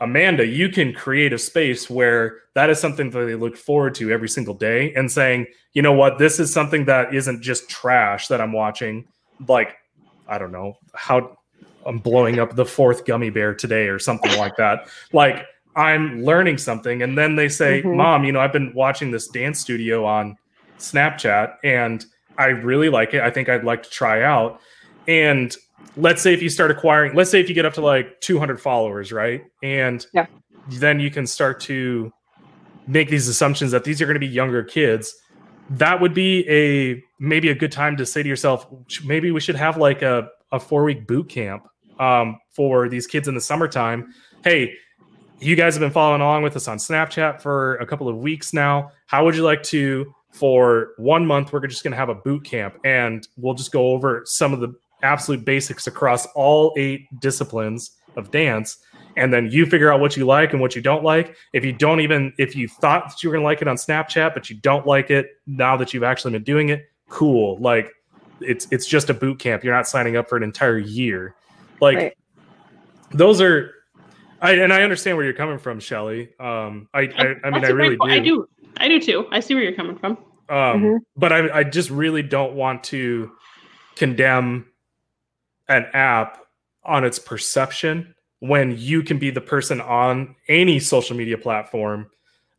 Amanda, 0.00 0.44
you 0.46 0.68
can 0.68 0.92
create 0.92 1.32
a 1.32 1.38
space 1.38 1.88
where 1.88 2.40
that 2.54 2.68
is 2.68 2.78
something 2.78 3.10
that 3.10 3.24
they 3.24 3.36
look 3.36 3.56
forward 3.56 3.94
to 3.96 4.10
every 4.10 4.28
single 4.28 4.54
day 4.54 4.92
and 4.94 5.10
saying, 5.10 5.46
you 5.72 5.82
know 5.82 5.92
what, 5.92 6.18
this 6.18 6.38
is 6.40 6.52
something 6.52 6.84
that 6.86 7.14
isn't 7.14 7.42
just 7.42 7.68
trash 7.70 8.28
that 8.28 8.40
I'm 8.40 8.52
watching. 8.52 9.06
Like, 9.48 9.76
I 10.28 10.38
don't 10.38 10.52
know 10.52 10.78
how 10.94 11.36
I'm 11.86 11.98
blowing 11.98 12.38
up 12.38 12.56
the 12.56 12.64
fourth 12.64 13.04
gummy 13.04 13.30
bear 13.30 13.54
today 13.54 13.88
or 13.88 13.98
something 13.98 14.36
like 14.38 14.56
that. 14.56 14.88
Like, 15.12 15.44
I'm 15.76 16.22
learning 16.22 16.58
something. 16.58 17.02
And 17.02 17.18
then 17.18 17.36
they 17.36 17.48
say, 17.48 17.82
Mhm. 17.82 17.96
Mom, 17.96 18.24
you 18.24 18.32
know, 18.32 18.40
I've 18.40 18.52
been 18.52 18.72
watching 18.74 19.10
this 19.10 19.28
dance 19.28 19.58
studio 19.58 20.04
on 20.04 20.36
Snapchat 20.78 21.56
and 21.64 22.04
I 22.38 22.46
really 22.46 22.88
like 22.88 23.12
it. 23.14 23.20
I 23.22 23.30
think 23.30 23.48
I'd 23.48 23.64
like 23.64 23.82
to 23.82 23.90
try 23.90 24.22
out. 24.22 24.60
And 25.06 25.54
let's 25.96 26.22
say 26.22 26.32
if 26.32 26.42
you 26.42 26.48
start 26.48 26.70
acquiring, 26.70 27.14
let's 27.14 27.30
say 27.30 27.40
if 27.40 27.48
you 27.48 27.54
get 27.54 27.64
up 27.66 27.74
to 27.74 27.80
like 27.80 28.20
200 28.20 28.60
followers, 28.60 29.12
right? 29.12 29.44
And 29.62 30.04
Yeah. 30.12 30.26
then 30.66 31.00
you 31.00 31.10
can 31.10 31.26
start 31.26 31.60
to 31.62 32.12
make 32.86 33.08
these 33.08 33.28
assumptions 33.28 33.70
that 33.72 33.84
these 33.84 34.00
are 34.00 34.06
going 34.06 34.14
to 34.14 34.20
be 34.20 34.26
younger 34.26 34.62
kids. 34.62 35.14
That 35.70 36.00
would 36.00 36.14
be 36.14 36.48
a 36.48 37.02
maybe 37.18 37.48
a 37.50 37.54
good 37.54 37.72
time 37.72 37.96
to 37.96 38.06
say 38.06 38.22
to 38.22 38.28
yourself, 38.28 38.66
maybe 39.04 39.30
we 39.30 39.40
should 39.40 39.56
have 39.56 39.76
like 39.76 40.02
a, 40.02 40.28
a 40.52 40.60
four 40.60 40.84
week 40.84 41.06
boot 41.06 41.28
camp 41.28 41.66
um, 41.98 42.38
for 42.50 42.88
these 42.88 43.06
kids 43.06 43.28
in 43.28 43.34
the 43.34 43.40
summertime. 43.40 44.12
Hey, 44.42 44.74
you 45.40 45.56
guys 45.56 45.74
have 45.74 45.80
been 45.80 45.90
following 45.90 46.20
along 46.20 46.42
with 46.42 46.56
us 46.56 46.68
on 46.68 46.78
Snapchat 46.78 47.40
for 47.40 47.76
a 47.76 47.86
couple 47.86 48.08
of 48.08 48.16
weeks 48.16 48.52
now. 48.52 48.90
How 49.06 49.24
would 49.24 49.34
you 49.34 49.42
like 49.42 49.62
to, 49.64 50.14
for 50.32 50.90
one 50.96 51.26
month, 51.26 51.52
we're 51.52 51.66
just 51.66 51.82
going 51.82 51.92
to 51.92 51.96
have 51.96 52.08
a 52.08 52.14
boot 52.14 52.44
camp 52.44 52.76
and 52.84 53.26
we'll 53.36 53.54
just 53.54 53.72
go 53.72 53.88
over 53.88 54.22
some 54.26 54.52
of 54.52 54.60
the 54.60 54.74
absolute 55.02 55.44
basics 55.44 55.86
across 55.86 56.26
all 56.34 56.72
eight 56.76 57.08
disciplines 57.20 57.92
of 58.16 58.30
dance. 58.30 58.78
And 59.16 59.32
then 59.32 59.48
you 59.50 59.64
figure 59.66 59.92
out 59.92 60.00
what 60.00 60.16
you 60.16 60.26
like 60.26 60.52
and 60.52 60.60
what 60.60 60.74
you 60.74 60.82
don't 60.82 61.04
like. 61.04 61.36
If 61.52 61.64
you 61.64 61.72
don't 61.72 62.00
even, 62.00 62.32
if 62.36 62.56
you 62.56 62.66
thought 62.66 63.08
that 63.08 63.22
you 63.22 63.28
were 63.28 63.34
going 63.34 63.42
to 63.42 63.46
like 63.46 63.62
it 63.62 63.68
on 63.68 63.76
Snapchat, 63.76 64.34
but 64.34 64.50
you 64.50 64.56
don't 64.56 64.86
like 64.86 65.10
it 65.10 65.28
now 65.46 65.76
that 65.76 65.94
you've 65.94 66.02
actually 66.02 66.32
been 66.32 66.42
doing 66.42 66.70
it, 66.70 66.88
cool. 67.08 67.58
Like 67.60 67.92
it's 68.40 68.66
it's 68.70 68.86
just 68.86 69.10
a 69.10 69.14
boot 69.14 69.38
camp. 69.38 69.62
You're 69.62 69.74
not 69.74 69.86
signing 69.86 70.16
up 70.16 70.28
for 70.28 70.36
an 70.36 70.42
entire 70.42 70.78
year. 70.78 71.34
Like 71.80 71.96
Right. 71.96 72.16
those 73.12 73.40
are 73.40 73.72
I 74.40 74.52
and 74.52 74.72
I 74.72 74.82
understand 74.82 75.16
where 75.16 75.24
you're 75.24 75.34
coming 75.34 75.58
from, 75.58 75.80
Shelly. 75.80 76.30
Um 76.40 76.88
I 76.92 77.00
I, 77.02 77.04
I 77.44 77.50
mean 77.50 77.54
That's 77.54 77.66
I 77.66 77.68
a 77.70 77.74
really 77.74 77.96
point. 77.96 78.10
do. 78.12 78.16
I 78.16 78.18
do. 78.18 78.48
I 78.76 78.88
do 78.88 79.00
too. 79.00 79.26
I 79.30 79.40
see 79.40 79.54
where 79.54 79.62
you're 79.62 79.74
coming 79.76 79.96
from. 79.96 80.18
Um 80.48 80.82
Mhm. 80.82 80.98
but 81.16 81.32
I 81.32 81.60
I 81.60 81.64
just 81.64 81.90
really 81.90 82.22
don't 82.22 82.54
want 82.54 82.84
to 82.84 83.30
condemn 83.96 84.66
an 85.68 85.86
app 85.92 86.40
on 86.84 87.04
its 87.04 87.18
perception 87.18 88.13
when 88.44 88.76
you 88.76 89.02
can 89.02 89.18
be 89.18 89.30
the 89.30 89.40
person 89.40 89.80
on 89.80 90.36
any 90.48 90.78
social 90.78 91.16
media 91.16 91.38
platform 91.38 92.10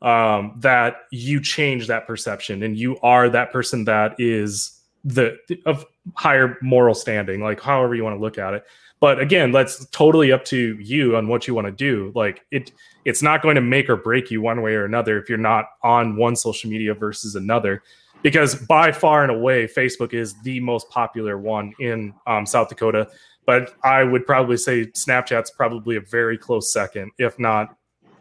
um, 0.02 0.52
that 0.58 1.04
you 1.12 1.40
change 1.40 1.86
that 1.86 2.08
perception 2.08 2.64
and 2.64 2.76
you 2.76 2.98
are 3.02 3.30
that 3.30 3.52
person 3.52 3.86
that 3.86 4.16
is 4.18 4.82
the 5.04 5.38
of 5.68 5.86
higher 6.16 6.58
moral 6.64 6.96
standing 6.96 7.40
like 7.40 7.62
however 7.62 7.94
you 7.94 8.04
want 8.04 8.16
to 8.16 8.20
look 8.20 8.40
at 8.40 8.56
it. 8.56 8.66
But 9.00 9.20
again 9.20 9.52
that's 9.52 9.86
totally 9.88 10.32
up 10.32 10.44
to 10.46 10.76
you 10.82 11.18
on 11.18 11.28
what 11.28 11.48
you 11.48 11.54
want 11.54 11.68
to 11.68 11.72
do. 11.72 12.12
Like 12.16 12.44
it 12.50 12.72
it's 13.06 13.22
not 13.22 13.44
going 13.44 13.54
to 13.54 13.62
make 13.62 13.88
or 13.88 13.96
break 13.96 14.32
you 14.32 14.42
one 14.42 14.64
way 14.64 14.74
or 14.74 14.86
another 14.86 15.20
if 15.20 15.30
you're 15.30 15.38
not 15.38 15.66
on 15.84 16.16
one 16.16 16.36
social 16.36 16.68
media 16.68 16.96
versus 16.96 17.36
another 17.36 17.84
because 18.24 18.56
by 18.56 18.92
far 18.92 19.22
and 19.22 19.32
away 19.32 19.68
facebook 19.68 20.14
is 20.14 20.34
the 20.42 20.60
most 20.62 20.90
popular 20.90 21.38
one 21.38 21.74
in 21.80 22.12
um, 22.26 22.44
south 22.44 22.70
dakota 22.70 23.08
but 23.46 23.76
i 23.84 24.04
would 24.04 24.26
probably 24.26 24.58
say 24.58 24.86
snapchat's 24.88 25.52
probably 25.52 25.96
a 25.96 26.02
very 26.02 26.38
close 26.38 26.72
second 26.72 27.12
if 27.18 27.38
not 27.40 27.76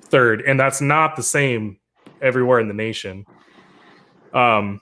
third 0.06 0.42
and 0.42 0.58
that's 0.58 0.80
not 0.80 1.16
the 1.16 1.22
same 1.22 1.78
everywhere 2.20 2.60
in 2.60 2.68
the 2.68 2.74
nation 2.74 3.24
um 4.32 4.80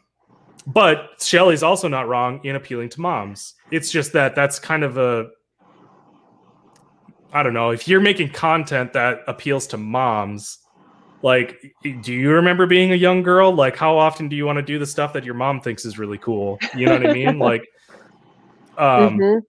but 0.67 1.21
Shelly's 1.21 1.63
also 1.63 1.89
not 1.89 2.09
wrong 2.09 2.41
in 2.45 2.55
appealing 2.57 2.89
to 2.91 3.01
moms. 3.01 3.55
It's 3.71 3.91
just 3.91 4.13
that 4.13 4.35
that's 4.35 4.59
kind 4.59 4.85
of 4.85 4.97
a 4.97 5.29
I 7.33 7.43
don't 7.43 7.55
know, 7.55 7.71
if 7.71 7.89
you're 7.89 8.01
making 8.01 8.31
content 8.33 8.93
that 8.93 9.21
appeals 9.27 9.67
to 9.69 9.77
moms, 9.79 10.59
like 11.23 11.57
do 12.03 12.13
you 12.13 12.31
remember 12.31 12.67
being 12.67 12.93
a 12.93 12.97
young 12.97 13.23
girl? 13.23 13.53
Like 13.53 13.77
how 13.77 13.97
often 13.97 14.29
do 14.29 14.37
you 14.37 14.45
want 14.45 14.59
to 14.59 14.63
do 14.63 14.79
the 14.79 14.87
stuff 14.87 15.13
that 15.15 15.25
your 15.25 15.35
mom 15.35 15.61
thinks 15.61 15.85
is 15.85 15.99
really 15.99 16.19
cool? 16.19 16.59
You 16.75 16.87
know 16.87 16.93
what 16.93 17.03
I 17.03 17.13
mean? 17.13 17.39
Like 17.39 17.67
um 18.77 19.19
Mhm. 19.19 19.43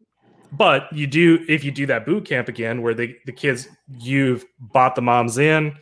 But 0.54 0.92
you 0.94 1.08
do 1.08 1.44
if 1.50 1.64
you 1.64 1.72
do 1.72 1.86
that 1.88 2.06
boot 2.06 2.26
camp 2.26 2.48
again 2.48 2.82
where 2.82 2.94
the, 2.94 3.16
the 3.26 3.32
kids 3.32 3.68
you've 3.98 4.46
bought 4.60 4.96
the 4.96 5.02
moms 5.02 5.38
in 5.38 5.76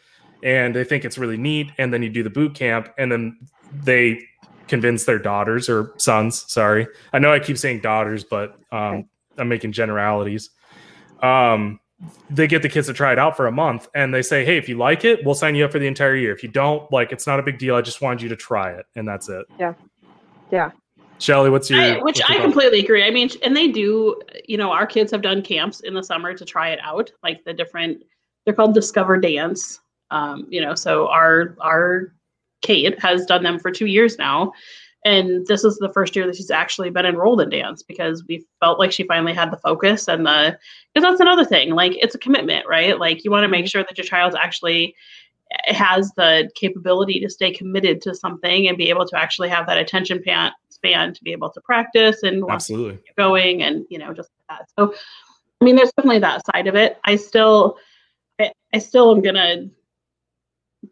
and 0.43 0.74
they 0.74 0.84
think 0.84 1.05
it's 1.05 1.17
really 1.17 1.38
neat 1.38 1.72
and 1.78 1.93
then 1.93 2.01
you 2.01 2.09
do 2.09 2.24
the 2.24 2.30
boot 2.30 2.55
camp 2.55 2.89
and 2.97 3.11
then 3.11 3.38
they 3.84 4.19
convince 4.67 5.03
their 5.03 5.19
daughters 5.19 5.69
or 5.69 5.93
sons 5.97 6.45
sorry. 6.51 6.88
I 7.11 7.19
know 7.19 7.32
i 7.32 7.39
keep 7.39 7.57
saying 7.57 7.82
daughters 7.82 8.24
but 8.24 8.57
um, 8.72 9.07
i'm 9.38 9.49
making 9.49 9.74
generalities. 9.74 10.49
Um, 11.22 11.80
they 12.32 12.47
get 12.47 12.63
the 12.63 12.69
kids 12.69 12.88
to 12.88 12.93
try 12.93 13.11
it 13.11 13.19
out 13.19 13.38
for 13.38 13.45
a 13.45 13.51
month 13.51 13.88
and 13.93 14.13
they 14.13 14.22
say 14.24 14.45
hey 14.45 14.57
if 14.57 14.67
you 14.69 14.78
like 14.78 15.05
it 15.05 15.24
we'll 15.26 15.36
sign 15.36 15.53
you 15.53 15.65
up 15.65 15.72
for 15.72 15.80
the 15.80 15.88
entire 15.88 16.15
year. 16.15 16.34
If 16.34 16.43
you 16.43 16.49
don't 16.49 16.89
like 16.91 17.11
it's 17.11 17.28
not 17.28 17.39
a 17.39 17.43
big 17.43 17.59
deal. 17.59 17.76
I 17.76 17.82
just 17.82 18.01
wanted 18.01 18.22
you 18.22 18.30
to 18.30 18.38
try 18.38 18.72
it 18.72 18.86
and 18.95 19.07
that's 19.07 19.28
it. 19.28 19.45
Yeah. 19.59 19.74
Yeah. 20.49 20.72
Shelly 21.22 21.49
what's 21.49 21.69
your 21.69 21.80
I, 21.80 21.93
which 21.93 22.03
what's 22.03 22.19
your 22.19 22.28
I 22.30 22.34
thought? 22.36 22.43
completely 22.43 22.80
agree. 22.80 23.03
I 23.05 23.11
mean, 23.11 23.30
and 23.43 23.55
they 23.55 23.67
do. 23.67 24.19
You 24.47 24.57
know, 24.57 24.72
our 24.72 24.86
kids 24.86 25.11
have 25.11 25.22
done 25.22 25.41
camps 25.41 25.82
in 25.82 25.93
the 25.93 26.03
summer 26.03 26.34
to 26.34 26.45
try 26.45 26.69
it 26.69 26.80
out, 26.82 27.11
like 27.24 27.43
the 27.43 27.53
different. 27.53 28.03
They're 28.45 28.53
called 28.53 28.74
Discover 28.74 29.17
Dance. 29.19 29.80
Um, 30.09 30.47
you 30.49 30.61
know, 30.61 30.76
so 30.76 31.07
our 31.07 31.55
our 31.61 32.13
Kate 32.61 32.99
has 32.99 33.26
done 33.26 33.43
them 33.43 33.59
for 33.59 33.72
two 33.72 33.86
years 33.86 34.17
now, 34.17 34.51
and 35.05 35.45
this 35.47 35.63
is 35.63 35.78
the 35.78 35.91
first 35.93 36.15
year 36.15 36.28
that 36.28 36.36
she's 36.36 36.51
actually 36.51 36.89
been 36.89 37.05
enrolled 37.05 37.41
in 37.41 37.49
dance 37.49 37.82
because 37.84 38.24
we 38.28 38.45
felt 38.59 38.80
like 38.80 38.91
she 38.91 39.03
finally 39.03 39.34
had 39.34 39.51
the 39.51 39.57
focus 39.57 40.07
and 40.07 40.26
the 40.26 40.57
because 40.93 41.07
that's 41.07 41.22
another 41.22 41.45
thing. 41.45 41.72
Like 41.72 41.93
it's 41.95 42.15
a 42.15 42.19
commitment, 42.19 42.67
right? 42.67 42.99
Like 42.99 43.24
you 43.24 43.32
want 43.32 43.43
to 43.43 43.47
make 43.47 43.67
sure 43.67 43.84
that 43.84 43.97
your 43.97 44.05
child's 44.05 44.36
actually 44.36 44.95
has 45.65 46.11
the 46.15 46.49
capability 46.55 47.19
to 47.19 47.30
stay 47.30 47.51
committed 47.51 48.01
to 48.01 48.15
something 48.15 48.67
and 48.67 48.78
be 48.78 48.89
able 48.89 49.05
to 49.07 49.17
actually 49.17 49.49
have 49.49 49.67
that 49.67 49.78
attention 49.78 50.22
pan, 50.24 50.51
span 50.82 51.13
to 51.13 51.23
be 51.23 51.32
able 51.32 51.49
to 51.51 51.61
practice 51.61 52.23
and 52.23 52.43
absolutely. 52.49 52.99
going 53.17 53.63
and 53.63 53.86
you 53.89 53.99
know 53.99 54.13
just 54.13 54.29
like 54.49 54.59
that. 54.59 54.69
So 54.77 54.93
i 55.61 55.65
mean 55.65 55.75
there's 55.75 55.91
definitely 55.95 56.19
that 56.19 56.43
side 56.45 56.67
of 56.67 56.75
it. 56.75 56.97
I 57.05 57.15
still 57.15 57.77
i, 58.39 58.51
I 58.73 58.79
still 58.79 59.15
am 59.15 59.21
gonna 59.21 59.67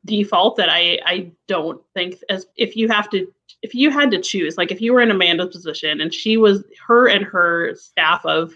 default 0.05 0.55
that 0.55 0.69
i 0.69 0.99
i 1.05 1.31
don't 1.47 1.81
think 1.95 2.17
as 2.29 2.45
if 2.57 2.75
you 2.75 2.87
have 2.87 3.09
to 3.09 3.27
if 3.63 3.73
you 3.73 3.89
had 3.89 4.11
to 4.11 4.21
choose 4.21 4.55
like 4.55 4.71
if 4.71 4.81
you 4.81 4.93
were 4.93 5.01
in 5.01 5.09
amanda's 5.09 5.49
position 5.49 6.01
and 6.01 6.13
she 6.13 6.37
was 6.37 6.63
her 6.85 7.09
and 7.09 7.25
her 7.25 7.73
staff 7.75 8.23
of 8.23 8.55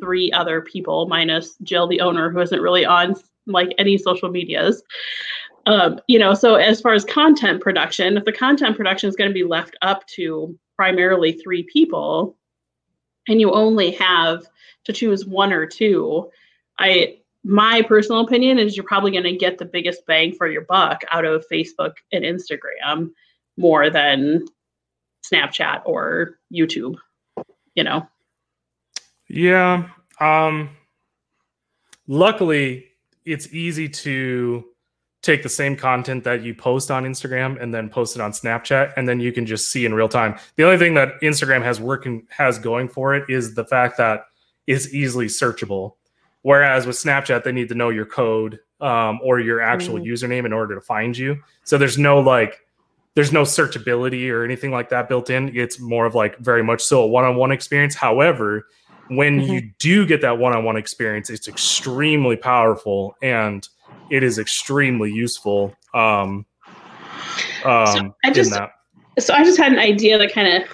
three 0.00 0.32
other 0.32 0.62
people 0.62 1.06
minus 1.06 1.56
jill 1.62 1.86
the 1.86 2.00
owner 2.00 2.30
who 2.30 2.40
isn't 2.40 2.62
really 2.62 2.86
on 2.86 3.14
like 3.46 3.74
any 3.76 3.98
social 3.98 4.30
medias 4.30 4.82
um, 5.66 6.00
you 6.08 6.18
know 6.18 6.34
so 6.34 6.54
as 6.54 6.80
far 6.80 6.94
as 6.94 7.04
content 7.04 7.60
production 7.60 8.16
if 8.16 8.24
the 8.24 8.32
content 8.32 8.76
production 8.76 9.08
is 9.08 9.16
going 9.16 9.30
to 9.30 9.34
be 9.34 9.44
left 9.44 9.76
up 9.82 10.06
to 10.06 10.58
primarily 10.76 11.32
three 11.32 11.62
people 11.62 12.36
and 13.28 13.40
you 13.40 13.52
only 13.52 13.90
have 13.92 14.46
to 14.84 14.92
choose 14.92 15.26
one 15.26 15.52
or 15.52 15.66
two 15.66 16.30
i 16.78 17.16
my 17.42 17.82
personal 17.82 18.20
opinion 18.20 18.58
is 18.58 18.76
you're 18.76 18.84
probably 18.84 19.10
going 19.10 19.24
to 19.24 19.36
get 19.36 19.56
the 19.58 19.64
biggest 19.64 20.04
bang 20.06 20.32
for 20.32 20.46
your 20.48 20.62
buck 20.62 21.02
out 21.10 21.24
of 21.24 21.44
facebook 21.50 21.94
and 22.12 22.24
instagram 22.24 23.10
more 23.56 23.90
than 23.90 24.44
snapchat 25.30 25.82
or 25.84 26.38
youtube 26.52 26.96
you 27.74 27.84
know 27.84 28.06
Yeah. 29.28 29.88
Um 30.18 30.70
luckily 32.08 32.86
it's 33.24 33.52
easy 33.54 33.88
to 33.88 34.64
take 35.22 35.42
the 35.42 35.48
same 35.48 35.76
content 35.76 36.24
that 36.24 36.42
you 36.42 36.54
post 36.54 36.90
on 36.90 37.04
Instagram 37.04 37.60
and 37.60 37.74
then 37.74 37.88
post 37.90 38.16
it 38.16 38.22
on 38.22 38.32
Snapchat 38.32 38.94
and 38.96 39.08
then 39.08 39.20
you 39.20 39.32
can 39.32 39.44
just 39.44 39.70
see 39.70 39.84
in 39.84 39.92
real 39.92 40.08
time. 40.08 40.38
The 40.56 40.64
only 40.64 40.78
thing 40.78 40.94
that 40.94 41.20
Instagram 41.22 41.62
has 41.62 41.80
working 41.80 42.26
has 42.30 42.58
going 42.58 42.88
for 42.88 43.14
it 43.14 43.28
is 43.28 43.54
the 43.54 43.64
fact 43.64 43.98
that 43.98 44.26
it's 44.66 44.92
easily 44.94 45.26
searchable. 45.26 45.94
Whereas 46.42 46.86
with 46.86 46.96
Snapchat 46.96 47.44
they 47.44 47.52
need 47.52 47.68
to 47.68 47.74
know 47.74 47.90
your 47.90 48.06
code 48.06 48.60
um, 48.80 49.20
or 49.22 49.40
your 49.40 49.60
actual 49.60 49.98
Mm. 49.98 50.06
username 50.06 50.46
in 50.46 50.52
order 50.52 50.74
to 50.74 50.80
find 50.80 51.16
you. 51.16 51.38
So 51.64 51.76
there's 51.76 51.98
no 51.98 52.20
like 52.20 52.60
there's 53.14 53.32
no 53.32 53.42
searchability 53.42 54.30
or 54.30 54.44
anything 54.44 54.70
like 54.70 54.88
that 54.90 55.08
built 55.08 55.28
in. 55.30 55.54
It's 55.54 55.78
more 55.80 56.06
of 56.06 56.14
like 56.14 56.38
very 56.38 56.62
much 56.62 56.80
so 56.80 57.02
a 57.02 57.06
one-on-one 57.06 57.50
experience. 57.50 57.94
However, 57.94 58.66
when 59.08 59.40
mm-hmm. 59.40 59.52
you 59.52 59.70
do 59.78 60.06
get 60.06 60.20
that 60.22 60.38
one-on-one 60.38 60.76
experience, 60.76 61.28
it's 61.28 61.48
extremely 61.48 62.36
powerful 62.36 63.16
and 63.20 63.68
it 64.10 64.22
is 64.22 64.38
extremely 64.38 65.10
useful. 65.10 65.74
Um, 65.94 66.46
um, 67.64 67.86
so 67.86 68.14
I 68.24 68.30
just, 68.32 68.52
so 69.18 69.34
I 69.34 69.44
just 69.44 69.58
had 69.58 69.72
an 69.72 69.78
idea 69.78 70.18
that 70.18 70.32
kind 70.32 70.62
of 70.62 70.68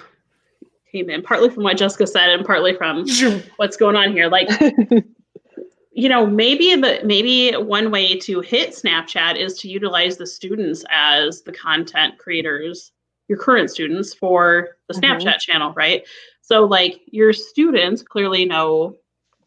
came 0.91 1.09
in 1.09 1.21
partly 1.21 1.49
from 1.49 1.63
what 1.63 1.77
Jessica 1.77 2.07
said 2.07 2.29
and 2.29 2.45
partly 2.45 2.73
from 2.75 3.05
what's 3.57 3.77
going 3.77 3.95
on 3.95 4.11
here. 4.11 4.29
Like, 4.29 4.49
you 5.91 6.09
know, 6.09 6.25
maybe 6.25 6.75
the 6.75 7.01
maybe 7.03 7.51
one 7.53 7.91
way 7.91 8.17
to 8.19 8.41
hit 8.41 8.71
Snapchat 8.71 9.37
is 9.37 9.57
to 9.59 9.69
utilize 9.69 10.17
the 10.17 10.27
students 10.27 10.83
as 10.89 11.41
the 11.41 11.51
content 11.51 12.17
creators, 12.17 12.91
your 13.27 13.37
current 13.37 13.69
students 13.69 14.13
for 14.13 14.77
the 14.87 14.93
mm-hmm. 14.93 15.05
Snapchat 15.05 15.25
mm-hmm. 15.25 15.51
channel, 15.51 15.73
right? 15.73 16.07
So 16.41 16.65
like 16.65 17.01
your 17.07 17.33
students 17.33 18.01
clearly 18.01 18.45
know 18.45 18.95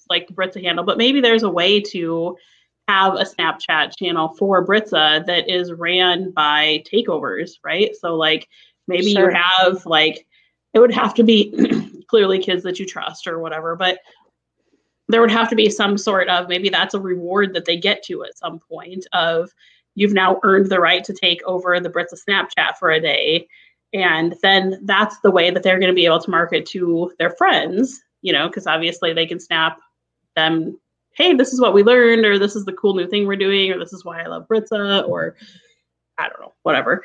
like 0.08 0.26
the 0.26 0.34
Britza 0.34 0.62
handle, 0.62 0.84
but 0.84 0.98
maybe 0.98 1.20
there's 1.20 1.44
a 1.44 1.48
way 1.48 1.80
to 1.80 2.36
have 2.90 3.14
a 3.14 3.24
Snapchat 3.24 3.96
channel 3.96 4.34
for 4.36 4.66
Britza 4.66 5.24
that 5.26 5.48
is 5.48 5.72
ran 5.72 6.32
by 6.32 6.82
takeovers, 6.92 7.52
right? 7.62 7.94
So 7.94 8.16
like 8.16 8.48
maybe 8.88 9.12
sure. 9.12 9.30
you 9.30 9.36
have 9.36 9.86
like 9.86 10.26
it 10.74 10.80
would 10.80 10.92
have 10.92 11.14
to 11.14 11.22
be 11.22 12.02
clearly 12.08 12.40
kids 12.40 12.64
that 12.64 12.80
you 12.80 12.86
trust 12.86 13.28
or 13.28 13.38
whatever, 13.38 13.76
but 13.76 14.00
there 15.08 15.20
would 15.20 15.30
have 15.30 15.48
to 15.50 15.56
be 15.56 15.70
some 15.70 15.96
sort 15.96 16.28
of 16.28 16.48
maybe 16.48 16.68
that's 16.68 16.94
a 16.94 17.00
reward 17.00 17.54
that 17.54 17.64
they 17.64 17.76
get 17.76 18.02
to 18.04 18.24
at 18.24 18.36
some 18.36 18.58
point 18.58 19.06
of 19.12 19.50
you've 19.94 20.12
now 20.12 20.40
earned 20.42 20.68
the 20.68 20.80
right 20.80 21.04
to 21.04 21.12
take 21.12 21.42
over 21.44 21.78
the 21.78 21.90
Britza 21.90 22.18
Snapchat 22.28 22.76
for 22.78 22.90
a 22.90 23.00
day. 23.00 23.46
And 23.92 24.34
then 24.42 24.80
that's 24.84 25.18
the 25.20 25.32
way 25.32 25.50
that 25.50 25.62
they're 25.62 25.80
going 25.80 25.90
to 25.90 25.94
be 25.94 26.06
able 26.06 26.20
to 26.20 26.30
market 26.30 26.66
to 26.66 27.12
their 27.18 27.30
friends, 27.30 28.00
you 28.22 28.32
know, 28.32 28.48
because 28.48 28.66
obviously 28.66 29.12
they 29.12 29.26
can 29.26 29.40
snap 29.40 29.80
them 30.36 30.78
hey, 31.12 31.34
this 31.34 31.52
is 31.52 31.60
what 31.60 31.74
we 31.74 31.82
learned, 31.82 32.24
or 32.24 32.38
this 32.38 32.56
is 32.56 32.64
the 32.64 32.72
cool 32.72 32.94
new 32.94 33.06
thing 33.06 33.26
we're 33.26 33.36
doing, 33.36 33.70
or 33.70 33.78
this 33.78 33.92
is 33.92 34.04
why 34.04 34.22
I 34.22 34.26
love 34.26 34.46
Britza, 34.48 35.06
or 35.08 35.36
I 36.18 36.28
don't 36.28 36.40
know, 36.40 36.54
whatever. 36.62 37.04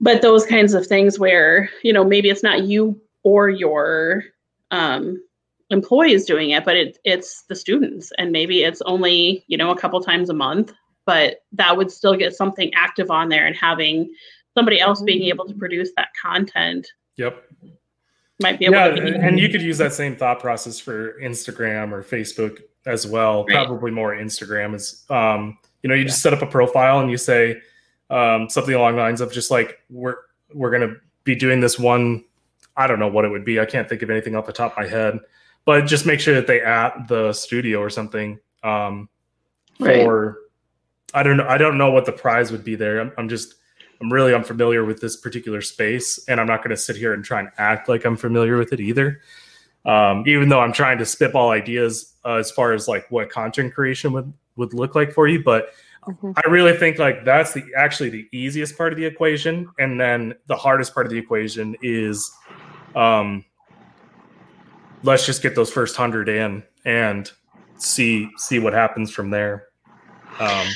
But 0.00 0.22
those 0.22 0.44
kinds 0.44 0.74
of 0.74 0.86
things 0.86 1.18
where, 1.18 1.70
you 1.82 1.92
know, 1.92 2.04
maybe 2.04 2.28
it's 2.28 2.42
not 2.42 2.64
you 2.64 3.00
or 3.22 3.48
your 3.48 4.24
um, 4.70 5.22
employees 5.70 6.24
doing 6.24 6.50
it, 6.50 6.64
but 6.64 6.76
it, 6.76 6.98
it's 7.04 7.44
the 7.48 7.54
students. 7.54 8.12
And 8.18 8.32
maybe 8.32 8.64
it's 8.64 8.82
only, 8.82 9.44
you 9.46 9.56
know, 9.56 9.70
a 9.70 9.78
couple 9.78 10.00
times 10.00 10.30
a 10.30 10.34
month, 10.34 10.72
but 11.06 11.42
that 11.52 11.76
would 11.76 11.90
still 11.90 12.16
get 12.16 12.34
something 12.34 12.72
active 12.74 13.10
on 13.10 13.28
there 13.28 13.46
and 13.46 13.56
having 13.56 14.12
somebody 14.54 14.80
else 14.80 15.02
being 15.02 15.22
able 15.24 15.46
to 15.46 15.54
produce 15.54 15.90
that 15.96 16.08
content. 16.20 16.86
Yep. 17.16 17.42
Might 18.42 18.58
be 18.58 18.66
able 18.66 18.74
yeah, 18.74 18.88
to. 18.88 19.16
and 19.20 19.38
you 19.38 19.48
could 19.48 19.62
use 19.62 19.78
that 19.78 19.92
same 19.92 20.16
thought 20.16 20.40
process 20.40 20.80
for 20.80 21.20
Instagram 21.20 21.92
or 21.92 22.02
Facebook 22.02 22.62
as 22.86 23.06
well. 23.06 23.44
Right. 23.44 23.66
Probably 23.66 23.90
more 23.90 24.14
Instagram 24.14 24.74
is, 24.74 25.04
um, 25.10 25.58
you 25.82 25.88
know, 25.88 25.94
you 25.94 26.02
yeah. 26.02 26.08
just 26.08 26.22
set 26.22 26.32
up 26.32 26.42
a 26.42 26.46
profile 26.46 27.00
and 27.00 27.10
you 27.10 27.16
say 27.16 27.60
um, 28.10 28.48
something 28.48 28.74
along 28.74 28.96
the 28.96 29.02
lines 29.02 29.20
of 29.20 29.32
just 29.32 29.50
like 29.50 29.80
we're 29.90 30.16
we're 30.52 30.70
gonna 30.70 30.94
be 31.24 31.34
doing 31.34 31.60
this 31.60 31.78
one. 31.78 32.24
I 32.76 32.86
don't 32.86 32.98
know 32.98 33.08
what 33.08 33.24
it 33.24 33.28
would 33.28 33.44
be. 33.44 33.60
I 33.60 33.66
can't 33.66 33.88
think 33.88 34.02
of 34.02 34.10
anything 34.10 34.34
off 34.34 34.46
the 34.46 34.52
top 34.52 34.72
of 34.72 34.78
my 34.78 34.86
head, 34.88 35.20
but 35.64 35.86
just 35.86 36.06
make 36.06 36.20
sure 36.20 36.34
that 36.34 36.46
they 36.46 36.60
at 36.60 37.08
the 37.08 37.32
studio 37.32 37.78
or 37.80 37.90
something. 37.90 38.38
Um, 38.62 39.08
right. 39.78 40.06
Or 40.06 40.38
I 41.12 41.22
don't 41.22 41.36
know. 41.36 41.46
I 41.46 41.58
don't 41.58 41.78
know 41.78 41.90
what 41.90 42.04
the 42.04 42.12
prize 42.12 42.50
would 42.50 42.64
be 42.64 42.74
there. 42.74 43.00
I'm, 43.00 43.12
I'm 43.16 43.28
just 43.28 43.54
I'm 44.00 44.12
really 44.12 44.34
unfamiliar 44.34 44.84
with 44.84 45.00
this 45.00 45.16
particular 45.16 45.60
space, 45.60 46.18
and 46.28 46.40
I'm 46.40 46.46
not 46.46 46.58
going 46.58 46.70
to 46.70 46.76
sit 46.76 46.96
here 46.96 47.14
and 47.14 47.24
try 47.24 47.40
and 47.40 47.48
act 47.58 47.88
like 47.88 48.04
I'm 48.04 48.16
familiar 48.16 48.56
with 48.56 48.72
it 48.72 48.80
either 48.80 49.20
um, 49.84 50.24
even 50.26 50.48
though 50.48 50.60
I'm 50.60 50.72
trying 50.72 50.98
to 50.98 51.06
spitball 51.06 51.50
ideas 51.50 52.14
uh, 52.24 52.34
as 52.34 52.50
far 52.50 52.72
as 52.72 52.88
like 52.88 53.10
what 53.10 53.30
content 53.30 53.74
creation 53.74 54.12
would 54.12 54.32
would 54.56 54.72
look 54.72 54.94
like 54.94 55.12
for 55.12 55.26
you. 55.26 55.42
But 55.42 55.70
mm-hmm. 56.06 56.32
I 56.36 56.48
really 56.48 56.76
think 56.76 56.98
like 56.98 57.24
that's 57.24 57.52
the 57.52 57.64
actually 57.76 58.10
the 58.10 58.28
easiest 58.32 58.76
part 58.76 58.92
of 58.92 58.98
the 58.98 59.04
equation, 59.04 59.68
and 59.78 60.00
then 60.00 60.34
the 60.46 60.56
hardest 60.56 60.94
part 60.94 61.06
of 61.06 61.12
the 61.12 61.18
equation 61.18 61.76
is, 61.82 62.30
um, 62.94 63.44
let's 65.02 65.26
just 65.26 65.42
get 65.42 65.54
those 65.54 65.70
first 65.70 65.96
hundred 65.96 66.28
in 66.28 66.62
and 66.84 67.30
see 67.76 68.28
see 68.36 68.58
what 68.58 68.72
happens 68.72 69.10
from 69.10 69.30
there. 69.30 69.68
Um, 70.40 70.66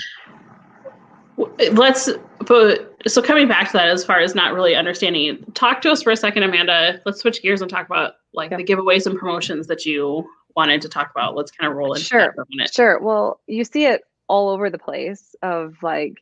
let's 1.72 2.11
but 2.46 2.88
so 3.07 3.22
coming 3.22 3.49
back 3.49 3.68
to 3.68 3.72
that 3.74 3.88
as 3.88 4.05
far 4.05 4.20
as 4.20 4.34
not 4.34 4.55
really 4.55 4.74
understanding 4.74 5.44
talk 5.55 5.80
to 5.82 5.90
us 5.90 6.03
for 6.03 6.11
a 6.11 6.16
second 6.16 6.42
amanda. 6.42 7.01
Let's 7.07 7.20
switch 7.20 7.42
gears 7.42 7.61
and 7.61 7.70
talk 7.70 7.86
about 7.86 8.14
like 8.32 8.51
yeah. 8.51 8.57
the 8.57 8.64
giveaways 8.64 9.07
and 9.07 9.18
promotions 9.18 9.66
that 9.68 9.86
you 9.86 10.28
wanted 10.57 10.82
to 10.82 10.88
talk 10.88 11.11
about. 11.11 11.36
Let's 11.36 11.51
kind 11.51 11.70
of 11.70 11.76
roll 11.76 11.92
into 11.92 12.05
sure. 12.05 12.34
sure. 12.72 13.01
Well 13.01 13.40
you 13.46 13.64
see 13.64 13.86
it 13.86 14.03
all 14.28 14.51
over 14.51 14.68
the 14.68 14.78
place 14.78 15.34
of 15.42 15.76
like 15.82 16.14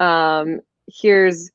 um 0.00 0.60
here's 0.88 1.50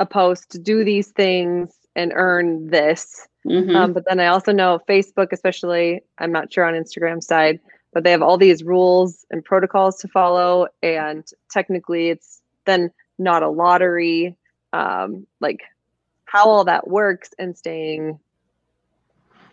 a 0.00 0.06
post 0.06 0.62
do 0.62 0.84
these 0.84 1.12
things 1.12 1.72
and 1.96 2.12
earn 2.14 2.68
this. 2.68 3.26
Mm-hmm. 3.46 3.76
um, 3.76 3.92
but 3.92 4.04
then 4.08 4.20
i 4.20 4.28
also 4.28 4.52
know 4.52 4.80
facebook 4.88 5.26
especially 5.30 6.00
i'm 6.16 6.32
not 6.32 6.50
sure 6.50 6.64
on 6.64 6.72
instagram 6.72 7.22
side 7.22 7.60
but 7.92 8.02
they 8.02 8.10
have 8.10 8.22
all 8.22 8.38
these 8.38 8.62
rules 8.62 9.26
and 9.30 9.44
protocols 9.44 9.98
to 9.98 10.08
follow 10.08 10.66
and 10.82 11.26
technically 11.50 12.08
it's 12.08 12.40
then 12.64 12.90
not 13.18 13.42
a 13.42 13.48
lottery 13.48 14.36
um, 14.72 15.26
like 15.40 15.60
how 16.24 16.48
all 16.48 16.64
that 16.64 16.88
works 16.88 17.30
and 17.38 17.56
staying 17.56 18.18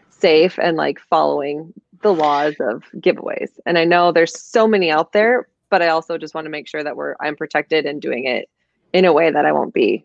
safe 0.10 0.58
and 0.60 0.78
like 0.78 1.00
following 1.00 1.74
the 2.02 2.14
laws 2.14 2.56
of 2.60 2.84
giveaways. 2.96 3.50
And 3.66 3.78
i 3.78 3.86
know 3.86 4.12
there's 4.12 4.40
so 4.40 4.68
many 4.68 4.90
out 4.90 5.14
there 5.14 5.48
but 5.70 5.82
i 5.82 5.90
also 5.90 6.18
just 6.18 6.34
want 6.34 6.46
to 6.46 6.50
make 6.50 6.68
sure 6.68 6.84
that 6.84 6.96
we're 6.96 7.16
i'm 7.20 7.36
protected 7.36 7.86
and 7.86 8.02
doing 8.02 8.26
it 8.26 8.50
in 8.94 9.06
a 9.06 9.14
way 9.14 9.32
that 9.32 9.46
i 9.46 9.52
won't 9.52 9.74
be 9.74 10.04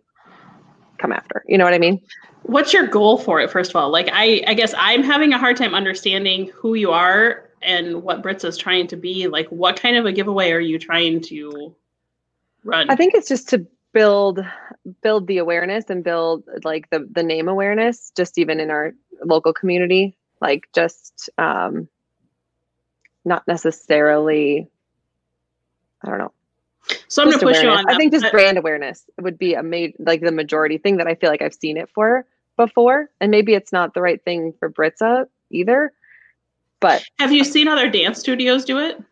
come 0.98 1.12
after. 1.12 1.44
You 1.46 1.58
know 1.58 1.64
what 1.64 1.74
i 1.74 1.78
mean? 1.78 2.00
What's 2.42 2.72
your 2.72 2.86
goal 2.86 3.18
for 3.18 3.40
it 3.40 3.50
first 3.50 3.70
of 3.70 3.76
all? 3.76 3.90
Like 3.90 4.08
i 4.12 4.42
i 4.46 4.54
guess 4.54 4.74
i'm 4.76 5.02
having 5.02 5.32
a 5.32 5.38
hard 5.38 5.56
time 5.56 5.74
understanding 5.74 6.50
who 6.54 6.74
you 6.74 6.90
are 6.90 7.50
and 7.62 8.02
what 8.02 8.22
Britza 8.22 8.46
is 8.46 8.56
trying 8.56 8.86
to 8.88 8.96
be. 8.96 9.28
Like 9.28 9.48
what 9.48 9.80
kind 9.80 9.96
of 9.96 10.06
a 10.06 10.12
giveaway 10.12 10.52
are 10.52 10.60
you 10.60 10.78
trying 10.78 11.20
to 11.22 11.74
run? 12.66 12.90
I 12.90 12.96
think 12.96 13.14
it's 13.14 13.28
just 13.28 13.48
to 13.50 13.66
build 13.96 14.40
build 15.02 15.26
the 15.26 15.38
awareness 15.38 15.86
and 15.88 16.04
build 16.04 16.44
like 16.64 16.90
the 16.90 17.08
the 17.10 17.22
name 17.22 17.48
awareness 17.48 18.12
just 18.14 18.36
even 18.36 18.60
in 18.60 18.70
our 18.70 18.92
local 19.24 19.54
community 19.54 20.18
like 20.42 20.68
just 20.74 21.30
um 21.38 21.88
not 23.24 23.42
necessarily 23.48 24.68
i 26.04 26.10
don't 26.10 26.18
know 26.18 26.32
so 27.08 27.22
i'm 27.22 27.30
going 27.30 27.40
to 27.40 27.46
push 27.46 27.62
you 27.62 27.70
on 27.70 27.88
i 27.88 27.96
think 27.96 28.12
just 28.12 28.30
brand 28.30 28.58
awareness 28.58 29.06
would 29.18 29.38
be 29.38 29.54
a 29.54 29.62
made 29.62 29.94
like 29.98 30.20
the 30.20 30.30
majority 30.30 30.76
thing 30.76 30.98
that 30.98 31.06
i 31.06 31.14
feel 31.14 31.30
like 31.30 31.40
i've 31.40 31.54
seen 31.54 31.78
it 31.78 31.88
for 31.94 32.26
before 32.58 33.08
and 33.18 33.30
maybe 33.30 33.54
it's 33.54 33.72
not 33.72 33.94
the 33.94 34.02
right 34.02 34.22
thing 34.24 34.52
for 34.58 34.70
britza 34.70 35.24
either 35.50 35.90
but 36.80 37.02
have 37.18 37.32
you 37.32 37.44
seen 37.44 37.66
other 37.66 37.88
dance 37.88 38.18
studios 38.18 38.66
do 38.66 38.78
it 38.78 39.02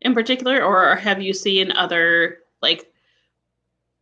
in 0.00 0.12
particular 0.12 0.60
or 0.60 0.96
have 0.96 1.22
you 1.22 1.32
seen 1.32 1.70
other 1.70 2.41
like 2.62 2.92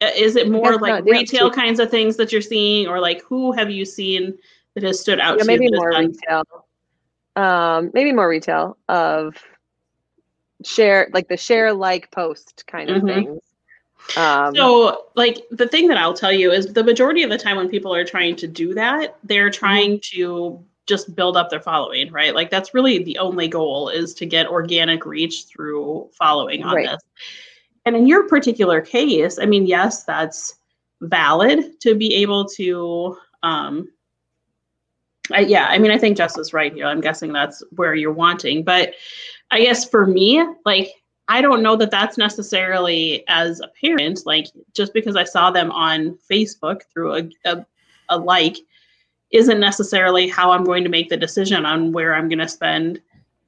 uh, 0.00 0.10
is 0.16 0.36
it 0.36 0.50
more 0.50 0.78
like 0.78 1.04
retail 1.04 1.50
kinds 1.50 1.80
of 1.80 1.90
things 1.90 2.16
that 2.16 2.32
you're 2.32 2.40
seeing? 2.40 2.86
Or 2.86 3.00
like 3.00 3.22
who 3.22 3.52
have 3.52 3.70
you 3.70 3.84
seen 3.84 4.38
that 4.74 4.82
has 4.84 5.00
stood 5.00 5.20
out 5.20 5.38
yeah, 5.38 5.44
maybe 5.44 5.70
more 5.70 5.90
retail. 5.90 6.44
Um 7.36 7.90
maybe 7.92 8.12
more 8.12 8.28
retail 8.28 8.76
of 8.88 9.36
share 10.64 11.08
like 11.12 11.28
the 11.28 11.36
share 11.36 11.72
like 11.72 12.10
post 12.10 12.64
kind 12.66 12.90
of 12.90 13.02
mm-hmm. 13.02 13.06
things. 13.06 13.40
Um, 14.16 14.54
so 14.54 15.06
like 15.14 15.38
the 15.50 15.68
thing 15.68 15.86
that 15.88 15.98
i'll 15.98 16.14
tell 16.14 16.32
you 16.32 16.50
is 16.50 16.72
the 16.72 16.82
majority 16.82 17.22
of 17.22 17.30
the 17.30 17.38
time 17.38 17.56
when 17.56 17.68
people 17.68 17.94
are 17.94 18.04
trying 18.04 18.34
to 18.36 18.48
do 18.48 18.74
that 18.74 19.18
they're 19.22 19.50
trying 19.50 19.98
mm-hmm. 19.98 20.16
to 20.16 20.64
just 20.86 21.14
build 21.14 21.36
up 21.36 21.50
their 21.50 21.60
following 21.60 22.10
right? 22.10 22.34
Like 22.34 22.50
that's 22.50 22.74
really 22.74 23.02
the 23.04 23.18
only 23.18 23.46
goal 23.46 23.88
is 23.88 24.12
to 24.14 24.26
get 24.26 24.48
organic 24.48 25.06
reach 25.06 25.44
through 25.44 26.08
following 26.12 26.64
on 26.64 26.74
right. 26.74 26.88
this 26.88 27.00
and 27.84 27.96
in 27.96 28.06
your 28.06 28.28
particular 28.28 28.80
case, 28.80 29.38
I 29.38 29.46
mean, 29.46 29.66
yes, 29.66 30.04
that's 30.04 30.54
valid 31.02 31.80
to 31.80 31.94
be 31.94 32.14
able 32.16 32.44
to. 32.46 33.16
Um, 33.42 33.88
I, 35.32 35.40
yeah, 35.40 35.66
I 35.68 35.78
mean, 35.78 35.90
I 35.90 35.98
think 35.98 36.16
Jess 36.16 36.36
is 36.36 36.52
right 36.52 36.72
here. 36.72 36.86
I'm 36.86 37.00
guessing 37.00 37.32
that's 37.32 37.62
where 37.76 37.94
you're 37.94 38.12
wanting, 38.12 38.64
but 38.64 38.94
I 39.50 39.60
guess 39.62 39.88
for 39.88 40.06
me, 40.06 40.44
like, 40.64 40.92
I 41.28 41.40
don't 41.40 41.62
know 41.62 41.76
that 41.76 41.92
that's 41.92 42.18
necessarily 42.18 43.24
as 43.28 43.60
a 43.60 43.68
parent. 43.80 44.22
Like, 44.26 44.46
just 44.74 44.92
because 44.92 45.14
I 45.14 45.22
saw 45.22 45.52
them 45.52 45.70
on 45.70 46.18
Facebook 46.28 46.82
through 46.92 47.14
a, 47.14 47.30
a, 47.44 47.66
a 48.08 48.18
like, 48.18 48.56
isn't 49.30 49.60
necessarily 49.60 50.26
how 50.26 50.50
I'm 50.50 50.64
going 50.64 50.82
to 50.82 50.90
make 50.90 51.08
the 51.08 51.16
decision 51.16 51.64
on 51.64 51.92
where 51.92 52.14
I'm 52.14 52.28
going 52.28 52.40
to 52.40 52.48
spend 52.48 53.00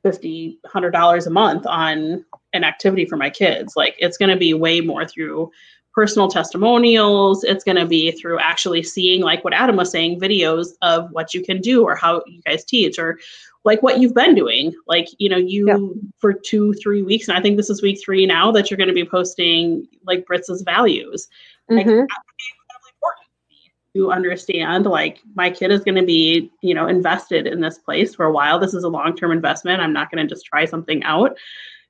fifty, 0.05 0.59
hundred 0.65 0.93
dollars 0.93 1.27
a 1.27 1.31
month 1.31 1.67
on 1.67 2.25
an 2.53 2.65
activity 2.65 3.05
for 3.05 3.17
my 3.17 3.31
kids. 3.31 3.75
Like 3.77 3.97
it's 3.99 4.17
going 4.17 4.31
to 4.31 4.37
be 4.37 4.55
way 4.55 4.81
more 4.81 5.07
through 5.07 5.51
personal 5.95 6.29
testimonials. 6.29 7.45
It's 7.45 7.65
going 7.65 7.77
to 7.77 7.87
be 7.87 8.13
through 8.13 8.39
actually 8.39 8.83
seeing, 8.83 9.21
like 9.21 9.45
what 9.45 9.53
Adam 9.53 9.77
was 9.77 9.91
saying, 9.91 10.21
videos 10.21 10.69
of 10.83 11.11
what 11.13 11.35
you 11.35 11.43
can 11.45 11.61
do 11.61 11.85
or 11.85 11.95
how 11.95 12.23
you 12.27 12.41
guys 12.43 12.65
teach 12.65 12.99
or 12.99 13.19
like 13.65 13.83
what 13.83 14.01
you've 14.01 14.15
been 14.15 14.35
doing. 14.35 14.73
Like, 14.87 15.09
you 15.19 15.29
know, 15.29 15.37
you 15.37 15.69
yeah. 15.69 15.79
for 16.19 16.33
two, 16.33 16.73
three 16.75 17.03
weeks, 17.03 17.29
and 17.29 17.37
I 17.37 17.41
think 17.41 17.57
this 17.57 17.71
is 17.71 17.83
week 17.83 18.01
three 18.03 18.27
now 18.27 18.51
that 18.53 18.71
you're 18.71 18.79
going 18.79 18.89
to 18.89 18.95
be 18.95 19.05
posting 19.05 19.87
like 20.05 20.25
Britza's 20.25 20.63
values. 20.63 21.29
Mm-hmm. 21.71 21.77
Like, 21.77 21.87
important 21.87 23.27
to 23.95 24.11
understand 24.11 24.87
like 24.87 25.21
my 25.35 25.51
kid 25.51 25.71
is 25.71 25.85
going 25.85 25.95
to 25.95 26.05
be 26.05 26.51
you 26.63 26.75
know 26.75 26.87
invested 26.87 27.47
in 27.47 27.61
this 27.61 27.79
place 27.79 28.15
for 28.15 28.25
a 28.25 28.33
while 28.33 28.59
this 28.59 28.75
is 28.75 28.85
a 28.85 28.89
long-term 28.89 29.31
investment 29.31 29.83
i'm 29.83 29.93
not 29.93 30.11
going 30.11 30.27
to 30.27 30.35
just 30.35 30.47
try 30.47 30.65
something 30.65 31.03
out 31.05 31.37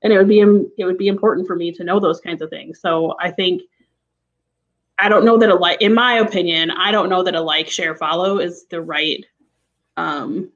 and 0.03 0.13
it 0.13 0.19
would 0.19 0.29
be 0.29 0.41
it 0.41 0.85
would 0.85 0.99
be 0.99 1.09
important 1.09 1.47
for 1.47 1.57
me 1.57 1.73
to 1.73 1.85
know 1.85 2.01
those 2.01 2.21
kinds 2.21 2.43
of 2.43 2.51
things 2.51 2.81
so 2.81 3.17
i 3.21 3.31
think 3.31 3.63
I 5.03 5.09
don't 5.09 5.25
know 5.25 5.37
that 5.39 5.51
a 5.51 5.55
like, 5.57 5.83
in 5.83 5.95
my 5.95 6.15
opinion, 6.15 6.71
I 6.71 6.93
don't 6.93 7.09
know 7.09 7.25
that 7.25 7.35
a 7.35 7.41
like, 7.41 7.69
share, 7.69 7.97
follow 7.97 8.39
is 8.39 8.67
the 8.67 8.81
right 8.81 9.25
um, 9.97 10.53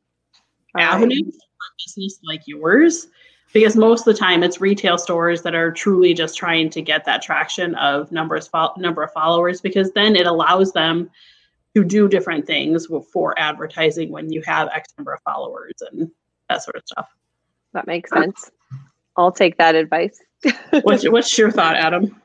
avenue 0.77 1.25
for 1.25 1.31
a 1.31 1.71
business 1.85 2.21
like 2.23 2.43
yours, 2.47 3.09
because 3.53 3.75
most 3.75 4.07
of 4.07 4.15
the 4.15 4.19
time 4.19 4.45
it's 4.45 4.61
retail 4.61 4.99
stores 4.99 5.43
that 5.43 5.57
are 5.57 5.73
truly 5.73 6.15
just 6.15 6.37
trying 6.37 6.71
to 6.71 6.81
get 6.81 7.05
that 7.07 7.23
traction 7.23 7.75
of 7.75 8.13
numbers 8.13 8.49
number 8.77 9.03
of 9.03 9.13
followers, 9.13 9.61
because 9.61 9.91
then 9.93 10.15
it 10.15 10.29
allows 10.29 10.73
them 10.73 11.11
to 11.75 11.83
do 11.83 12.07
different 12.07 12.47
things 12.47 12.87
for 13.13 13.37
advertising 13.39 14.11
when 14.11 14.33
you 14.33 14.43
have 14.43 14.69
X 14.73 14.95
number 14.97 15.13
of 15.13 15.21
followers 15.23 15.75
and 15.91 16.09
that 16.49 16.63
sort 16.63 16.77
of 16.77 16.83
stuff. 16.87 17.09
That 17.73 17.89
makes 17.89 18.11
sense. 18.11 18.53
I'll 19.17 19.33
take 19.33 19.57
that 19.59 19.75
advice. 19.75 20.21
what's, 20.83 21.09
what's 21.09 21.37
your 21.37 21.51
thought, 21.51 21.77
Adam? 21.77 22.21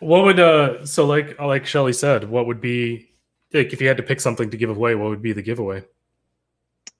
What 0.00 0.24
would 0.24 0.40
uh 0.40 0.86
so 0.86 1.04
like 1.04 1.38
like 1.38 1.66
Shelly 1.66 1.92
said, 1.92 2.30
what 2.30 2.46
would 2.46 2.60
be 2.60 3.10
like 3.52 3.72
if 3.72 3.80
you 3.80 3.88
had 3.88 3.98
to 3.98 4.02
pick 4.02 4.20
something 4.20 4.50
to 4.50 4.56
give 4.56 4.70
away, 4.70 4.94
what 4.94 5.10
would 5.10 5.22
be 5.22 5.32
the 5.32 5.42
giveaway? 5.42 5.84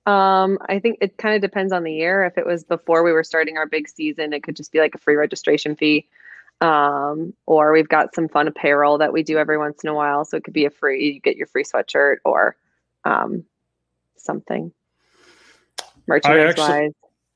Um, 0.05 0.57
I 0.67 0.79
think 0.79 0.97
it 1.01 1.17
kind 1.17 1.35
of 1.35 1.41
depends 1.41 1.71
on 1.73 1.83
the 1.83 1.93
year. 1.93 2.23
If 2.25 2.37
it 2.37 2.45
was 2.45 2.63
before 2.63 3.03
we 3.03 3.11
were 3.11 3.23
starting 3.23 3.57
our 3.57 3.65
big 3.67 3.87
season, 3.87 4.33
it 4.33 4.43
could 4.43 4.55
just 4.55 4.71
be 4.71 4.79
like 4.79 4.95
a 4.95 4.97
free 4.97 5.15
registration 5.15 5.75
fee. 5.75 6.07
Um, 6.59 7.33
or 7.47 7.71
we've 7.71 7.89
got 7.89 8.13
some 8.13 8.27
fun 8.27 8.47
apparel 8.47 8.99
that 8.99 9.13
we 9.13 9.23
do 9.23 9.37
every 9.37 9.57
once 9.57 9.83
in 9.83 9.89
a 9.89 9.95
while. 9.95 10.25
So 10.25 10.37
it 10.37 10.43
could 10.43 10.53
be 10.53 10.65
a 10.65 10.69
free, 10.69 11.13
you 11.13 11.19
get 11.19 11.35
your 11.37 11.47
free 11.47 11.63
sweatshirt 11.63 12.17
or 12.23 12.55
um 13.03 13.43
something 14.17 14.71
merchandise 16.05 16.55
wise. 16.57 16.91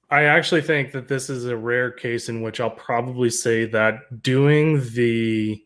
I 0.10 0.24
actually 0.24 0.62
think 0.62 0.92
that 0.92 1.08
this 1.08 1.30
is 1.30 1.46
a 1.46 1.58
rare 1.58 1.92
case 1.92 2.30
in 2.30 2.42
which 2.42 2.60
I'll 2.60 2.70
probably 2.70 3.30
say 3.30 3.66
that 3.66 4.22
doing 4.22 4.82
the 4.94 5.64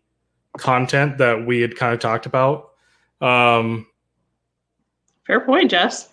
content 0.58 1.18
that 1.18 1.46
we 1.46 1.62
had 1.62 1.76
kind 1.76 1.94
of 1.94 2.00
talked 2.00 2.26
about. 2.26 2.72
Um, 3.22 3.86
Fair 5.28 5.42
point, 5.42 5.70
Jess. 5.70 6.10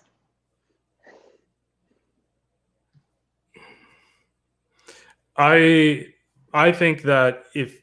I 5.37 6.07
I 6.53 6.71
think 6.71 7.03
that 7.03 7.45
if 7.55 7.81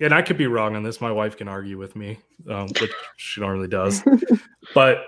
and 0.00 0.12
I 0.12 0.22
could 0.22 0.36
be 0.36 0.46
wrong 0.46 0.76
on 0.76 0.82
this, 0.82 1.00
my 1.00 1.12
wife 1.12 1.36
can 1.36 1.48
argue 1.48 1.78
with 1.78 1.96
me, 1.96 2.18
um, 2.48 2.68
which 2.80 2.90
she 3.16 3.40
normally 3.40 3.68
does, 3.68 4.02
but 4.74 5.04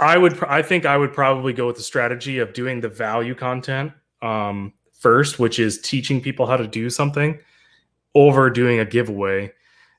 I 0.00 0.16
would. 0.16 0.42
I 0.44 0.62
think 0.62 0.86
I 0.86 0.96
would 0.96 1.12
probably 1.12 1.52
go 1.52 1.66
with 1.66 1.76
the 1.76 1.82
strategy 1.82 2.38
of 2.38 2.54
doing 2.54 2.80
the 2.80 2.88
value 2.88 3.34
content 3.34 3.92
um, 4.22 4.72
first, 4.98 5.38
which 5.38 5.58
is 5.58 5.80
teaching 5.80 6.20
people 6.22 6.46
how 6.46 6.56
to 6.56 6.66
do 6.66 6.88
something, 6.88 7.38
over 8.14 8.48
doing 8.48 8.80
a 8.80 8.84
giveaway, 8.84 9.52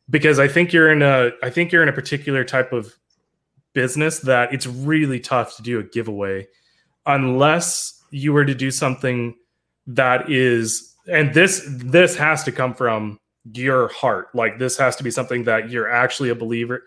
because 0.09 0.39
I 0.39 0.47
think 0.47 0.73
you're 0.73 0.91
in 0.91 1.03
a. 1.03 1.31
I 1.43 1.51
think 1.51 1.71
you're 1.71 1.83
in 1.83 1.89
a 1.89 1.93
particular 1.93 2.43
type 2.43 2.73
of 2.73 2.95
business 3.73 4.19
that 4.19 4.53
it's 4.53 4.65
really 4.65 5.19
tough 5.19 5.55
to 5.57 5.61
do 5.61 5.79
a 5.79 5.83
giveaway, 5.83 6.47
unless 7.05 8.03
you 8.09 8.33
were 8.33 8.45
to 8.45 8.55
do 8.55 8.71
something 8.71 9.35
that 9.85 10.31
is. 10.31 10.95
And 11.07 11.33
this 11.33 11.63
this 11.67 12.15
has 12.17 12.43
to 12.43 12.51
come 12.51 12.73
from 12.73 13.19
your 13.53 13.87
heart. 13.89 14.29
Like 14.33 14.57
this 14.57 14.77
has 14.77 14.95
to 14.95 15.03
be 15.03 15.11
something 15.11 15.43
that 15.43 15.69
you're 15.69 15.89
actually 15.89 16.29
a 16.29 16.35
believer 16.35 16.83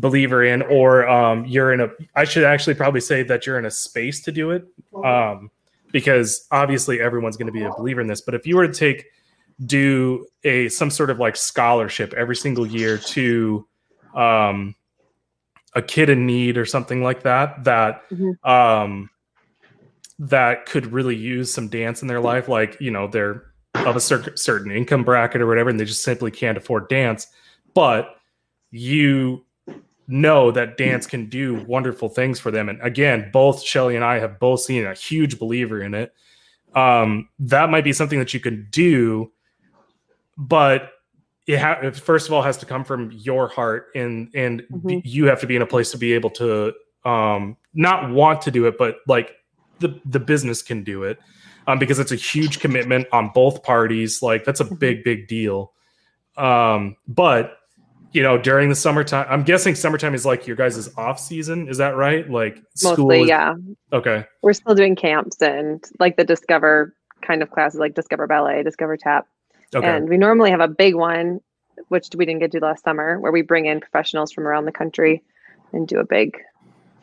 believer 0.00 0.42
in, 0.42 0.62
or 0.62 1.08
um, 1.08 1.44
you're 1.44 1.72
in 1.72 1.80
a. 1.80 1.88
I 2.14 2.24
should 2.24 2.44
actually 2.44 2.74
probably 2.74 3.00
say 3.00 3.22
that 3.24 3.46
you're 3.46 3.58
in 3.58 3.66
a 3.66 3.70
space 3.70 4.20
to 4.22 4.32
do 4.32 4.50
it, 4.50 4.66
um, 5.04 5.50
because 5.92 6.46
obviously 6.50 7.00
everyone's 7.00 7.36
going 7.36 7.46
to 7.46 7.52
be 7.52 7.62
a 7.62 7.70
believer 7.70 8.00
in 8.00 8.06
this. 8.06 8.20
But 8.20 8.34
if 8.34 8.46
you 8.46 8.56
were 8.56 8.66
to 8.66 8.72
take 8.72 9.06
do 9.66 10.26
a 10.42 10.68
some 10.68 10.90
sort 10.90 11.10
of 11.10 11.18
like 11.18 11.36
scholarship 11.36 12.14
every 12.14 12.36
single 12.36 12.66
year 12.66 12.96
to 12.96 13.66
um, 14.14 14.74
a 15.74 15.82
kid 15.82 16.08
in 16.08 16.26
need 16.26 16.56
or 16.56 16.64
something 16.64 17.02
like 17.02 17.22
that, 17.22 17.64
that 17.64 18.08
mm-hmm. 18.10 18.50
um, 18.50 19.10
that 20.18 20.66
could 20.66 20.86
really 20.92 21.16
use 21.16 21.52
some 21.52 21.68
dance 21.68 22.02
in 22.02 22.08
their 22.08 22.20
life, 22.20 22.48
like 22.48 22.80
you 22.80 22.90
know 22.90 23.06
they're 23.06 23.44
of 23.74 23.96
a 23.96 24.00
cer- 24.00 24.36
certain 24.36 24.72
income 24.72 25.04
bracket 25.04 25.40
or 25.40 25.46
whatever, 25.46 25.70
and 25.70 25.78
they 25.78 25.84
just 25.84 26.02
simply 26.02 26.30
can't 26.30 26.58
afford 26.58 26.88
dance, 26.88 27.26
but 27.74 28.16
you 28.70 29.44
know 30.10 30.50
that 30.50 30.76
dance 30.76 31.06
can 31.06 31.28
do 31.28 31.64
wonderful 31.66 32.08
things 32.08 32.40
for 32.40 32.50
them. 32.50 32.68
And 32.68 32.80
again, 32.82 33.30
both 33.32 33.62
Shelly 33.62 33.96
and 33.96 34.04
I 34.04 34.18
have 34.18 34.38
both 34.38 34.60
seen 34.60 34.84
a 34.84 34.94
huge 34.94 35.38
believer 35.38 35.80
in 35.82 35.94
it. 35.94 36.12
Um, 36.74 37.28
that 37.38 37.70
might 37.70 37.84
be 37.84 37.92
something 37.92 38.18
that 38.18 38.34
you 38.34 38.40
can 38.40 38.68
do, 38.70 39.32
but 40.36 40.92
it 41.46 41.58
ha- 41.58 41.90
first 41.92 42.28
of 42.28 42.32
all 42.32 42.42
has 42.42 42.56
to 42.58 42.66
come 42.66 42.84
from 42.84 43.10
your 43.12 43.48
heart, 43.48 43.88
and 43.94 44.30
and 44.34 44.62
mm-hmm. 44.70 44.98
you 45.02 45.26
have 45.26 45.40
to 45.40 45.46
be 45.46 45.56
in 45.56 45.62
a 45.62 45.66
place 45.66 45.90
to 45.90 45.98
be 45.98 46.12
able 46.12 46.30
to 46.30 46.72
um, 47.04 47.56
not 47.74 48.10
want 48.10 48.42
to 48.42 48.50
do 48.50 48.66
it, 48.66 48.78
but 48.78 48.98
like 49.08 49.34
the 49.80 50.00
the 50.04 50.20
business 50.20 50.62
can 50.62 50.84
do 50.84 51.02
it 51.02 51.18
um, 51.66 51.78
because 51.78 51.98
it's 51.98 52.12
a 52.12 52.16
huge 52.16 52.60
commitment 52.60 53.06
on 53.12 53.30
both 53.34 53.62
parties. 53.62 54.22
Like 54.22 54.44
that's 54.44 54.60
a 54.60 54.64
mm-hmm. 54.64 54.76
big 54.76 55.04
big 55.04 55.26
deal. 55.26 55.72
Um, 56.36 56.96
but 57.08 57.58
you 58.12 58.22
know, 58.22 58.36
during 58.36 58.68
the 58.68 58.74
summertime, 58.74 59.26
I'm 59.28 59.44
guessing 59.44 59.74
summertime 59.74 60.14
is 60.14 60.26
like 60.26 60.46
your 60.46 60.56
guys' 60.56 60.92
off 60.96 61.20
season. 61.20 61.68
Is 61.68 61.78
that 61.78 61.96
right? 61.96 62.28
Like 62.28 62.60
mostly, 62.82 63.22
is, 63.22 63.28
yeah. 63.28 63.54
Okay. 63.92 64.24
We're 64.42 64.52
still 64.52 64.74
doing 64.74 64.96
camps 64.96 65.40
and 65.40 65.82
like 66.00 66.16
the 66.16 66.24
Discover 66.24 66.94
kind 67.22 67.42
of 67.42 67.50
classes, 67.50 67.78
like 67.78 67.94
Discover 67.94 68.26
Ballet, 68.26 68.62
Discover 68.62 68.96
Tap. 68.96 69.26
Okay. 69.74 69.86
And 69.86 70.08
we 70.08 70.16
normally 70.16 70.50
have 70.50 70.60
a 70.60 70.68
big 70.68 70.96
one, 70.96 71.40
which 71.88 72.08
we 72.16 72.26
didn't 72.26 72.40
get 72.40 72.50
to 72.52 72.58
last 72.58 72.82
summer, 72.82 73.20
where 73.20 73.30
we 73.30 73.42
bring 73.42 73.66
in 73.66 73.80
professionals 73.80 74.32
from 74.32 74.46
around 74.46 74.64
the 74.64 74.72
country 74.72 75.22
and 75.72 75.86
do 75.86 76.00
a 76.00 76.04
big, 76.04 76.36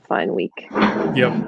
fun 0.10 0.36
week. 0.36 0.68
Yep. 0.72 1.48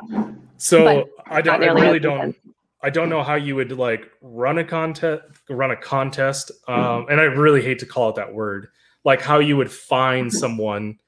So 0.58 1.10
I, 1.26 1.42
don't, 1.42 1.64
I 1.64 1.68
really 1.68 2.00
don't. 2.00 2.36
I 2.82 2.90
don't 2.90 3.10
know 3.10 3.24
how 3.24 3.36
you 3.36 3.58
would 3.58 3.74
like 3.74 4.10
run 4.22 4.58
a 4.58 4.64
contest, 4.64 5.24
run 5.50 5.72
a 5.72 5.76
contest, 5.76 6.52
um, 6.70 6.76
mm-hmm. 6.78 7.12
and 7.12 7.20
I 7.20 7.26
really 7.26 7.62
hate 7.62 7.80
to 7.80 7.86
call 7.86 8.10
it 8.10 8.16
that 8.16 8.34
word 8.34 8.70
like 9.04 9.22
how 9.22 9.40
you 9.40 9.58
would 9.58 9.72
find 9.72 10.32
someone 10.32 11.00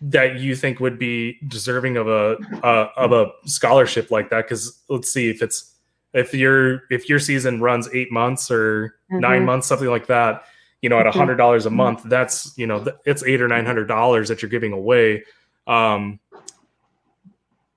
that 0.00 0.40
you 0.40 0.56
think 0.56 0.80
would 0.80 0.98
be 0.98 1.38
deserving 1.48 1.96
of 1.96 2.08
a 2.08 2.36
uh, 2.64 2.88
of 2.96 3.12
a 3.12 3.30
scholarship 3.44 4.10
like 4.10 4.30
that 4.30 4.44
because 4.44 4.82
let's 4.88 5.12
see 5.12 5.28
if 5.28 5.42
it's 5.42 5.74
if 6.14 6.34
your 6.34 6.82
if 6.90 7.08
your 7.08 7.18
season 7.18 7.60
runs 7.60 7.88
eight 7.92 8.10
months 8.10 8.50
or 8.50 8.94
mm-hmm. 9.10 9.20
nine 9.20 9.44
months 9.44 9.66
something 9.66 9.88
like 9.88 10.06
that 10.06 10.44
you 10.80 10.88
know 10.88 10.98
at 10.98 11.06
a 11.06 11.10
hundred 11.10 11.36
dollars 11.36 11.66
a 11.66 11.68
mm-hmm. 11.68 11.76
month 11.76 12.02
that's 12.04 12.56
you 12.56 12.66
know 12.66 12.84
it's 13.04 13.22
eight 13.24 13.42
or 13.42 13.48
nine 13.48 13.66
hundred 13.66 13.86
dollars 13.86 14.28
that 14.28 14.40
you're 14.40 14.50
giving 14.50 14.72
away 14.72 15.22
um 15.66 16.18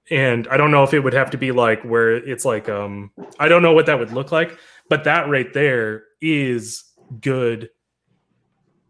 and 0.09 0.47
i 0.47 0.57
don't 0.57 0.71
know 0.71 0.83
if 0.83 0.93
it 0.93 0.99
would 0.99 1.13
have 1.13 1.29
to 1.29 1.37
be 1.37 1.51
like 1.51 1.83
where 1.83 2.15
it's 2.15 2.45
like 2.45 2.69
um 2.69 3.11
i 3.39 3.47
don't 3.47 3.61
know 3.61 3.73
what 3.73 3.85
that 3.85 3.99
would 3.99 4.11
look 4.11 4.31
like 4.31 4.57
but 4.89 5.03
that 5.03 5.27
right 5.29 5.53
there 5.53 6.05
is 6.21 6.83
good 7.21 7.69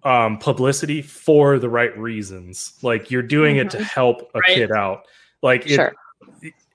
um, 0.06 0.38
publicity 0.38 1.01
for 1.01 1.60
the 1.60 1.70
right 1.70 1.97
reasons. 1.97 2.74
Like 2.82 3.12
you're 3.12 3.22
doing 3.22 3.56
mm-hmm. 3.56 3.68
it 3.68 3.72
to 3.72 3.78
mm-hmm. 3.78 3.86
help 3.86 4.32
a 4.34 4.39
right. 4.39 4.56
kid 4.56 4.72
out. 4.72 5.06
Like 5.41 5.66
it, 5.66 5.76
sure. 5.76 5.93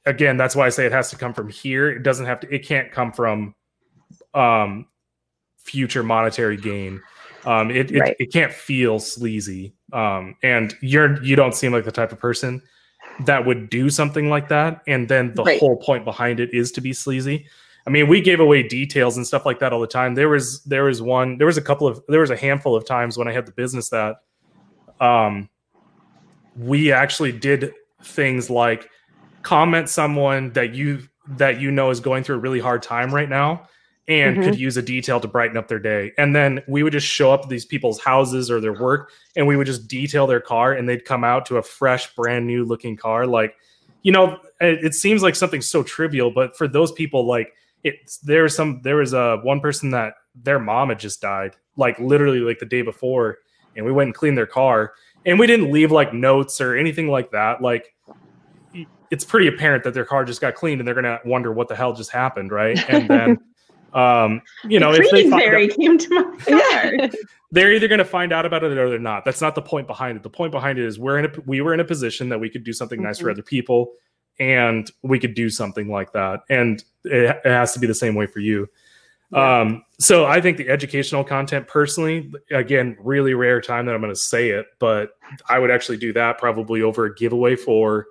again, 0.06 0.36
that's 0.36 0.56
why 0.56 0.66
I 0.66 0.70
say 0.70 0.86
it 0.86 0.92
has 0.92 1.10
to 1.10 1.16
come 1.16 1.34
from 1.34 1.48
here. 1.48 1.90
It 1.90 2.02
doesn't 2.02 2.26
have 2.26 2.40
to. 2.40 2.54
It 2.54 2.66
can't 2.66 2.92
come 2.92 3.12
from 3.12 3.54
um, 4.34 4.86
future 5.58 6.02
monetary 6.02 6.56
gain. 6.56 7.00
Um, 7.44 7.70
it, 7.70 7.90
right. 7.92 8.10
it, 8.10 8.16
it 8.18 8.32
can't 8.32 8.52
feel 8.52 8.98
sleazy. 8.98 9.74
Um, 9.92 10.36
and 10.42 10.74
you're 10.80 11.22
you 11.22 11.36
don't 11.36 11.54
seem 11.54 11.72
like 11.72 11.84
the 11.84 11.92
type 11.92 12.12
of 12.12 12.18
person 12.18 12.62
that 13.20 13.44
would 13.46 13.70
do 13.70 13.90
something 13.90 14.28
like 14.28 14.48
that. 14.48 14.82
And 14.86 15.08
then 15.08 15.34
the 15.34 15.44
right. 15.44 15.58
whole 15.58 15.76
point 15.76 16.04
behind 16.04 16.40
it 16.40 16.52
is 16.52 16.72
to 16.72 16.80
be 16.80 16.92
sleazy. 16.92 17.46
I 17.88 17.90
mean, 17.90 18.06
we 18.06 18.20
gave 18.20 18.38
away 18.38 18.62
details 18.62 19.16
and 19.16 19.26
stuff 19.26 19.46
like 19.46 19.60
that 19.60 19.72
all 19.72 19.80
the 19.80 19.86
time. 19.86 20.14
There 20.14 20.28
was 20.28 20.62
there 20.64 20.84
was 20.84 21.00
one 21.00 21.38
there 21.38 21.46
was 21.46 21.56
a 21.56 21.62
couple 21.62 21.88
of 21.88 22.02
there 22.06 22.20
was 22.20 22.28
a 22.28 22.36
handful 22.36 22.76
of 22.76 22.84
times 22.84 23.16
when 23.16 23.26
I 23.26 23.32
had 23.32 23.46
the 23.46 23.52
business 23.52 23.88
that 23.88 24.16
um 25.00 25.48
we 26.54 26.92
actually 26.92 27.32
did 27.32 27.72
things 28.04 28.50
like 28.50 28.90
comment 29.42 29.88
someone 29.88 30.52
that 30.52 30.74
you 30.74 31.00
that 31.28 31.62
you 31.62 31.70
know 31.70 31.88
is 31.88 32.00
going 32.00 32.24
through 32.24 32.36
a 32.36 32.40
really 32.40 32.60
hard 32.60 32.82
time 32.82 33.14
right 33.14 33.30
now 33.30 33.66
and 34.06 34.36
Mhm. 34.36 34.44
could 34.44 34.58
use 34.58 34.76
a 34.76 34.82
detail 34.82 35.18
to 35.20 35.28
brighten 35.28 35.56
up 35.56 35.68
their 35.68 35.78
day. 35.78 36.12
And 36.18 36.36
then 36.36 36.62
we 36.68 36.82
would 36.82 36.92
just 36.92 37.06
show 37.06 37.32
up 37.32 37.42
to 37.42 37.48
these 37.48 37.64
people's 37.64 38.00
houses 38.00 38.50
or 38.50 38.60
their 38.60 38.78
work 38.78 39.12
and 39.34 39.46
we 39.46 39.56
would 39.56 39.66
just 39.66 39.88
detail 39.88 40.26
their 40.26 40.40
car 40.40 40.74
and 40.74 40.86
they'd 40.86 41.06
come 41.06 41.24
out 41.24 41.46
to 41.46 41.56
a 41.56 41.62
fresh, 41.62 42.14
brand 42.14 42.46
new 42.46 42.64
looking 42.66 42.96
car. 42.98 43.26
Like, 43.26 43.54
you 44.02 44.12
know, 44.12 44.40
it, 44.60 44.84
it 44.84 44.94
seems 44.94 45.22
like 45.22 45.34
something 45.36 45.62
so 45.62 45.82
trivial, 45.82 46.30
but 46.30 46.54
for 46.54 46.68
those 46.68 46.92
people, 46.92 47.26
like, 47.26 47.54
it's 47.84 48.18
there 48.18 48.42
was 48.42 48.54
some 48.54 48.80
there 48.82 48.96
was 48.96 49.12
a 49.12 49.38
one 49.42 49.60
person 49.60 49.90
that 49.90 50.14
their 50.34 50.58
mom 50.58 50.88
had 50.90 50.98
just 50.98 51.20
died, 51.20 51.56
like 51.76 51.98
literally 51.98 52.40
like 52.40 52.58
the 52.58 52.66
day 52.66 52.82
before, 52.82 53.38
and 53.76 53.84
we 53.86 53.92
went 53.92 54.08
and 54.08 54.14
cleaned 54.14 54.36
their 54.38 54.46
car, 54.46 54.92
and 55.26 55.38
we 55.38 55.46
didn't 55.46 55.70
leave 55.72 55.90
like 55.92 56.12
notes 56.12 56.60
or 56.60 56.76
anything 56.76 57.08
like 57.08 57.30
that. 57.32 57.60
Like, 57.62 57.94
it's 59.10 59.24
pretty 59.24 59.46
apparent 59.46 59.84
that 59.84 59.94
their 59.94 60.04
car 60.04 60.24
just 60.24 60.40
got 60.40 60.54
cleaned, 60.54 60.80
and 60.80 60.86
they're 60.88 60.94
gonna 60.94 61.20
wonder 61.24 61.52
what 61.52 61.68
the 61.68 61.76
hell 61.76 61.92
just 61.92 62.10
happened, 62.10 62.50
right? 62.52 62.78
And 62.90 63.08
then, 63.08 63.38
um, 63.94 64.42
you 64.64 64.78
know, 64.80 64.92
the 64.92 64.98
if 65.00 65.04
they 65.04 65.08
cleaning 65.10 65.30
find 65.30 65.42
fairy 65.44 65.70
out- 65.70 65.76
came 65.76 65.98
to 65.98 66.08
my 66.10 66.36
car. 67.08 67.08
they're 67.50 67.72
either 67.72 67.88
going 67.88 67.98
to 67.98 68.04
find 68.04 68.30
out 68.30 68.44
about 68.44 68.62
it 68.62 68.76
or 68.76 68.90
they're 68.90 68.98
not. 68.98 69.24
That's 69.24 69.40
not 69.40 69.54
the 69.54 69.62
point 69.62 69.86
behind 69.86 70.18
it. 70.18 70.22
The 70.22 70.28
point 70.28 70.52
behind 70.52 70.78
it 70.78 70.84
is 70.84 70.98
we're 70.98 71.18
in 71.18 71.24
a 71.24 71.30
we 71.46 71.62
were 71.62 71.72
in 71.72 71.80
a 71.80 71.84
position 71.84 72.28
that 72.28 72.38
we 72.38 72.50
could 72.50 72.62
do 72.62 72.74
something 72.74 73.00
nice 73.02 73.18
for 73.20 73.28
Mhm. 73.28 73.32
other 73.32 73.42
people, 73.42 73.92
and 74.38 74.90
we 75.02 75.18
could 75.18 75.32
do 75.34 75.48
something 75.48 75.88
like 75.88 76.12
that. 76.12 76.40
And 76.50 76.84
it, 77.08 77.40
it 77.44 77.50
has 77.50 77.72
to 77.72 77.78
be 77.78 77.86
the 77.86 77.94
same 77.94 78.14
way 78.14 78.26
for 78.26 78.40
you. 78.40 78.68
Yeah. 79.30 79.60
Um, 79.60 79.84
so 79.98 80.24
I 80.24 80.40
think 80.40 80.56
the 80.56 80.68
educational 80.68 81.24
content, 81.24 81.68
personally, 81.68 82.32
again, 82.50 82.96
really 83.00 83.34
rare 83.34 83.60
time 83.60 83.84
that 83.86 83.94
I'm 83.94 84.00
going 84.00 84.12
to 84.12 84.18
say 84.18 84.50
it, 84.50 84.66
but 84.78 85.18
I 85.48 85.58
would 85.58 85.70
actually 85.70 85.98
do 85.98 86.12
that 86.14 86.38
probably 86.38 86.82
over 86.82 87.04
a 87.06 87.14
giveaway 87.14 87.56
for 87.56 88.06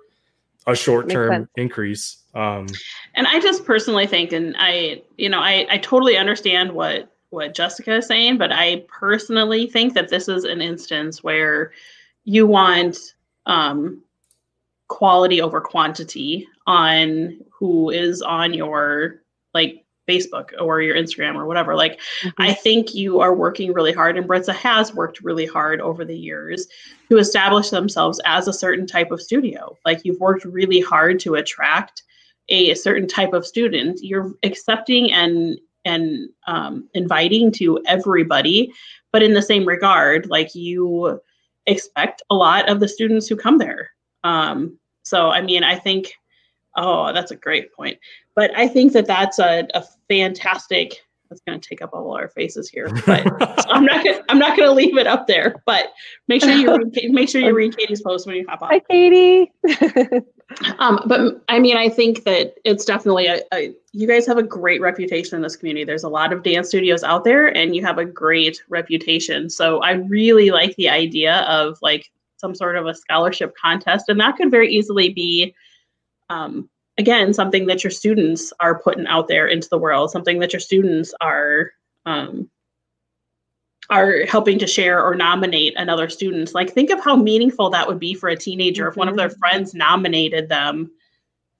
a 0.66 0.76
short 0.76 1.08
term 1.08 1.48
increase. 1.56 2.18
Um, 2.34 2.66
And 3.14 3.26
I 3.26 3.40
just 3.40 3.64
personally 3.64 4.06
think, 4.06 4.32
and 4.32 4.54
I, 4.58 5.02
you 5.16 5.28
know, 5.28 5.40
I, 5.40 5.66
I 5.70 5.78
totally 5.78 6.16
understand 6.16 6.72
what 6.72 7.12
what 7.30 7.54
Jessica 7.54 7.96
is 7.96 8.06
saying, 8.06 8.38
but 8.38 8.52
I 8.52 8.84
personally 8.88 9.66
think 9.66 9.92
that 9.94 10.08
this 10.08 10.28
is 10.28 10.44
an 10.44 10.62
instance 10.62 11.22
where 11.22 11.72
you 12.24 12.46
want 12.46 12.96
um, 13.44 14.02
quality 14.88 15.42
over 15.42 15.60
quantity 15.60 16.48
on 16.68 17.40
who 17.50 17.90
is 17.90 18.22
on 18.22 18.54
your 18.54 19.22
like 19.54 19.84
Facebook 20.08 20.50
or 20.60 20.80
your 20.80 20.96
Instagram 20.96 21.34
or 21.34 21.46
whatever. 21.46 21.74
Like, 21.74 22.00
I 22.38 22.52
think 22.52 22.94
you 22.94 23.20
are 23.20 23.34
working 23.34 23.72
really 23.72 23.92
hard, 23.92 24.16
and 24.16 24.28
Britza 24.28 24.54
has 24.54 24.94
worked 24.94 25.20
really 25.20 25.46
hard 25.46 25.80
over 25.80 26.04
the 26.04 26.16
years 26.16 26.68
to 27.10 27.18
establish 27.18 27.70
themselves 27.70 28.20
as 28.24 28.48
a 28.48 28.52
certain 28.52 28.86
type 28.86 29.10
of 29.10 29.20
studio. 29.20 29.76
Like, 29.84 30.04
you've 30.04 30.20
worked 30.20 30.44
really 30.44 30.80
hard 30.80 31.18
to 31.20 31.34
attract 31.34 32.02
a 32.48 32.74
certain 32.74 33.06
type 33.06 33.32
of 33.32 33.46
student. 33.46 34.00
You're 34.02 34.32
accepting 34.44 35.12
and 35.12 35.58
and 35.84 36.28
um, 36.46 36.88
inviting 36.94 37.52
to 37.52 37.80
everybody, 37.86 38.72
but 39.12 39.22
in 39.22 39.32
the 39.32 39.42
same 39.42 39.66
regard, 39.66 40.26
like 40.28 40.54
you 40.54 41.20
expect 41.66 42.22
a 42.30 42.34
lot 42.34 42.68
of 42.68 42.80
the 42.80 42.88
students 42.88 43.26
who 43.26 43.36
come 43.36 43.58
there. 43.58 43.90
Um, 44.24 44.78
so, 45.02 45.30
I 45.30 45.40
mean, 45.40 45.64
I 45.64 45.76
think, 45.76 46.12
oh, 46.78 47.12
that's 47.12 47.30
a 47.30 47.36
great 47.36 47.72
point. 47.74 47.98
But 48.34 48.56
I 48.56 48.68
think 48.68 48.92
that 48.94 49.06
that's 49.06 49.38
a, 49.38 49.66
a 49.74 49.84
fantastic. 50.08 51.04
That's 51.28 51.42
going 51.42 51.60
to 51.60 51.68
take 51.68 51.82
up 51.82 51.90
all 51.92 52.16
our 52.16 52.28
faces 52.28 52.70
here, 52.70 52.88
but 53.04 53.22
so 53.22 53.68
I'm 53.70 53.84
not 53.84 54.02
gonna, 54.02 54.22
I'm 54.30 54.38
not 54.38 54.56
going 54.56 54.66
to 54.66 54.72
leave 54.72 54.96
it 54.96 55.06
up 55.06 55.26
there. 55.26 55.62
But 55.66 55.92
make 56.26 56.40
sure 56.40 56.52
you 56.52 56.74
read, 56.94 57.10
make 57.10 57.28
sure 57.28 57.42
you 57.42 57.54
read 57.54 57.76
Katie's 57.76 58.00
post 58.00 58.26
when 58.26 58.36
you 58.36 58.46
hop 58.48 58.62
on. 58.62 58.70
Hi, 58.70 58.80
Katie. 58.80 59.52
Um, 60.78 61.00
but 61.06 61.42
I 61.48 61.58
mean, 61.58 61.76
I 61.76 61.88
think 61.88 62.24
that 62.24 62.54
it's 62.64 62.84
definitely 62.84 63.26
a, 63.26 63.42
a. 63.52 63.74
You 63.92 64.06
guys 64.06 64.26
have 64.26 64.38
a 64.38 64.42
great 64.42 64.80
reputation 64.80 65.36
in 65.36 65.42
this 65.42 65.56
community. 65.56 65.84
There's 65.84 66.04
a 66.04 66.08
lot 66.08 66.32
of 66.32 66.42
dance 66.42 66.68
studios 66.68 67.04
out 67.04 67.24
there, 67.24 67.54
and 67.54 67.76
you 67.76 67.84
have 67.84 67.98
a 67.98 68.04
great 68.04 68.62
reputation. 68.68 69.50
So 69.50 69.80
I 69.80 69.92
really 69.92 70.50
like 70.50 70.74
the 70.76 70.88
idea 70.88 71.40
of 71.40 71.78
like 71.82 72.10
some 72.38 72.54
sort 72.54 72.76
of 72.76 72.86
a 72.86 72.94
scholarship 72.94 73.54
contest, 73.60 74.08
and 74.08 74.18
that 74.20 74.36
could 74.36 74.50
very 74.50 74.72
easily 74.72 75.10
be, 75.10 75.54
um, 76.28 76.68
again, 76.98 77.32
something 77.32 77.66
that 77.66 77.84
your 77.84 77.90
students 77.90 78.52
are 78.60 78.80
putting 78.80 79.06
out 79.06 79.28
there 79.28 79.46
into 79.46 79.68
the 79.68 79.78
world, 79.78 80.10
something 80.10 80.38
that 80.40 80.52
your 80.52 80.60
students 80.60 81.14
are. 81.20 81.72
Um, 82.06 82.50
are 83.90 84.26
helping 84.26 84.58
to 84.58 84.66
share 84.66 85.02
or 85.02 85.14
nominate 85.14 85.72
another 85.78 86.10
student. 86.10 86.52
Like, 86.52 86.70
think 86.74 86.90
of 86.90 87.02
how 87.02 87.16
meaningful 87.16 87.70
that 87.70 87.88
would 87.88 87.98
be 87.98 88.12
for 88.12 88.28
a 88.28 88.36
teenager 88.36 88.86
if 88.86 88.96
one 88.96 89.08
of 89.08 89.16
their 89.16 89.30
friends 89.30 89.72
nominated 89.72 90.50
them 90.50 90.90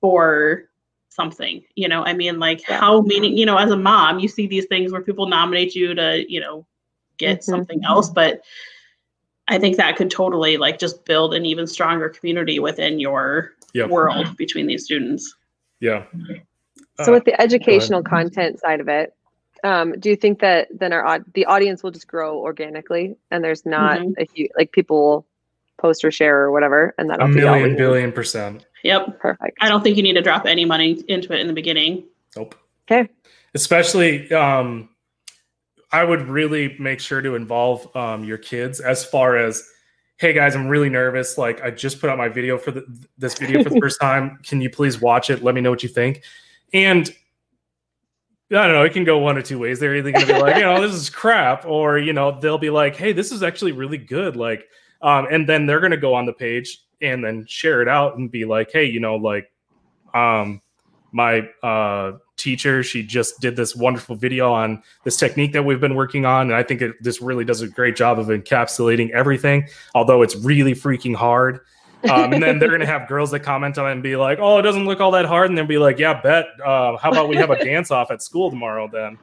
for 0.03 0.65
something. 1.09 1.65
You 1.75 1.89
know, 1.89 2.05
I 2.05 2.13
mean, 2.13 2.39
like, 2.39 2.69
Yeah. 2.69 2.81
how 2.81 3.01
meaning, 3.01 3.35
you 3.35 3.47
know, 3.47 3.57
as 3.57 3.71
a 3.71 3.79
mom, 3.79 4.19
you 4.19 4.29
see 4.29 4.47
these 4.47 4.67
things 4.67 4.93
where 4.93 5.01
people 5.01 5.27
nominate 5.27 5.75
you 5.75 5.95
to, 5.95 6.31
you 6.31 6.41
know, 6.41 6.67
get 7.17 7.39
Mhm. 7.39 7.45
something 7.45 7.83
else. 7.87 8.11
But 8.11 8.43
I 9.49 9.59
think 9.59 9.79
that 9.79 9.97
could 9.97 10.11
totally, 10.11 10.59
like, 10.59 10.79
just 10.79 11.07
build 11.07 11.33
an 11.33 11.47
even 11.47 11.67
stronger 11.67 12.11
community 12.11 12.59
within 12.59 13.01
your 13.01 13.55
Yep. 13.75 13.91
world 13.91 14.37
between 14.37 14.67
these 14.67 14.85
students. 14.85 15.35
yeah. 15.81 16.05
So 17.05 17.13
Uh, 17.13 17.15
with 17.15 17.25
the 17.25 17.41
educational 17.41 18.03
content 18.03 18.59
side 18.59 18.81
of 18.81 18.89
it, 18.89 19.15
um, 19.63 19.93
do 20.01 20.11
you 20.11 20.17
think 20.17 20.41
that 20.41 20.67
then 20.73 20.93
our 20.93 21.25
the 21.35 21.45
audience 21.47 21.83
will 21.83 21.91
just 21.93 22.09
grow 22.09 22.39
organically, 22.39 23.17
and 23.31 23.45
there's 23.45 23.65
not 23.65 24.01
Mhm. 24.01 24.15
a 24.19 24.27
huge 24.33 24.51
like 24.57 24.73
people 24.73 24.97
will 24.99 25.27
post 25.77 26.05
or 26.05 26.11
share 26.11 26.39
or 26.41 26.51
whatever, 26.51 26.93
and 26.99 27.09
that'll 27.09 27.31
a 27.31 27.33
be 27.33 27.43
all 27.45 27.55
million 27.55 27.77
billion 27.77 28.11
percent. 28.13 28.67
Yep. 28.83 29.21
Perfect. 29.21 29.57
I 29.61 29.69
don't 29.69 29.83
think 29.83 29.97
you 29.97 30.03
need 30.03 30.15
to 30.15 30.23
drop 30.23 30.47
any 30.47 30.65
money 30.65 31.03
into 31.09 31.33
it 31.33 31.41
in 31.41 31.47
the 31.47 31.53
beginning. 31.53 32.05
Nope. 32.37 32.55
Okay. 32.91 33.09
Especially, 33.55 34.31
um, 34.33 34.89
I 35.93 36.03
would 36.05 36.23
really 36.29 36.77
make 36.79 37.01
sure 37.01 37.23
to 37.23 37.35
involve 37.35 37.95
um, 37.97 38.25
your 38.25 38.39
kids 38.39 38.81
as 38.81 39.05
far 39.05 39.37
as, 39.37 39.69
hey 40.19 40.33
guys, 40.33 40.57
I'm 40.57 40.67
really 40.67 40.91
nervous. 40.91 41.39
Like 41.39 41.63
I 41.63 41.71
just 41.71 42.01
put 42.01 42.11
out 42.11 42.19
my 42.19 42.29
video 42.29 42.59
for 42.59 42.73
the, 42.73 42.85
this 43.17 43.39
video 43.39 43.63
for 43.63 43.71
the 43.71 43.81
first 43.81 44.01
time. 44.01 44.39
Can 44.43 44.61
you 44.61 44.69
please 44.69 45.01
watch 45.01 45.31
it? 45.31 45.43
Let 45.43 45.55
me 45.55 45.61
know 45.61 45.71
what 45.71 45.83
you 45.83 45.89
think. 45.89 46.23
And 46.75 47.09
I 48.51 48.67
don't 48.67 48.73
know. 48.73 48.83
It 48.83 48.93
can 48.93 49.05
go 49.05 49.19
one 49.19 49.39
or 49.39 49.43
two 49.43 49.59
ways. 49.59 49.79
They're 49.79 49.95
either 49.95 50.11
going 50.11 50.27
to 50.27 50.33
be 50.35 50.41
like, 50.41 50.57
you 50.57 50.63
know, 50.63 50.81
this 50.81 50.95
is 50.95 51.09
crap, 51.09 51.67
or 51.67 51.99
you 51.99 52.13
know, 52.13 52.39
they'll 52.41 52.59
be 52.59 52.71
like, 52.71 52.97
hey, 52.97 53.13
this 53.13 53.31
is 53.31 53.43
actually 53.43 53.73
really 53.73 53.99
good. 53.99 54.37
Like, 54.37 54.67
um, 55.03 55.29
and 55.31 55.49
then 55.49 55.67
they're 55.67 55.81
going 55.81 55.93
to 55.93 55.99
go 55.99 56.15
on 56.15 56.27
the 56.27 56.33
page 56.33 56.83
and 57.01 57.23
then 57.23 57.45
share 57.47 57.83
it 57.83 57.89
out 57.89 58.17
and 58.17 58.31
be 58.31 58.45
like, 58.45 58.71
hey, 58.73 58.87
you 58.87 59.01
know, 59.01 59.17
like, 59.17 59.53
um, 60.15 60.63
my 61.13 61.49
uh, 61.63 62.13
teacher, 62.37 62.83
she 62.83 63.03
just 63.03 63.41
did 63.41 63.57
this 63.57 63.75
wonderful 63.75 64.15
video 64.17 64.53
on 64.53 64.83
this 65.05 65.17
technique 65.17 65.53
that 65.53 65.65
we've 65.65 65.81
been 65.81 65.95
working 65.95 66.25
on, 66.25 66.43
and 66.49 66.55
I 66.55 66.63
think 66.63 66.83
it, 66.83 66.95
this 67.01 67.21
really 67.23 67.45
does 67.45 67.63
a 67.63 67.69
great 67.69 67.97
job 67.97 68.19
of 68.19 68.27
encapsulating 68.27 69.11
everything. 69.11 69.69
Although 69.95 70.23
it's 70.23 70.37
really 70.37 70.75
freaking 70.75 71.15
hard. 71.15 71.61
Um, 72.09 72.33
and 72.33 72.41
then 72.41 72.61
they're 72.61 72.71
gonna 72.71 72.87
have 72.87 73.09
girls 73.09 73.33
that 73.33 73.41
comment 73.41 73.77
on 73.77 73.89
it 73.89 73.93
and 73.93 74.03
be 74.05 74.15
like, 74.15 74.39
"Oh, 74.41 74.59
it 74.59 74.63
doesn't 74.63 74.85
look 74.85 75.01
all 75.01 75.11
that 75.11 75.25
hard," 75.25 75.49
and 75.51 75.59
then 75.59 75.67
be 75.67 75.79
like, 75.79 75.99
"Yeah, 75.99 76.21
bet. 76.21 76.47
Uh, 76.65 76.97
how 76.97 77.11
about 77.11 77.29
we 77.29 77.35
have 77.37 77.51
a 77.51 77.63
dance 77.65 77.91
off 77.91 78.13
at 78.13 78.23
school 78.23 78.51
tomorrow 78.51 78.89
then?" 78.93 79.19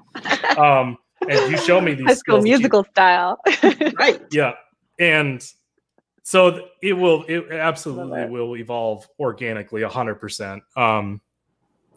Um, 0.57 0.97
and 1.29 1.49
you 1.51 1.57
show 1.57 1.79
me 1.79 1.93
these 1.93 2.05
High 2.05 2.13
school 2.15 2.41
skills 2.41 2.43
that 2.43 2.49
you- 2.49 2.57
musical 2.57 2.83
style. 2.83 3.39
Right. 3.97 4.21
yeah 4.31 4.53
and 4.99 5.45
so 6.23 6.67
it 6.81 6.93
will 6.93 7.23
it 7.27 7.51
absolutely 7.51 8.21
it. 8.21 8.29
will 8.29 8.55
evolve 8.57 9.07
organically 9.19 9.81
100% 9.81 10.59
um 10.77 11.21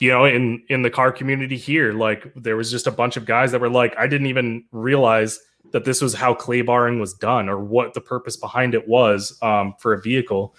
you 0.00 0.10
know 0.10 0.24
in 0.24 0.62
in 0.68 0.82
the 0.82 0.90
car 0.90 1.10
community 1.10 1.56
here 1.56 1.92
like 1.92 2.32
there 2.34 2.56
was 2.56 2.70
just 2.70 2.86
a 2.86 2.90
bunch 2.90 3.16
of 3.16 3.24
guys 3.24 3.52
that 3.52 3.60
were 3.60 3.68
like 3.68 3.94
i 3.98 4.06
didn't 4.06 4.26
even 4.26 4.64
realize 4.70 5.40
that 5.72 5.84
this 5.84 6.00
was 6.00 6.14
how 6.14 6.34
clay 6.34 6.62
barring 6.62 7.00
was 7.00 7.14
done 7.14 7.48
or 7.48 7.58
what 7.58 7.94
the 7.94 8.00
purpose 8.00 8.36
behind 8.36 8.74
it 8.74 8.88
was 8.88 9.38
um 9.42 9.74
for 9.78 9.92
a 9.92 10.00
vehicle. 10.00 10.54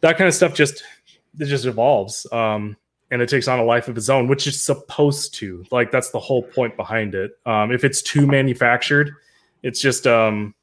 That 0.00 0.16
kind 0.16 0.28
of 0.28 0.34
stuff 0.34 0.54
just 0.54 0.82
it 1.38 1.46
just 1.46 1.64
evolves 1.64 2.26
um 2.32 2.76
and 3.10 3.22
it 3.22 3.28
takes 3.28 3.48
on 3.48 3.58
a 3.58 3.64
life 3.64 3.88
of 3.88 3.96
its 3.96 4.08
own 4.08 4.28
which 4.28 4.46
is 4.46 4.62
supposed 4.62 5.34
to. 5.34 5.64
Like 5.70 5.90
that's 5.90 6.10
the 6.10 6.20
whole 6.20 6.42
point 6.42 6.76
behind 6.76 7.14
it. 7.14 7.32
Um 7.46 7.72
if 7.72 7.84
it's 7.84 8.02
too 8.02 8.26
manufactured 8.26 9.12
it's 9.62 9.80
just 9.80 10.06
um 10.06 10.54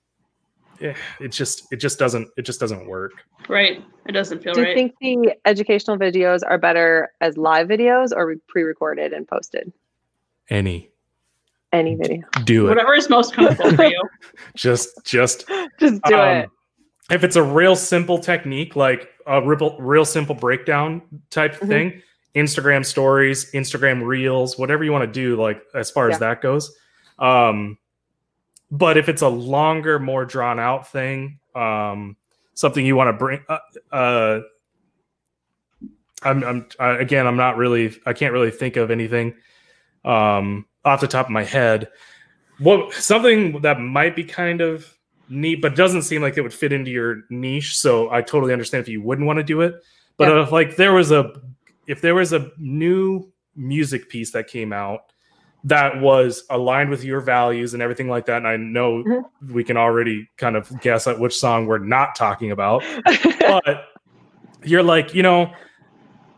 it 0.80 1.30
just 1.32 1.72
it 1.72 1.78
just 1.78 1.98
doesn't 2.00 2.28
it 2.38 2.44
just 2.44 2.60
doesn't 2.60 2.88
work 2.88 3.12
Right. 3.48 3.84
It 4.08 4.12
doesn't 4.14 4.42
feel 4.44 4.54
right. 4.54 4.64
do 4.76 4.82
you 4.82 4.90
think 4.90 4.96
the 5.00 5.36
educational 5.46 5.98
videos 5.98 6.40
are 6.48 6.58
better 6.58 7.12
as 7.22 7.38
live 7.38 7.68
videos 7.68 8.12
or 8.16 8.36
pre-recorded 8.48 9.14
and 9.14 9.28
posted? 9.28 9.72
any 10.50 10.90
Any 11.72 11.96
video, 11.96 12.24
do 12.44 12.66
it 12.68 12.70
Whatever 12.70 12.94
is 12.96 13.10
most 13.10 13.34
comfortable 13.34 13.76
for 13.76 13.86
you. 13.86 14.02
just 14.56 14.90
just 15.06 15.48
just 15.80 16.02
do 16.04 16.16
um, 16.16 16.38
it. 16.38 16.50
if 17.12 17.24
it's 17.24 17.36
a 17.36 17.44
real 17.44 17.76
simple 17.76 18.18
technique 18.18 18.76
like 18.76 19.10
a 19.28 19.42
real, 19.46 19.76
real 19.80 20.06
simple 20.06 20.36
breakdown 20.36 21.02
type 21.32 21.56
Mhm. 21.60 21.68
thing 21.68 22.02
instagram 22.36 22.86
stories 22.86 23.50
instagram 23.54 24.06
reels 24.06 24.58
whatever 24.58 24.84
you 24.84 24.92
want 24.92 25.04
to 25.04 25.12
do 25.12 25.36
like 25.42 25.62
as 25.74 25.90
far 25.90 26.08
Yeah. 26.10 26.14
as 26.16 26.20
that 26.20 26.42
goes 26.42 26.76
um 27.20 27.78
but 28.72 28.98
if 28.98 29.10
it's 29.10 29.22
a 29.22 29.28
longer 29.28 30.00
more 30.00 30.26
drawn 30.26 30.60
out 30.60 30.88
thing 30.88 31.40
um 31.56 32.16
something 32.54 32.86
you 32.86 32.96
want 32.96 33.08
to 33.08 33.14
bring 33.14 33.44
uh, 33.50 33.60
uh 33.92 34.40
i'm 36.24 36.44
i'm 36.44 36.66
again 37.00 37.28
i'm 37.28 37.38
not 37.38 37.58
really 37.58 37.96
i 38.06 38.14
can't 38.14 38.34
really 38.34 38.52
think 38.52 38.76
of 38.76 38.92
anything 38.92 39.34
um, 40.06 40.66
off 40.86 41.02
the 41.02 41.08
top 41.08 41.26
of 41.26 41.32
my 41.32 41.44
head. 41.44 41.90
What 42.60 42.94
something 42.94 43.62
that 43.62 43.82
might 43.82 44.16
be 44.16 44.24
kind 44.24 44.62
of 44.62 44.88
neat, 45.28 45.62
but 45.62 45.76
doesn't 45.76 46.04
seem 46.04 46.22
like 46.22 46.38
it 46.38 46.42
would 46.42 46.54
fit 46.54 46.72
into 46.72 46.92
your 46.92 47.24
niche. 47.30 47.78
So 47.78 48.10
I 48.12 48.22
totally 48.22 48.54
understand 48.54 48.82
if 48.84 48.88
you 48.88 49.02
wouldn't 49.02 49.28
want 49.28 49.38
to 49.38 49.44
do 49.44 49.62
it. 49.62 49.76
But 50.18 50.30
Yeah. 50.30 50.44
if 50.44 50.52
like 50.52 50.78
there 50.78 50.94
was 50.94 51.12
a 51.12 51.34
if 51.88 52.02
there 52.02 52.16
was 52.16 52.32
a 52.32 52.52
new 52.58 53.32
music 53.56 54.10
piece 54.10 54.32
that 54.32 54.48
came 54.48 54.72
out 54.72 55.12
that 55.66 56.00
was 56.00 56.44
aligned 56.50 56.90
with 56.90 57.04
your 57.04 57.20
values 57.20 57.74
and 57.74 57.82
everything 57.84 58.08
like 58.08 58.26
that, 58.28 58.38
and 58.38 58.48
I 58.48 58.56
know 58.58 59.04
Mhm. 59.04 59.24
we 59.52 59.64
can 59.64 59.78
already 59.78 60.30
kind 60.38 60.56
of 60.56 60.70
guess 60.82 61.08
at 61.08 61.20
which 61.20 61.36
song 61.38 61.66
we're 61.66 61.80
not 61.80 62.16
talking 62.16 62.52
about, 62.52 62.84
but 63.40 63.86
you're 64.64 64.84
like, 64.84 65.14
you 65.14 65.24
know, 65.24 65.52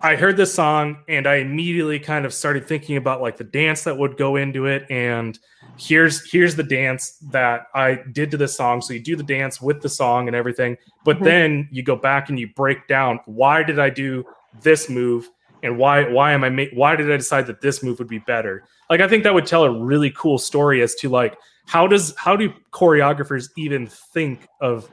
I 0.02 0.16
heard 0.16 0.38
this 0.38 0.54
song 0.54 0.98
and 1.10 1.26
I 1.28 1.36
immediately 1.36 2.00
kind 2.00 2.26
of 2.26 2.34
started 2.34 2.66
thinking 2.68 2.98
about 2.98 3.22
like 3.22 3.38
the 3.38 3.44
dance 3.44 3.84
that 3.84 3.98
would 3.98 4.16
go 4.16 4.36
into 4.36 4.66
it 4.68 4.86
and 4.92 5.38
here's 5.76 6.30
here's 6.32 6.56
the 6.56 6.64
dance 6.64 7.18
that 7.32 7.64
I 7.74 8.00
did 8.12 8.30
to 8.32 8.38
this 8.38 8.56
song 8.56 8.82
so 8.82 8.94
you 8.94 9.00
do 9.00 9.16
the 9.16 9.24
dance 9.24 9.60
with 9.60 9.82
the 9.82 9.90
song 9.90 10.28
and 10.28 10.36
everything 10.36 10.78
but 11.04 11.18
Mhm. 11.18 11.24
then 11.24 11.68
you 11.72 11.82
go 11.84 11.96
back 11.96 12.30
and 12.30 12.40
you 12.40 12.48
break 12.56 12.88
down 12.88 13.20
why 13.26 13.64
did 13.64 13.80
I 13.80 13.90
do 13.90 14.24
this 14.62 14.88
move 14.88 15.30
and 15.64 15.80
why 15.80 16.04
why 16.12 16.32
am 16.32 16.44
I 16.44 16.50
ma- 16.50 16.72
why 16.74 16.96
did 16.96 17.12
I 17.12 17.18
decide 17.18 17.48
that 17.48 17.62
this 17.62 17.82
move 17.82 17.98
would 17.98 18.08
be 18.08 18.20
better 18.20 18.66
like 18.90 19.02
I 19.02 19.08
think 19.08 19.24
that 19.24 19.34
would 19.34 19.46
tell 19.46 19.64
a 19.64 19.84
really 19.84 20.12
cool 20.12 20.38
story 20.38 20.82
as 20.82 20.96
to 20.96 21.10
like 21.10 21.38
how 21.66 21.88
does 21.88 22.16
how 22.18 22.36
do 22.36 22.54
choreographers 22.72 23.50
even 23.58 23.88
think 23.88 24.48
of 24.62 24.90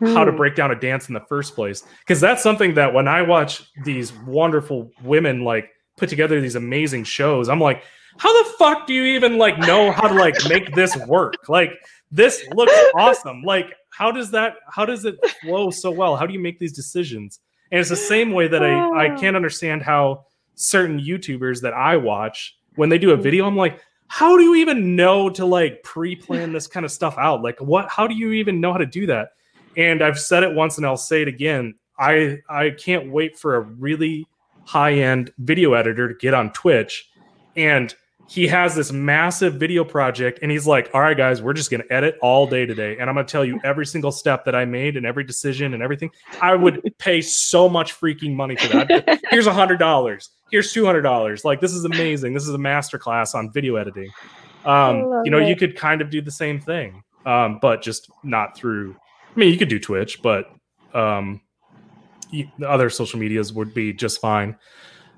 how 0.00 0.24
to 0.24 0.30
Hmm. 0.30 0.36
break 0.36 0.54
down 0.54 0.70
a 0.70 0.78
dance 0.78 1.08
in 1.08 1.14
the 1.14 1.24
first 1.28 1.54
place? 1.54 1.82
Because 2.00 2.20
that's 2.20 2.42
something 2.42 2.74
that 2.74 2.92
when 2.94 3.08
i 3.08 3.22
watch 3.22 3.62
these 3.84 4.12
wonderful 4.26 4.90
women 5.02 5.42
like 5.44 5.70
put 5.96 6.08
together 6.08 6.40
these 6.40 6.54
amazing 6.54 7.02
shows 7.04 7.48
i'm 7.48 7.60
like 7.60 7.82
how 8.18 8.42
the 8.42 8.50
fuck 8.58 8.86
do 8.86 8.94
you 8.94 9.04
even 9.04 9.38
like 9.38 9.58
know 9.58 9.92
how 9.92 10.08
to 10.08 10.14
like 10.14 10.34
make 10.48 10.74
this 10.74 10.96
work? 11.06 11.34
Like 11.48 11.70
this 12.10 12.44
looks 12.54 12.74
awesome. 12.96 13.42
Like 13.42 13.66
how 13.90 14.10
does 14.10 14.30
that 14.32 14.56
how 14.70 14.84
does 14.84 15.04
it 15.04 15.16
flow 15.40 15.70
so 15.70 15.90
well? 15.90 16.16
How 16.16 16.26
do 16.26 16.32
you 16.32 16.40
make 16.40 16.58
these 16.58 16.72
decisions? 16.72 17.38
And 17.70 17.78
it's 17.80 17.90
the 17.90 17.96
same 17.96 18.32
way 18.32 18.48
that 18.48 18.62
i 18.62 19.04
i 19.04 19.16
can't 19.16 19.36
understand 19.36 19.82
how 19.82 20.24
certain 20.56 20.98
youtubers 20.98 21.60
that 21.60 21.74
i 21.74 21.96
watch 21.96 22.57
when 22.78 22.88
they 22.88 22.98
do 22.98 23.10
a 23.10 23.14
mm-hmm. 23.14 23.22
video 23.22 23.46
i'm 23.46 23.56
like 23.56 23.80
how 24.08 24.36
do 24.36 24.42
you 24.42 24.56
even 24.56 24.96
know 24.96 25.30
to 25.30 25.44
like 25.44 25.82
pre-plan 25.82 26.52
this 26.52 26.66
kind 26.66 26.84
of 26.84 26.90
stuff 26.90 27.16
out? 27.18 27.42
Like 27.42 27.60
what 27.60 27.88
how 27.88 28.06
do 28.06 28.14
you 28.14 28.32
even 28.32 28.60
know 28.60 28.72
how 28.72 28.78
to 28.78 28.86
do 28.86 29.06
that? 29.06 29.32
And 29.76 30.02
I've 30.02 30.18
said 30.18 30.42
it 30.42 30.54
once 30.54 30.78
and 30.78 30.86
I'll 30.86 30.96
say 30.96 31.22
it 31.22 31.28
again. 31.28 31.74
I 31.98 32.38
I 32.48 32.70
can't 32.70 33.12
wait 33.12 33.38
for 33.38 33.56
a 33.56 33.60
really 33.60 34.26
high 34.64 34.94
end 34.94 35.32
video 35.38 35.74
editor 35.74 36.08
to 36.08 36.14
get 36.14 36.34
on 36.34 36.52
Twitch, 36.52 37.08
and 37.54 37.94
he 38.28 38.46
has 38.46 38.74
this 38.74 38.92
massive 38.92 39.54
video 39.54 39.84
project, 39.84 40.38
and 40.42 40.50
he's 40.50 40.66
like, 40.66 40.90
"All 40.92 41.00
right, 41.00 41.16
guys, 41.16 41.40
we're 41.42 41.54
just 41.54 41.70
gonna 41.70 41.84
edit 41.90 42.16
all 42.20 42.46
day 42.46 42.66
today, 42.66 42.96
and 43.00 43.08
I'm 43.08 43.16
gonna 43.16 43.26
tell 43.26 43.44
you 43.44 43.58
every 43.64 43.86
single 43.86 44.12
step 44.12 44.44
that 44.44 44.54
I 44.54 44.64
made 44.64 44.96
and 44.96 45.06
every 45.06 45.24
decision 45.24 45.74
and 45.74 45.82
everything." 45.82 46.10
I 46.40 46.54
would 46.54 46.82
pay 46.98 47.20
so 47.22 47.68
much 47.68 47.98
freaking 47.98 48.34
money 48.34 48.56
for 48.56 48.68
that. 48.68 49.20
Here's 49.30 49.46
a 49.46 49.52
hundred 49.52 49.78
dollars. 49.78 50.30
Here's 50.50 50.72
two 50.72 50.84
hundred 50.84 51.02
dollars. 51.02 51.44
Like 51.44 51.60
this 51.60 51.72
is 51.72 51.84
amazing. 51.84 52.34
This 52.34 52.46
is 52.46 52.54
a 52.54 52.58
masterclass 52.58 53.34
on 53.34 53.50
video 53.52 53.76
editing. 53.76 54.10
Um, 54.64 55.22
you 55.24 55.30
know, 55.30 55.38
you 55.38 55.56
could 55.56 55.76
kind 55.76 56.02
of 56.02 56.10
do 56.10 56.20
the 56.20 56.30
same 56.30 56.60
thing, 56.60 57.02
um, 57.24 57.58
but 57.62 57.80
just 57.80 58.10
not 58.22 58.56
through 58.56 58.94
I 59.34 59.38
mean, 59.38 59.52
you 59.52 59.58
could 59.58 59.68
do 59.68 59.78
Twitch, 59.78 60.20
but 60.20 60.50
um, 60.94 61.40
y- 62.32 62.50
the 62.58 62.68
other 62.68 62.90
social 62.90 63.20
medias 63.20 63.52
would 63.52 63.72
be 63.72 63.92
just 63.92 64.20
fine. 64.20 64.56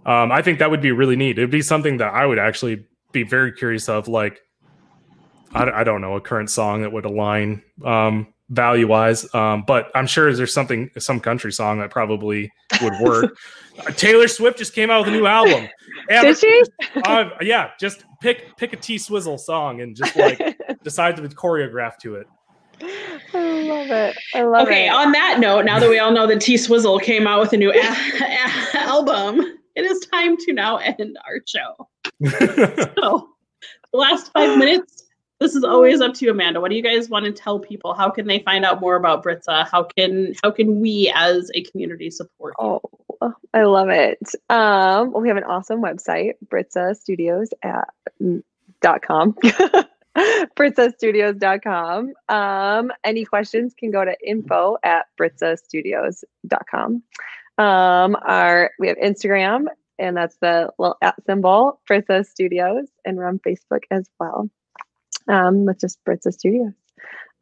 Um, 0.05 0.31
I 0.31 0.43
think 0.43 0.59
that 0.59 0.71
would 0.71 0.83
be 0.83 0.93
really 0.93 1.17
neat. 1.17 1.39
It'd 1.39 1.51
be 1.51 1.63
something 1.63 1.97
that 1.99 2.13
I 2.13 2.27
would 2.27 2.39
actually 2.39 2.87
be 3.13 3.23
very 3.23 3.53
curious 3.53 3.89
of. 3.89 4.09
Like, 4.09 4.41
I, 5.53 5.71
I 5.71 5.85
don't 5.85 6.01
know, 6.01 6.15
a 6.17 6.21
current 6.21 6.51
song 6.51 6.83
that 6.83 6.93
would 6.93 7.05
align 7.05 7.63
um, 7.85 8.33
value 8.51 8.87
wise, 8.87 9.33
um, 9.35 9.65
but 9.67 9.91
I'm 9.95 10.07
sure 10.07 10.33
there's 10.33 10.53
something, 10.55 10.91
some 10.99 11.21
country 11.21 11.53
song 11.53 11.79
that 11.81 11.91
probably 11.91 12.51
would 12.83 12.95
work. 13.01 13.37
Uh, 13.79 13.85
Taylor 13.93 14.29
Swift 14.29 14.59
just 14.59 14.75
came 14.75 14.91
out 14.91 15.07
with 15.07 15.15
a 15.15 15.17
new 15.17 15.25
album. 15.27 15.67
Did 16.11 16.37
she? 16.37 16.63
Uh, 17.07 17.31
yeah, 17.41 17.71
just 17.81 18.05
pick 18.21 18.55
pick 18.59 18.75
a 18.75 18.77
T 18.77 18.99
Swizzle 18.99 19.39
song 19.39 19.81
and 19.81 19.97
just 19.97 20.15
like 20.17 20.39
decide 20.83 21.17
to 21.17 21.23
choreograph 21.23 21.97
to 22.03 22.17
it. 22.17 22.27
I 22.83 23.63
love 23.63 23.91
it. 23.91 24.17
I 24.35 24.43
love 24.43 24.67
Okay, 24.67 24.87
it. 24.87 24.89
Okay, 24.89 24.89
on 24.89 25.13
that 25.13 25.39
note, 25.41 25.65
now 25.65 25.79
that 25.79 25.89
we 25.89 25.99
all 25.99 26.11
know 26.11 26.27
that 26.27 26.43
T 26.43 26.59
Swizzle 26.59 26.99
came 27.01 27.27
out 27.27 27.41
with 27.41 27.55
a 27.55 27.57
new 27.57 27.73
a- 27.73 27.79
a- 27.79 28.79
album, 28.81 29.41
it 29.75 29.83
is 29.83 30.01
time 30.07 30.37
to 30.39 30.53
now 30.53 30.77
end 30.77 31.18
our 31.27 31.41
show. 31.47 31.89
So, 33.01 33.31
the 33.93 33.99
last 33.99 34.31
five 34.33 34.59
minutes, 34.59 35.05
this 35.41 35.55
is 35.55 35.64
always 35.64 36.01
up 36.01 36.14
to 36.14 36.25
you, 36.25 36.31
Amanda. 36.31 36.61
What 36.61 36.71
do 36.71 36.77
you 36.77 36.83
guys 36.83 37.09
want 37.09 37.25
to 37.25 37.33
tell 37.33 37.59
people? 37.59 37.95
How 37.95 38.11
can 38.11 38.27
they 38.27 38.41
find 38.41 38.64
out 38.64 38.81
more 38.81 38.97
about 38.97 39.25
Britza? 39.25 39.68
How 39.68 39.85
can 39.85 40.35
how 40.43 40.51
can 40.51 40.81
we 40.81 41.12
as 41.14 41.51
a 41.55 41.62
community 41.64 42.11
support? 42.11 42.55
you? 42.61 42.81
Oh, 43.23 43.35
I 43.53 43.62
love 43.64 43.89
it. 43.89 44.35
Um, 44.49 45.12
well, 45.12 45.23
we 45.23 45.29
have 45.29 45.37
an 45.37 45.45
awesome 45.45 45.83
website, 45.83 46.35
Britza 46.47 46.97
Studios 46.97 47.51
at 47.62 47.89
mm, 48.23 48.43
dot 48.81 49.03
com. 49.03 49.35
BritzaStudios.com. 50.16 52.12
Um, 52.29 52.93
any 53.05 53.25
questions 53.25 53.75
can 53.75 53.91
go 53.91 54.05
to 54.05 54.14
info 54.25 54.77
at 54.83 55.07
BritzaStudios.com. 55.18 57.03
Um, 57.61 58.17
our 58.23 58.71
we 58.79 58.89
have 58.89 58.97
Instagram, 58.97 59.67
and 59.99 60.17
that's 60.17 60.37
the 60.41 60.73
little 60.79 60.97
at 61.03 61.23
symbol, 61.27 61.79
Britza 61.89 62.25
Studios, 62.25 62.89
and 63.05 63.19
we're 63.19 63.29
on 63.29 63.39
Facebook 63.39 63.83
as 63.91 64.09
well. 64.19 64.49
Um, 65.29 65.67
with 65.67 65.79
just 65.79 66.03
Britza 66.05 66.33
Studios. 66.33 66.73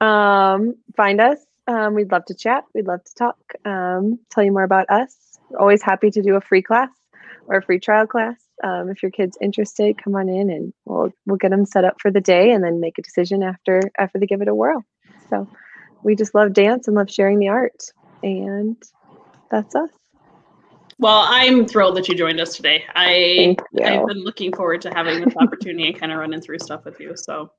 Um, 0.00 0.74
find 0.96 1.20
us. 1.20 1.38
Um, 1.68 1.94
we'd 1.94 2.10
love 2.10 2.24
to 2.26 2.34
chat. 2.34 2.64
We'd 2.74 2.88
love 2.88 3.04
to 3.04 3.14
talk. 3.14 3.36
Um, 3.64 4.18
tell 4.30 4.42
you 4.42 4.50
more 4.50 4.64
about 4.64 4.90
us. 4.90 5.38
We're 5.50 5.60
always 5.60 5.82
happy 5.82 6.10
to 6.10 6.20
do 6.20 6.34
a 6.34 6.40
free 6.40 6.62
class 6.62 6.90
or 7.46 7.58
a 7.58 7.62
free 7.62 7.78
trial 7.78 8.08
class. 8.08 8.42
Um, 8.64 8.90
if 8.90 9.04
your 9.04 9.12
kid's 9.12 9.38
interested, 9.40 10.02
come 10.02 10.16
on 10.16 10.28
in 10.28 10.50
and 10.50 10.72
we'll 10.84 11.12
we'll 11.26 11.36
get 11.36 11.52
them 11.52 11.64
set 11.64 11.84
up 11.84 12.00
for 12.00 12.10
the 12.10 12.20
day 12.20 12.50
and 12.50 12.64
then 12.64 12.80
make 12.80 12.98
a 12.98 13.02
decision 13.02 13.44
after 13.44 13.80
after 13.96 14.18
they 14.18 14.26
give 14.26 14.42
it 14.42 14.48
a 14.48 14.54
whirl. 14.54 14.84
So 15.30 15.48
we 16.02 16.16
just 16.16 16.34
love 16.34 16.54
dance 16.54 16.88
and 16.88 16.96
love 16.96 17.08
sharing 17.08 17.38
the 17.38 17.50
art, 17.50 17.84
and 18.24 18.76
that's 19.48 19.76
us. 19.76 19.90
Well, 21.00 21.24
I'm 21.28 21.66
thrilled 21.66 21.96
that 21.96 22.08
you 22.08 22.14
joined 22.16 22.40
us 22.40 22.56
today. 22.56 22.84
I 22.94 23.56
I've 23.82 24.06
been 24.06 24.24
looking 24.24 24.52
forward 24.52 24.80
to 24.82 24.90
having 24.90 25.24
this 25.24 25.36
opportunity 25.36 25.88
and 25.88 25.98
kind 25.98 26.10
of 26.12 26.18
running 26.18 26.40
through 26.40 26.58
stuff 26.58 26.84
with 26.84 26.98
you. 26.98 27.12
So 27.16 27.52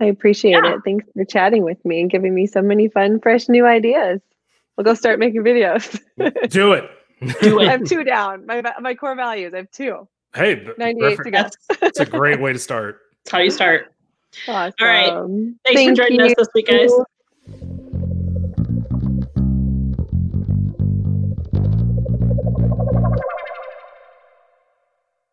I 0.00 0.06
appreciate 0.06 0.52
Yeah. 0.52 0.74
it. 0.74 0.80
Thanks 0.84 1.06
for 1.14 1.24
chatting 1.24 1.62
with 1.64 1.82
me 1.86 2.02
and 2.02 2.10
giving 2.10 2.34
me 2.34 2.46
so 2.46 2.60
many 2.60 2.88
fun, 2.88 3.18
fresh 3.20 3.48
new 3.48 3.64
ideas. 3.66 4.20
We'll 4.76 4.84
go 4.84 4.92
start 4.94 5.18
making 5.18 5.42
videos. 5.42 5.98
Do 6.50 6.72
it. 6.74 6.90
Do 7.40 7.60
it. 7.60 7.62
I 7.62 7.64
it. 7.64 7.68
have 7.70 7.84
two 7.84 8.04
down. 8.04 8.44
My 8.44 8.62
my 8.80 8.94
core 8.94 9.14
values. 9.16 9.54
I 9.54 9.58
have 9.58 9.70
two. 9.70 10.06
hey, 10.34 10.68
98 10.76 11.10
to 11.10 11.16
perfect. 11.16 11.36
go. 11.70 11.76
It's 11.86 12.00
a 12.00 12.04
great 12.04 12.40
way 12.40 12.52
to 12.52 12.58
start. 12.58 13.00
that's 13.24 13.32
how 13.32 13.38
you 13.38 13.50
start. 13.50 13.94
Awesome. 14.46 14.74
right. 14.82 15.54
Thanks 15.64 15.82
for 15.98 16.04
joining 16.06 16.20
us 16.20 16.34
this 16.36 16.48
week, 16.54 16.66
guys. 16.66 16.90
you. 16.90 17.06